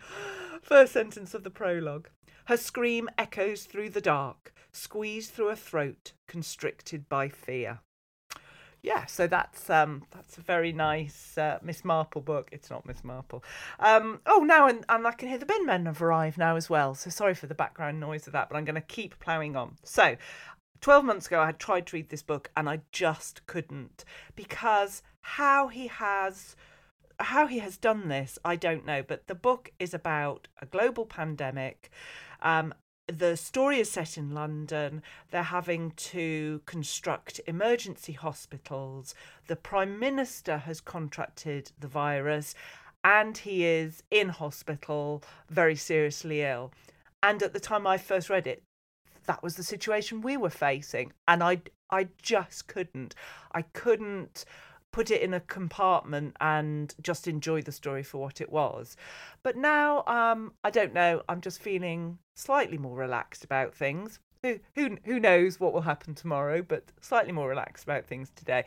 first 0.62 0.92
sentence 0.92 1.34
of 1.34 1.44
the 1.44 1.50
prologue. 1.50 2.08
Her 2.46 2.56
scream 2.56 3.08
echoes 3.18 3.64
through 3.64 3.90
the 3.90 4.00
dark, 4.00 4.54
squeezed 4.72 5.32
through 5.32 5.48
a 5.48 5.56
throat 5.56 6.12
constricted 6.28 7.08
by 7.08 7.28
fear. 7.28 7.80
Yeah, 8.82 9.06
so 9.06 9.26
that's 9.26 9.68
um 9.68 10.04
that's 10.12 10.38
a 10.38 10.40
very 10.40 10.72
nice 10.72 11.36
uh, 11.36 11.58
Miss 11.60 11.84
Marple 11.84 12.20
book. 12.20 12.48
It's 12.52 12.70
not 12.70 12.86
Miss 12.86 13.02
Marple. 13.02 13.42
Um, 13.80 14.20
oh, 14.26 14.40
now 14.40 14.68
and, 14.68 14.84
and 14.88 15.06
I 15.06 15.10
can 15.10 15.28
hear 15.28 15.38
the 15.38 15.46
bin 15.46 15.66
men 15.66 15.86
have 15.86 16.00
arrived 16.00 16.38
now 16.38 16.54
as 16.54 16.70
well. 16.70 16.94
So 16.94 17.10
sorry 17.10 17.34
for 17.34 17.48
the 17.48 17.54
background 17.54 17.98
noise 17.98 18.28
of 18.28 18.32
that, 18.34 18.48
but 18.48 18.56
I'm 18.56 18.64
going 18.64 18.76
to 18.76 18.80
keep 18.80 19.18
ploughing 19.18 19.56
on. 19.56 19.74
So 19.82 20.16
12 20.80 21.04
months 21.04 21.26
ago, 21.26 21.40
I 21.40 21.46
had 21.46 21.58
tried 21.58 21.86
to 21.86 21.96
read 21.96 22.08
this 22.08 22.22
book 22.22 22.50
and 22.56 22.68
I 22.68 22.80
just 22.92 23.46
couldn't 23.46 24.04
because 24.34 25.02
how 25.20 25.68
he 25.68 25.86
has. 25.88 26.56
How 27.18 27.46
he 27.46 27.60
has 27.60 27.78
done 27.78 28.08
this, 28.08 28.38
I 28.44 28.56
don't 28.56 28.84
know, 28.84 29.02
but 29.02 29.26
the 29.26 29.34
book 29.34 29.72
is 29.78 29.94
about 29.94 30.48
a 30.60 30.66
global 30.66 31.06
pandemic. 31.06 31.88
Um, 32.42 32.74
the 33.06 33.36
story 33.36 33.80
is 33.80 33.90
set 33.90 34.18
in 34.18 34.34
London. 34.34 35.02
They're 35.30 35.42
having 35.42 35.92
to 35.92 36.60
construct 36.66 37.40
emergency 37.46 38.12
hospitals. 38.12 39.14
The 39.46 39.56
Prime 39.56 39.98
Minister 39.98 40.58
has 40.58 40.80
contracted 40.80 41.72
the 41.78 41.88
virus 41.88 42.54
and 43.04 43.38
he 43.38 43.64
is 43.64 44.02
in 44.10 44.30
hospital, 44.30 45.22
very 45.48 45.76
seriously 45.76 46.42
ill. 46.42 46.72
And 47.22 47.42
at 47.42 47.52
the 47.52 47.60
time 47.60 47.86
I 47.86 47.98
first 47.98 48.28
read 48.28 48.46
it, 48.48 48.64
that 49.26 49.42
was 49.42 49.56
the 49.56 49.62
situation 49.62 50.20
we 50.20 50.36
were 50.36 50.50
facing 50.50 51.12
and 51.28 51.42
i 51.42 51.60
i 51.90 52.08
just 52.22 52.66
couldn't 52.66 53.14
i 53.52 53.62
couldn't 53.62 54.44
put 54.96 55.10
it 55.10 55.20
in 55.20 55.34
a 55.34 55.40
compartment 55.40 56.34
and 56.40 56.94
just 57.02 57.28
enjoy 57.28 57.60
the 57.60 57.70
story 57.70 58.02
for 58.02 58.16
what 58.16 58.40
it 58.40 58.50
was. 58.50 58.96
But 59.42 59.54
now 59.54 60.02
um 60.06 60.54
i 60.64 60.70
don't 60.70 60.94
know 60.94 61.22
i'm 61.28 61.42
just 61.42 61.60
feeling 61.60 62.16
slightly 62.34 62.78
more 62.78 62.96
relaxed 62.96 63.44
about 63.44 63.74
things. 63.74 64.20
Who 64.42 64.58
who 64.74 64.96
who 65.04 65.20
knows 65.20 65.60
what 65.60 65.74
will 65.74 65.82
happen 65.82 66.14
tomorrow 66.14 66.62
but 66.62 66.84
slightly 67.02 67.32
more 67.32 67.46
relaxed 67.46 67.84
about 67.84 68.06
things 68.06 68.30
today. 68.34 68.64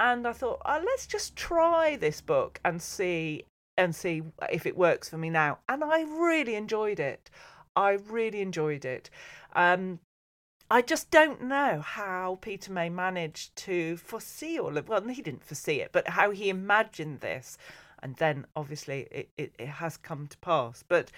And 0.00 0.26
i 0.26 0.32
thought 0.32 0.60
oh, 0.66 0.82
let's 0.84 1.06
just 1.06 1.36
try 1.36 1.94
this 1.94 2.20
book 2.20 2.58
and 2.64 2.82
see 2.82 3.44
and 3.76 3.94
see 3.94 4.22
if 4.50 4.66
it 4.66 4.76
works 4.76 5.08
for 5.08 5.18
me 5.18 5.30
now. 5.30 5.58
And 5.68 5.84
i 5.84 6.02
really 6.02 6.56
enjoyed 6.56 6.98
it 6.98 7.30
I 7.78 7.92
really 8.08 8.40
enjoyed 8.40 8.84
it. 8.84 9.08
Um, 9.54 10.00
I 10.68 10.82
just 10.82 11.10
don't 11.10 11.42
know 11.44 11.80
how 11.80 12.38
Peter 12.42 12.72
May 12.72 12.90
managed 12.90 13.54
to 13.56 13.96
foresee 13.96 14.58
all 14.58 14.76
of 14.76 14.88
well, 14.88 15.00
he 15.02 15.22
didn't 15.22 15.44
foresee 15.44 15.80
it, 15.80 15.92
but 15.92 16.08
how 16.08 16.32
he 16.32 16.50
imagined 16.50 17.20
this. 17.20 17.56
And 18.02 18.16
then 18.16 18.46
obviously 18.54 19.06
it, 19.10 19.30
it, 19.38 19.54
it 19.58 19.68
has 19.68 19.96
come 19.96 20.26
to 20.26 20.38
pass. 20.38 20.84
But 20.86 21.10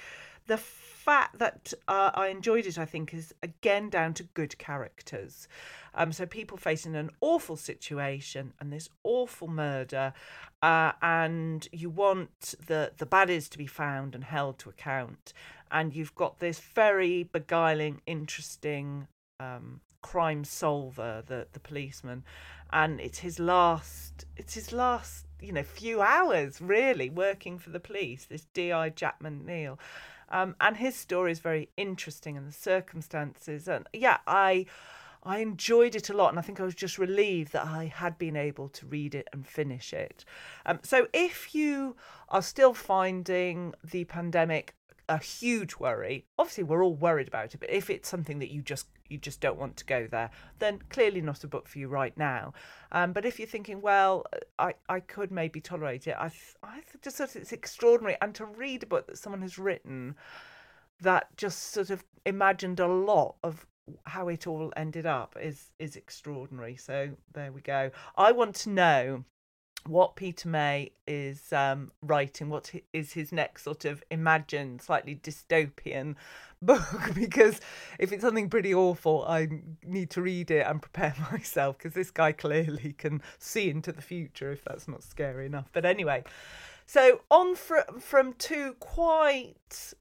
the 0.50 0.56
fact 0.56 1.38
that 1.38 1.72
uh, 1.86 2.10
I 2.12 2.26
enjoyed 2.26 2.66
it, 2.66 2.76
I 2.76 2.84
think, 2.84 3.14
is 3.14 3.32
again 3.40 3.88
down 3.88 4.14
to 4.14 4.24
good 4.24 4.58
characters. 4.58 5.46
Um, 5.94 6.12
so 6.12 6.26
people 6.26 6.56
facing 6.56 6.96
an 6.96 7.10
awful 7.20 7.56
situation 7.56 8.52
and 8.58 8.72
this 8.72 8.88
awful 9.04 9.46
murder, 9.46 10.12
uh, 10.60 10.90
and 11.02 11.68
you 11.70 11.88
want 11.88 12.56
the 12.66 12.90
the 12.98 13.06
baddies 13.06 13.48
to 13.50 13.58
be 13.58 13.68
found 13.68 14.16
and 14.16 14.24
held 14.24 14.58
to 14.58 14.70
account, 14.70 15.32
and 15.70 15.94
you've 15.94 16.16
got 16.16 16.40
this 16.40 16.58
very 16.58 17.22
beguiling, 17.22 18.02
interesting 18.06 19.06
um, 19.38 19.80
crime 20.02 20.42
solver, 20.42 21.22
the 21.24 21.46
the 21.52 21.60
policeman, 21.60 22.24
and 22.72 23.00
it's 23.00 23.20
his 23.20 23.38
last 23.38 24.26
it's 24.36 24.54
his 24.54 24.72
last 24.72 25.26
you 25.40 25.52
know 25.52 25.62
few 25.62 26.02
hours 26.02 26.60
really 26.60 27.08
working 27.08 27.56
for 27.56 27.70
the 27.70 27.80
police. 27.80 28.26
This 28.26 28.46
D.I. 28.52 28.88
Jack 28.90 29.22
McNeill. 29.22 29.78
Um, 30.30 30.56
and 30.60 30.76
his 30.76 30.94
story 30.94 31.32
is 31.32 31.40
very 31.40 31.70
interesting 31.76 32.36
and 32.36 32.46
the 32.46 32.52
circumstances 32.52 33.66
and 33.66 33.88
yeah 33.92 34.18
I 34.26 34.66
I 35.22 35.38
enjoyed 35.38 35.94
it 35.94 36.08
a 36.08 36.14
lot, 36.14 36.30
and 36.30 36.38
I 36.38 36.42
think 36.42 36.60
I 36.60 36.64
was 36.64 36.74
just 36.74 36.98
relieved 36.98 37.52
that 37.52 37.66
I 37.66 37.86
had 37.86 38.16
been 38.18 38.36
able 38.36 38.68
to 38.70 38.86
read 38.86 39.14
it 39.14 39.28
and 39.32 39.46
finish 39.46 39.92
it. 39.92 40.24
Um, 40.64 40.80
so, 40.82 41.08
if 41.12 41.54
you 41.54 41.96
are 42.30 42.42
still 42.42 42.72
finding 42.72 43.74
the 43.84 44.04
pandemic 44.04 44.74
a 45.10 45.18
huge 45.18 45.76
worry, 45.76 46.24
obviously 46.38 46.64
we're 46.64 46.84
all 46.84 46.94
worried 46.94 47.26
about 47.26 47.52
it, 47.52 47.58
but 47.58 47.68
if 47.68 47.90
it's 47.90 48.08
something 48.08 48.38
that 48.38 48.50
you 48.50 48.62
just 48.62 48.86
you 49.08 49.18
just 49.18 49.40
don't 49.40 49.58
want 49.58 49.76
to 49.76 49.84
go 49.84 50.06
there, 50.06 50.30
then 50.60 50.78
clearly 50.88 51.20
not 51.20 51.42
a 51.42 51.48
book 51.48 51.66
for 51.66 51.80
you 51.80 51.88
right 51.88 52.16
now. 52.16 52.52
Um, 52.92 53.12
but 53.12 53.24
if 53.24 53.40
you're 53.40 53.48
thinking, 53.48 53.80
well, 53.80 54.24
I, 54.56 54.74
I 54.88 55.00
could 55.00 55.32
maybe 55.32 55.60
tolerate 55.60 56.06
it, 56.06 56.14
I 56.16 56.30
I 56.62 56.82
just 57.02 57.16
thought 57.16 57.34
it's 57.34 57.52
extraordinary, 57.52 58.16
and 58.22 58.34
to 58.36 58.46
read 58.46 58.84
a 58.84 58.86
book 58.86 59.08
that 59.08 59.18
someone 59.18 59.42
has 59.42 59.58
written 59.58 60.14
that 61.00 61.36
just 61.36 61.72
sort 61.72 61.90
of 61.90 62.04
imagined 62.24 62.78
a 62.78 62.86
lot 62.86 63.34
of 63.42 63.66
how 64.04 64.28
it 64.28 64.46
all 64.46 64.72
ended 64.76 65.06
up 65.06 65.36
is 65.42 65.72
is 65.80 65.96
extraordinary. 65.96 66.76
So 66.76 67.10
there 67.32 67.50
we 67.50 67.62
go. 67.62 67.90
I 68.16 68.30
want 68.30 68.54
to 68.56 68.70
know 68.70 69.24
what 69.86 70.16
Peter 70.16 70.48
May 70.48 70.92
is 71.06 71.52
um, 71.52 71.92
writing. 72.02 72.48
What 72.48 72.72
is 72.92 73.12
his 73.12 73.32
next 73.32 73.64
sort 73.64 73.84
of 73.84 74.02
imagined, 74.10 74.82
slightly 74.82 75.16
dystopian 75.16 76.16
book? 76.62 77.14
because 77.14 77.60
if 77.98 78.12
it's 78.12 78.22
something 78.22 78.50
pretty 78.50 78.74
awful, 78.74 79.24
I 79.26 79.48
need 79.84 80.10
to 80.10 80.22
read 80.22 80.50
it 80.50 80.66
and 80.66 80.80
prepare 80.80 81.14
myself. 81.32 81.78
Because 81.78 81.94
this 81.94 82.10
guy 82.10 82.32
clearly 82.32 82.94
can 82.98 83.22
see 83.38 83.70
into 83.70 83.92
the 83.92 84.02
future. 84.02 84.52
If 84.52 84.64
that's 84.64 84.88
not 84.88 85.02
scary 85.02 85.46
enough, 85.46 85.68
but 85.72 85.84
anyway. 85.84 86.24
So 86.86 87.20
on 87.30 87.54
from 87.54 88.00
from 88.00 88.32
two 88.34 88.74
quite 88.80 89.94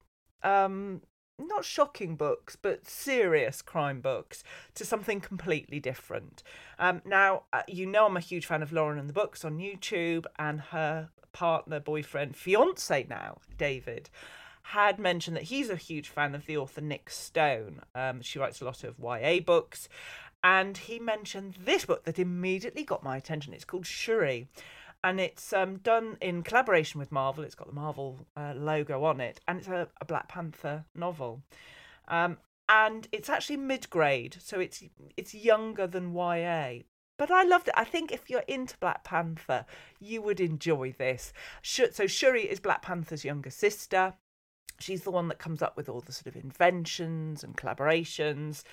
um, 0.44 1.02
not 1.40 1.66
shocking 1.66 2.16
books, 2.16 2.56
but 2.56 2.88
serious 2.88 3.62
crime 3.62 4.02
books 4.02 4.44
to 4.76 4.86
something 4.86 5.22
completely 5.22 5.80
different. 5.80 6.44
Um, 6.78 7.02
now, 7.06 7.44
uh, 7.54 7.64
you 7.68 7.86
know, 7.86 8.06
I'm 8.06 8.18
a 8.18 8.22
huge 8.22 8.46
fan 8.46 8.62
of 8.62 8.72
Lauren 8.72 9.00
and 9.00 9.10
the 9.10 9.14
Books 9.14 9.44
on 9.46 9.58
YouTube, 9.58 10.26
and 10.38 10.62
her 10.62 11.10
partner, 11.32 11.80
boyfriend, 11.80 12.36
fiance 12.36 13.06
now, 13.10 13.38
David, 13.58 14.10
had 14.64 15.00
mentioned 15.00 15.36
that 15.36 15.44
he's 15.44 15.70
a 15.70 15.76
huge 15.76 16.10
fan 16.10 16.36
of 16.36 16.46
the 16.46 16.58
author 16.58 16.82
Nic 16.82 17.10
Stone. 17.10 17.82
Um, 17.96 18.22
she 18.22 18.38
writes 18.40 18.62
a 18.62 18.66
lot 18.66 18.84
of 18.84 19.00
YA 19.00 19.40
books, 19.40 19.90
and 20.44 20.78
he 20.78 21.00
mentioned 21.00 21.58
this 21.64 21.86
book 21.86 22.06
that 22.06 22.20
immediately 22.20 22.84
got 22.84 23.04
my 23.04 23.18
attention. 23.18 23.54
It's 23.54 23.66
called 23.66 23.86
Shuri 23.86 24.48
and 25.04 25.20
it's 25.20 25.54
um, 25.54 25.78
done 25.78 26.18
in 26.22 26.44
collaboration 26.44 27.00
with 27.00 27.12
Marvel. 27.12 27.44
It's 27.44 27.56
got 27.56 27.68
the 27.68 27.74
Marvel 27.74 28.28
uh, 28.36 28.54
logo 28.56 29.04
on 29.04 29.22
it, 29.22 29.40
and 29.48 29.60
it's 29.60 29.68
a, 29.68 29.88
a 30.02 30.06
Black 30.06 30.28
Panther 30.28 30.86
novel. 30.96 31.42
Um, 32.08 32.38
and 32.68 33.08
it's 33.12 33.30
actually 33.30 33.58
mid-grade, 33.58 34.38
so 34.40 34.60
it's 34.60 34.84
it's 35.18 35.34
younger 35.34 35.88
than 35.88 36.14
YA. 36.14 36.84
But 37.18 37.32
I 37.32 37.44
loved 37.44 37.68
it. 37.68 37.74
I 37.76 37.84
think 37.84 38.12
if 38.12 38.30
you're 38.30 38.46
into 38.48 38.78
Black 38.78 39.04
Panther, 39.04 39.66
you 40.00 40.22
would 40.22 40.40
enjoy 40.40 40.94
this. 40.98 41.34
So 41.62 42.08
Shuri 42.08 42.44
is 42.44 42.62
Black 42.62 42.82
Panther's 42.82 43.26
younger 43.26 43.50
sister. 43.50 44.14
She's 44.80 45.04
the 45.04 45.12
one 45.12 45.28
that 45.28 45.40
comes 45.40 45.62
up 45.62 45.76
with 45.76 45.90
all 45.90 46.00
the 46.00 46.14
sort 46.14 46.28
of 46.28 46.42
inventions 46.42 47.44
and 47.44 47.58
collaborations. 47.58 48.64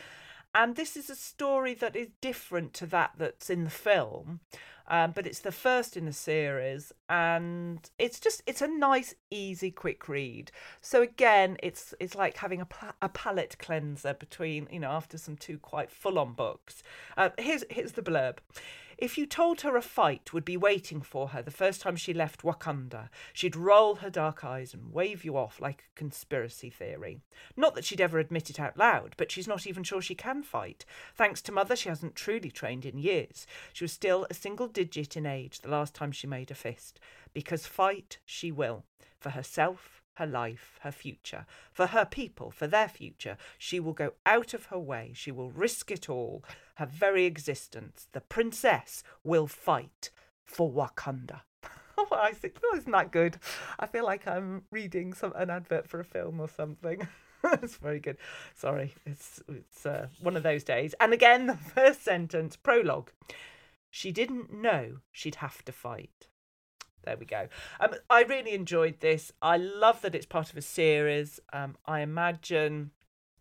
And 0.57 0.75
this 0.75 0.97
is 0.97 1.11
a 1.11 1.15
story 1.15 1.75
that 1.75 1.95
is 1.95 2.09
different 2.23 2.73
to 2.75 2.87
that 2.87 3.11
that's 3.19 3.51
in 3.51 3.65
the 3.65 3.71
film. 3.71 4.41
Um, 4.89 5.11
but 5.11 5.27
it's 5.27 5.41
the 5.41 5.53
first 5.53 5.99
in 5.99 6.09
a 6.09 6.13
series, 6.13 6.93
and 7.11 7.79
it's 7.99 8.19
just 8.21 8.43
it's 8.47 8.63
a 8.63 8.69
nice, 8.69 9.15
easy, 9.31 9.71
quick 9.71 10.09
read. 10.09 10.51
So 10.81 11.03
again, 11.03 11.59
it's 11.63 11.93
it's 12.01 12.15
like 12.15 12.39
having 12.39 12.63
a 12.63 12.69
a 13.03 13.09
palate 13.11 13.57
cleanser 13.59 14.15
between 14.15 14.67
you 14.71 14.81
know 14.81 14.91
after 14.91 15.19
some 15.19 15.37
two 15.37 15.59
quite 15.59 15.91
full 15.91 16.19
on 16.19 16.33
books. 16.33 16.83
Uh, 17.19 17.31
here's 17.37 17.65
here's 17.69 17.93
the 17.93 18.03
blurb. 18.03 18.39
If 18.99 19.19
you 19.19 19.27
told 19.27 19.61
her 19.61 19.77
a 19.77 19.83
fight 19.83 20.33
would 20.33 20.45
be 20.45 20.57
waiting 20.57 21.03
for 21.03 21.29
her 21.29 21.43
the 21.43 21.51
first 21.51 21.83
time 21.83 21.97
she 21.97 22.15
left 22.15 22.43
Wakanda, 22.43 23.11
she'd 23.35 23.55
roll 23.55 23.97
her 23.97 24.09
dark 24.09 24.43
eyes 24.43 24.73
and 24.73 24.91
wave 24.91 25.23
you 25.23 25.37
off 25.37 25.61
like 25.61 25.85
a 25.85 25.99
conspiracy 25.99 26.71
theory. 26.71 27.21
Not 27.57 27.75
that 27.75 27.85
she'd 27.85 28.01
ever 28.01 28.19
admit 28.19 28.49
it 28.49 28.59
out 28.59 28.79
loud, 28.79 29.15
but 29.19 29.31
she's 29.31 29.47
not 29.47 29.67
even 29.67 29.83
sure 29.83 30.01
she 30.01 30.15
can 30.15 30.43
fight. 30.43 30.87
Thanks 31.15 31.43
to 31.43 31.53
Mother, 31.53 31.77
she 31.77 31.91
hasn't 31.91 32.17
truly 32.17 32.51
trained 32.51 32.87
in 32.87 32.97
years. 32.97 33.47
She 33.75 33.85
was 33.85 33.93
still 33.93 34.27
a 34.31 34.35
single 34.35 34.67
digit 34.67 35.15
in 35.15 35.27
age 35.27 35.61
the 35.61 35.71
last 35.71 35.95
time 35.95 36.11
she 36.11 36.27
made 36.27 36.51
a 36.51 36.55
fist. 36.55 36.99
Because 37.35 37.67
fight 37.67 38.19
she 38.25 38.51
will. 38.51 38.85
For 39.21 39.31
herself, 39.31 40.03
her 40.15 40.27
life, 40.27 40.79
her 40.81 40.93
future, 40.93 41.45
for 41.71 41.89
her 41.89 42.07
people, 42.07 42.51
for 42.51 42.67
their 42.67 42.89
future. 42.89 43.37
She 43.59 43.79
will 43.79 43.93
go 43.93 44.15
out 44.25 44.55
of 44.55 44.67
her 44.67 44.79
way. 44.79 45.13
She 45.15 45.31
will 45.31 45.51
risk 45.51 45.91
it 45.91 46.09
all, 46.09 46.43
her 46.77 46.87
very 46.87 47.25
existence. 47.25 48.07
The 48.13 48.21
princess 48.21 49.03
will 49.25 49.47
fight 49.47 50.11
for 50.45 50.71
Wakanda. 50.71 51.41
oh, 51.99 52.09
I 52.13 52.33
think, 52.33 52.57
oh, 52.65 52.77
isn't 52.77 52.93
that 52.93 53.13
good? 53.13 53.39
I 53.79 53.87
feel 53.87 54.05
like 54.05 54.27
I'm 54.27 54.63
reading 54.71 55.13
some 55.13 55.33
an 55.37 55.51
advert 55.51 55.89
for 55.89 56.01
a 56.01 56.05
film 56.05 56.41
or 56.41 56.49
something. 56.49 57.07
it's 57.45 57.77
very 57.77 58.01
good. 58.01 58.19
Sorry, 58.55 58.95
it's 59.05 59.43
it's 59.49 59.87
uh, 59.87 60.09
one 60.21 60.37
of 60.37 60.43
those 60.43 60.65
days. 60.65 60.95
And 61.01 61.13
again, 61.13 61.47
the 61.47 61.57
first 61.75 62.05
sentence, 62.05 62.57
prologue. 62.57 63.11
She 63.91 64.13
didn't 64.13 64.53
know 64.53 64.99
she'd 65.11 65.37
have 65.37 65.65
to 65.65 65.73
fight. 65.73 66.29
There 67.05 67.17
we 67.17 67.25
go. 67.25 67.49
Um, 67.81 67.95
I 68.11 68.25
really 68.25 68.53
enjoyed 68.53 69.01
this. 69.01 69.33
I 69.41 69.57
love 69.57 70.03
that 70.03 70.15
it's 70.15 70.27
part 70.27 70.51
of 70.51 70.57
a 70.57 70.63
series. 70.63 71.41
Um, 71.53 71.77
I 71.87 72.01
imagine 72.01 72.91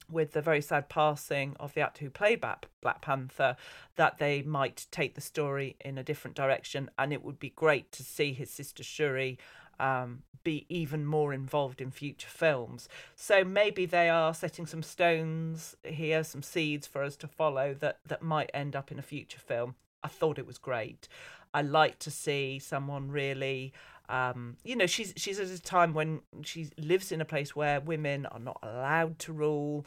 with 0.09 0.33
the 0.33 0.41
very 0.41 0.61
sad 0.61 0.89
passing 0.89 1.55
of 1.59 1.73
the 1.73 1.81
actor 1.81 2.05
who 2.05 2.09
played 2.09 2.41
Black, 2.41 3.01
Panther, 3.01 3.55
that 3.95 4.17
they 4.17 4.41
might 4.41 4.87
take 4.91 5.15
the 5.15 5.21
story 5.21 5.75
in 5.83 5.97
a 5.97 6.03
different 6.03 6.35
direction, 6.35 6.89
and 6.97 7.11
it 7.11 7.23
would 7.23 7.39
be 7.39 7.49
great 7.49 7.91
to 7.93 8.03
see 8.03 8.33
his 8.33 8.49
sister 8.49 8.83
Shuri 8.83 9.37
um, 9.79 10.23
be 10.43 10.65
even 10.69 11.05
more 11.05 11.33
involved 11.33 11.81
in 11.81 11.91
future 11.91 12.29
films. 12.29 12.87
So 13.15 13.43
maybe 13.43 13.85
they 13.85 14.09
are 14.09 14.33
setting 14.33 14.65
some 14.65 14.83
stones 14.83 15.75
here, 15.83 16.23
some 16.23 16.43
seeds 16.43 16.87
for 16.87 17.03
us 17.03 17.15
to 17.17 17.27
follow 17.27 17.73
that 17.79 17.99
that 18.05 18.21
might 18.21 18.51
end 18.53 18.75
up 18.75 18.91
in 18.91 18.99
a 18.99 19.03
future 19.03 19.39
film. 19.39 19.75
I 20.03 20.07
thought 20.07 20.39
it 20.39 20.47
was 20.47 20.59
great. 20.59 21.07
I 21.53 21.61
like 21.61 21.99
to 21.99 22.11
see 22.11 22.59
someone 22.59 23.09
really 23.09 23.73
um, 24.09 24.57
you 24.63 24.75
know, 24.75 24.85
she's 24.85 25.13
she's 25.17 25.39
at 25.39 25.49
a 25.49 25.61
time 25.61 25.93
when 25.93 26.21
she 26.43 26.69
lives 26.77 27.11
in 27.11 27.21
a 27.21 27.25
place 27.25 27.55
where 27.55 27.79
women 27.79 28.25
are 28.27 28.39
not 28.39 28.59
allowed 28.61 29.19
to 29.19 29.33
rule. 29.33 29.85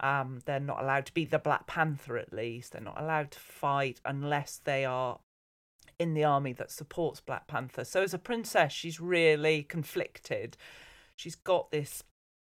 Um, 0.00 0.40
they're 0.44 0.60
not 0.60 0.82
allowed 0.82 1.06
to 1.06 1.14
be 1.14 1.24
the 1.24 1.38
Black 1.38 1.66
Panther, 1.66 2.16
at 2.16 2.32
least. 2.32 2.72
They're 2.72 2.80
not 2.80 3.00
allowed 3.00 3.32
to 3.32 3.38
fight 3.38 4.00
unless 4.04 4.60
they 4.62 4.84
are 4.84 5.18
in 5.98 6.14
the 6.14 6.24
army 6.24 6.52
that 6.52 6.70
supports 6.70 7.20
Black 7.20 7.46
Panther. 7.46 7.84
So, 7.84 8.02
as 8.02 8.14
a 8.14 8.18
princess, 8.18 8.72
she's 8.72 9.00
really 9.00 9.64
conflicted. 9.64 10.56
She's 11.16 11.34
got 11.34 11.70
this 11.70 12.04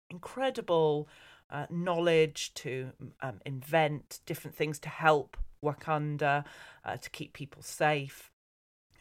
incredible 0.09 1.09
uh, 1.51 1.67
knowledge 1.69 2.55
to 2.55 2.93
um, 3.21 3.41
invent 3.45 4.21
different 4.25 4.57
things 4.57 4.79
to 4.81 4.89
help 4.89 5.37
Wakanda, 5.65 6.45
uh, 6.85 6.97
to 6.97 7.11
keep 7.11 7.33
people 7.33 7.63
safe 7.63 8.32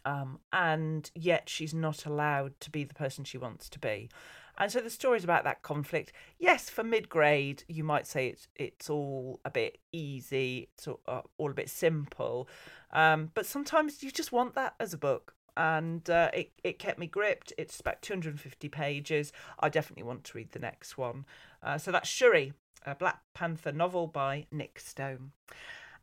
um, 0.06 0.40
and 0.52 1.10
yet 1.16 1.50
she's 1.50 1.74
not 1.74 2.06
allowed 2.06 2.60
to 2.62 2.70
be 2.70 2.84
the 2.84 2.94
person 2.94 3.24
she 3.24 3.38
wants 3.38 3.70
to 3.70 3.80
be. 3.80 4.10
And 4.58 4.72
so 4.72 4.80
the 4.80 4.90
story 4.90 5.18
is 5.18 5.24
about 5.24 5.44
that 5.46 5.64
conflict. 5.64 6.12
Yes, 6.38 6.70
for 6.70 6.84
mid 6.84 7.10
grade, 7.10 7.64
you 7.68 7.84
might 7.84 8.06
say 8.06 8.28
it's 8.28 8.48
it's 8.56 8.90
all 8.90 9.40
a 9.46 9.50
bit 9.50 9.80
easy, 9.92 10.70
it's 10.74 10.88
all, 10.88 11.00
uh, 11.08 11.22
all 11.38 11.52
a 11.52 11.56
bit 11.56 11.70
simple, 11.70 12.48
um, 12.92 13.32
but 13.34 13.46
sometimes 13.46 14.04
you 14.04 14.12
just 14.12 14.32
want 14.32 14.56
that 14.56 14.76
as 14.80 14.94
a 14.94 14.98
book. 14.98 15.36
And 15.58 16.10
uh, 16.10 16.30
it 16.34 16.52
it 16.64 16.80
kept 16.80 17.00
me 17.00 17.08
gripped. 17.08 17.54
It's 17.58 17.80
about 17.80 18.02
250 18.02 18.70
pages. 18.70 19.34
I 19.60 19.70
definitely 19.70 20.04
want 20.04 20.24
to 20.26 20.38
read 20.38 20.52
the 20.52 20.60
next 20.60 20.98
one. 20.98 21.26
Uh, 21.62 21.78
so 21.78 21.92
that's 21.92 22.08
Shuri 22.08 22.54
a 22.86 22.96
Black 22.96 23.22
Panther 23.34 23.72
novel 23.72 24.08
by 24.08 24.46
Nic 24.52 24.80
Stone. 24.80 25.32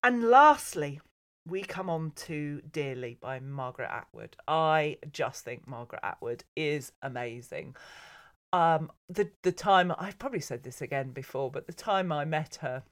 And 0.02 0.24
lastly, 0.24 1.00
we 1.48 1.62
come 1.62 1.88
on 1.88 2.12
to 2.14 2.60
Dearly 2.72 3.16
by 3.20 3.40
Margaret 3.40 3.90
Atwood. 3.90 4.36
I 4.46 4.98
just 5.10 5.44
think 5.44 5.66
Margaret 5.66 6.00
Atwood 6.02 6.44
is 6.56 6.92
amazing. 7.02 7.76
Um, 8.52 8.90
the 9.08 9.30
the 9.42 9.52
time 9.52 9.92
I've 9.98 10.18
probably 10.18 10.40
said 10.40 10.62
this 10.62 10.80
again 10.80 11.10
before, 11.10 11.50
but 11.50 11.66
the 11.66 11.72
time 11.72 12.12
I 12.12 12.24
met 12.24 12.56
her, 12.56 12.82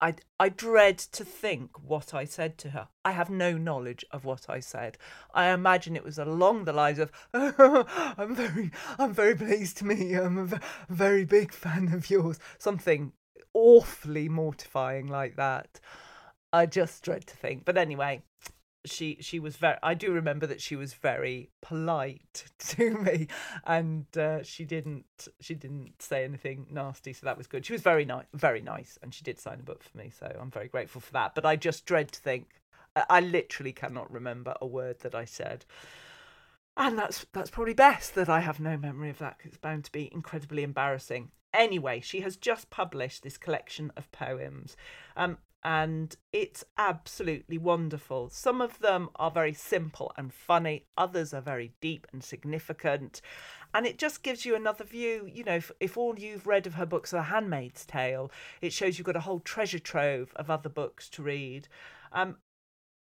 I 0.00 0.14
I 0.38 0.48
dread 0.48 0.98
to 0.98 1.24
think 1.24 1.70
what 1.82 2.14
I 2.14 2.24
said 2.24 2.58
to 2.58 2.70
her. 2.70 2.88
I 3.04 3.12
have 3.12 3.30
no 3.30 3.56
knowledge 3.56 4.04
of 4.10 4.24
what 4.24 4.48
I 4.48 4.60
said. 4.60 4.96
I 5.34 5.50
imagine 5.50 5.96
it 5.96 6.04
was 6.04 6.18
along 6.18 6.64
the 6.64 6.72
lines 6.72 6.98
of, 6.98 7.10
oh, 7.34 7.86
"I'm 8.18 8.34
very 8.34 8.70
I'm 8.98 9.12
very 9.12 9.34
pleased 9.34 9.78
to 9.78 9.86
meet 9.86 10.08
you. 10.08 10.22
I'm 10.22 10.38
a 10.52 10.60
very 10.88 11.24
big 11.24 11.52
fan 11.52 11.92
of 11.92 12.10
yours." 12.10 12.38
Something 12.58 13.12
awfully 13.52 14.28
mortifying 14.28 15.06
like 15.08 15.36
that. 15.36 15.80
I 16.52 16.66
just 16.66 17.02
dread 17.02 17.26
to 17.26 17.36
think. 17.36 17.64
But 17.64 17.76
anyway, 17.76 18.22
she 18.84 19.18
she 19.20 19.38
was 19.38 19.56
very 19.56 19.76
i 19.82 19.92
do 19.92 20.10
remember 20.10 20.46
that 20.46 20.60
she 20.60 20.74
was 20.74 20.94
very 20.94 21.50
polite 21.60 22.44
to 22.58 22.96
me. 22.98 23.28
And 23.66 24.06
uh, 24.16 24.42
she 24.42 24.64
didn't 24.64 25.28
she 25.40 25.54
didn't 25.54 26.00
say 26.00 26.24
anything 26.24 26.66
nasty 26.70 27.12
so 27.12 27.26
that 27.26 27.38
was 27.38 27.46
good. 27.46 27.66
She 27.66 27.72
was 27.72 27.82
very 27.82 28.04
nice 28.04 28.26
very 28.32 28.62
nice 28.62 28.98
and 29.02 29.12
she 29.12 29.22
did 29.22 29.38
sign 29.38 29.60
a 29.60 29.64
book 29.64 29.82
for 29.82 29.96
me 29.98 30.10
so 30.10 30.34
i'm 30.40 30.50
very 30.50 30.68
grateful 30.68 31.00
for 31.00 31.12
that. 31.12 31.34
But 31.34 31.46
i 31.46 31.56
just 31.56 31.86
dread 31.86 32.12
to 32.12 32.20
think 32.20 32.48
i 33.08 33.20
literally 33.20 33.72
cannot 33.72 34.10
remember 34.10 34.54
a 34.60 34.66
word 34.66 35.00
that 35.00 35.14
i 35.14 35.24
said. 35.24 35.64
And 36.76 36.98
that's 36.98 37.26
that's 37.32 37.50
probably 37.50 37.74
best 37.74 38.14
that 38.14 38.28
i 38.28 38.40
have 38.40 38.60
no 38.60 38.76
memory 38.76 39.10
of 39.10 39.18
that 39.18 39.36
because 39.36 39.50
it's 39.50 39.58
bound 39.58 39.84
to 39.84 39.92
be 39.92 40.08
incredibly 40.12 40.62
embarrassing. 40.62 41.30
Anyway 41.52 42.00
she 42.00 42.20
has 42.20 42.36
just 42.36 42.70
published 42.70 43.22
this 43.22 43.36
collection 43.36 43.92
of 43.96 44.10
poems. 44.12 44.76
Um, 45.16 45.38
and 45.62 46.16
it's 46.32 46.64
absolutely 46.78 47.58
wonderful. 47.58 48.30
Some 48.30 48.60
of 48.60 48.78
them 48.78 49.10
are 49.16 49.30
very 49.30 49.52
simple 49.52 50.12
and 50.16 50.32
funny, 50.32 50.86
others 50.96 51.34
are 51.34 51.42
very 51.42 51.72
deep 51.80 52.06
and 52.12 52.24
significant. 52.24 53.20
And 53.72 53.86
it 53.86 53.98
just 53.98 54.22
gives 54.22 54.44
you 54.44 54.56
another 54.56 54.84
view. 54.84 55.28
You 55.32 55.44
know, 55.44 55.56
if, 55.56 55.70
if 55.78 55.96
all 55.96 56.18
you've 56.18 56.46
read 56.46 56.66
of 56.66 56.74
her 56.74 56.86
books 56.86 57.12
are 57.12 57.18
The 57.18 57.22
Handmaid's 57.24 57.86
Tale, 57.86 58.30
it 58.60 58.72
shows 58.72 58.98
you've 58.98 59.06
got 59.06 59.16
a 59.16 59.20
whole 59.20 59.40
treasure 59.40 59.78
trove 59.78 60.32
of 60.34 60.50
other 60.50 60.68
books 60.68 61.08
to 61.10 61.22
read. 61.22 61.68
Um, 62.12 62.36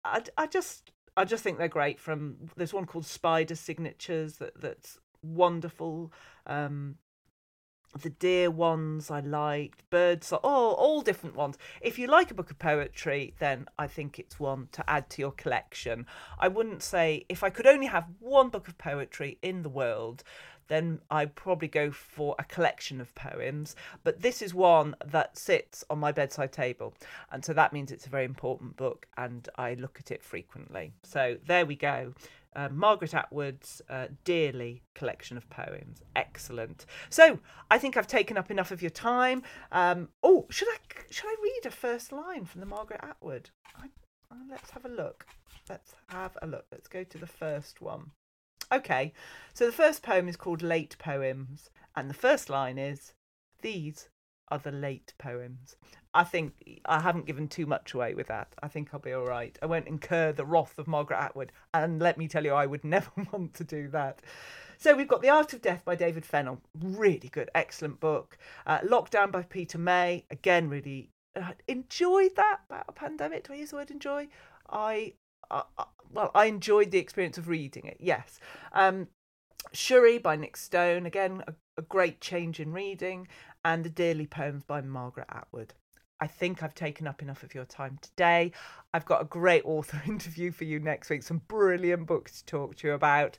I, 0.04 0.24
I 0.38 0.48
just 0.48 0.92
I 1.16 1.26
just 1.26 1.44
think 1.44 1.58
they're 1.58 1.68
great. 1.68 2.00
From 2.00 2.38
there's 2.56 2.74
one 2.74 2.86
called 2.86 3.06
Spider 3.06 3.56
Signatures 3.56 4.38
that 4.38 4.60
that's 4.60 5.00
wonderful. 5.22 6.14
Um, 6.46 6.96
the 8.02 8.10
dear 8.10 8.52
ones 8.52 9.10
I 9.10 9.22
liked, 9.22 9.90
birds, 9.90 10.32
oh, 10.32 10.40
all 10.44 11.02
different 11.02 11.36
ones. 11.36 11.58
If 11.82 11.98
you 11.98 12.08
like 12.08 12.32
a 12.32 12.36
book 12.36 12.52
of 12.52 12.60
poetry, 12.60 13.34
then 13.40 13.68
I 13.80 13.88
think 13.88 14.20
it's 14.20 14.40
one 14.40 14.70
to 14.74 14.88
add 14.90 15.10
to 15.12 15.22
your 15.22 15.32
collection. 15.32 16.06
I 16.40 16.48
wouldn't 16.48 16.84
say 16.84 17.26
if 17.30 17.44
I 17.44 17.50
could 17.50 17.68
only 17.68 17.88
have 17.88 18.06
one 18.20 18.50
book 18.50 18.68
of 18.68 18.78
poetry 18.78 19.38
in 19.42 19.64
the 19.64 19.70
world, 19.70 20.24
then 20.68 21.00
I'd 21.10 21.36
probably 21.36 21.68
go 21.70 21.92
for 21.92 22.36
a 22.40 22.44
collection 22.44 23.00
of 23.00 23.14
poems. 23.16 23.76
But 24.04 24.22
this 24.22 24.42
is 24.42 24.54
one 24.54 24.96
that 25.06 25.38
sits 25.38 25.84
on 25.90 26.00
my 26.00 26.12
bedside 26.12 26.52
table. 26.52 26.94
And 27.32 27.44
so 27.44 27.54
that 27.54 27.74
means 27.74 27.92
it's 27.92 28.06
a 28.06 28.10
very 28.10 28.26
important 28.26 28.76
book 28.76 29.08
and 29.18 29.48
I 29.56 29.76
look 29.76 29.98
at 30.00 30.12
it 30.12 30.24
frequently. 30.24 30.92
So 31.04 31.38
there 31.46 31.66
we 31.66 31.76
go 31.76 32.14
uh, 32.56 32.70
Margaret 32.70 33.14
Atwood's 33.14 33.82
uh, 33.90 34.08
Dearly 34.24 34.82
collection 34.96 35.38
of 35.38 35.50
poems. 35.50 36.02
Excellent. 36.16 36.86
So 37.10 37.40
I 37.70 37.78
think 37.78 37.98
I've 37.98 38.08
taken 38.08 38.38
up 38.38 38.52
enough 38.52 38.72
of 38.72 38.82
your 38.82 38.92
time. 38.92 39.44
Um, 39.72 40.10
oh, 40.24 40.46
should 40.50 40.68
I 40.70 40.78
should 41.12 41.28
I 41.28 41.36
read 41.42 41.66
a 41.66 41.72
first 41.72 42.12
line 42.12 42.46
from 42.46 42.62
the 42.62 42.68
Margaret 42.68 43.02
Atwood? 43.04 43.50
I, 43.76 43.86
uh, 44.32 44.36
let's 44.50 44.72
have 44.72 44.86
a 44.86 44.90
look. 44.90 45.26
Let's 45.70 45.94
have 46.10 46.38
a 46.42 46.48
look. 46.48 46.66
Let's 46.72 46.88
go 46.88 47.04
to 47.04 47.18
the 47.18 47.28
first 47.28 47.82
one. 47.82 48.12
Okay, 48.72 49.14
so 49.54 49.66
the 49.66 49.72
first 49.72 50.04
poem 50.04 50.28
is 50.28 50.36
called 50.36 50.62
Late 50.62 50.98
Poems, 51.00 51.70
and 51.96 52.10
the 52.10 52.14
first 52.14 52.50
line 52.50 52.78
is 52.78 53.14
These 53.62 54.10
are 54.50 54.60
the 54.60 54.72
late 54.72 55.14
poems. 55.18 55.76
I 56.18 56.24
think 56.24 56.82
I 56.86 57.00
haven't 57.00 57.28
given 57.28 57.48
too 57.48 57.68
much 57.68 57.94
away 57.94 58.16
with 58.16 58.26
that. 58.26 58.56
I 58.64 58.68
think 58.68 58.90
I'll 58.92 59.00
be 59.00 59.14
all 59.14 59.28
right. 59.28 59.56
I 59.62 59.68
won't 59.68 59.88
incur 59.88 60.32
the 60.32 60.46
wrath 60.46 60.80
of 60.80 60.88
Margaret 60.88 61.22
Atwood, 61.22 61.52
and 61.76 62.02
let 62.02 62.18
me 62.18 62.28
tell 62.28 62.44
you, 62.44 62.54
I 62.54 62.66
would 62.66 62.84
never 62.98 63.12
want 63.32 63.54
to 63.54 63.64
do 63.64 63.88
that. 63.90 64.24
So 64.80 64.96
we've 64.96 65.08
got 65.08 65.22
The 65.22 65.30
Art 65.30 65.54
of 65.54 65.62
Death 65.62 65.86
by 65.86 65.94
David 65.94 66.26
Fennell. 66.26 66.60
Really 66.82 67.30
good, 67.30 67.52
excellent 67.54 68.00
book. 68.00 68.40
Uh, 68.66 68.80
Lockdown 68.80 69.32
by 69.32 69.44
Peter 69.44 69.78
May. 69.78 70.26
Again, 70.32 70.70
really 70.70 71.12
uh, 71.36 71.52
enjoyed 71.68 72.36
that 72.36 72.62
about 72.68 72.86
a 72.88 72.94
pandemic. 72.94 73.48
Do 73.48 73.54
I 73.54 73.58
use 73.58 73.70
the 73.70 73.76
word 73.76 73.92
enjoy? 73.92 74.28
I, 74.72 75.14
uh, 75.52 75.64
well, 76.12 76.32
I 76.34 76.46
enjoyed 76.46 76.90
the 76.90 76.98
experience 76.98 77.38
of 77.38 77.48
reading 77.48 77.86
it. 77.86 77.98
Yes. 78.00 78.40
Um, 78.74 79.08
Shuri 79.72 80.18
by 80.18 80.36
Nic 80.36 80.58
Stone. 80.58 81.06
Again, 81.06 81.44
a, 81.48 81.54
a 81.78 81.84
great 81.84 82.22
change 82.22 82.60
in 82.60 82.74
reading 82.74 83.28
and 83.64 83.84
the 83.84 83.90
Dearly 83.92 84.26
Poems 84.26 84.64
by 84.64 84.82
Margaret 84.82 85.28
Atwood. 85.30 85.76
I 86.20 86.28
think 86.28 86.64
I've 86.64 86.74
taken 86.76 87.08
up 87.08 87.22
enough 87.22 87.44
of 87.44 87.54
your 87.54 87.66
time 87.66 88.00
today. 88.02 88.52
I've 88.94 89.06
got 89.06 89.22
a 89.22 89.26
great 89.26 89.64
author 89.66 90.02
interview 90.08 90.52
for 90.52 90.64
you 90.64 90.80
next 90.80 91.10
week, 91.10 91.24
some 91.24 91.42
brilliant 91.48 92.08
books 92.08 92.42
to 92.42 92.46
talk 92.46 92.76
to 92.78 92.88
you 92.88 92.94
about. 92.94 93.38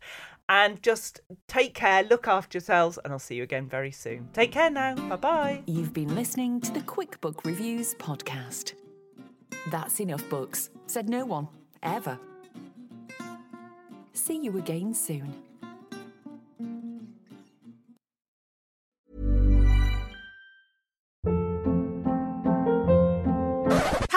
And 0.48 0.82
just 0.82 1.20
take 1.46 1.74
care, 1.74 2.02
look 2.04 2.26
after 2.26 2.56
yourselves, 2.56 2.98
and 3.04 3.12
I'll 3.12 3.18
see 3.18 3.34
you 3.34 3.42
again 3.42 3.68
very 3.68 3.90
soon. 3.90 4.28
Take 4.32 4.52
care 4.52 4.70
now. 4.70 4.94
Bye 4.94 5.16
bye. 5.16 5.62
You've 5.66 5.92
been 5.92 6.14
listening 6.14 6.60
to 6.62 6.72
the 6.72 6.80
Quick 6.82 7.20
Book 7.20 7.44
Reviews 7.44 7.94
podcast. 7.96 8.72
That's 9.70 10.00
enough 10.00 10.26
books, 10.30 10.70
said 10.86 11.08
no 11.08 11.26
one, 11.26 11.48
ever. 11.82 12.18
See 14.14 14.42
you 14.42 14.56
again 14.56 14.94
soon. 14.94 15.47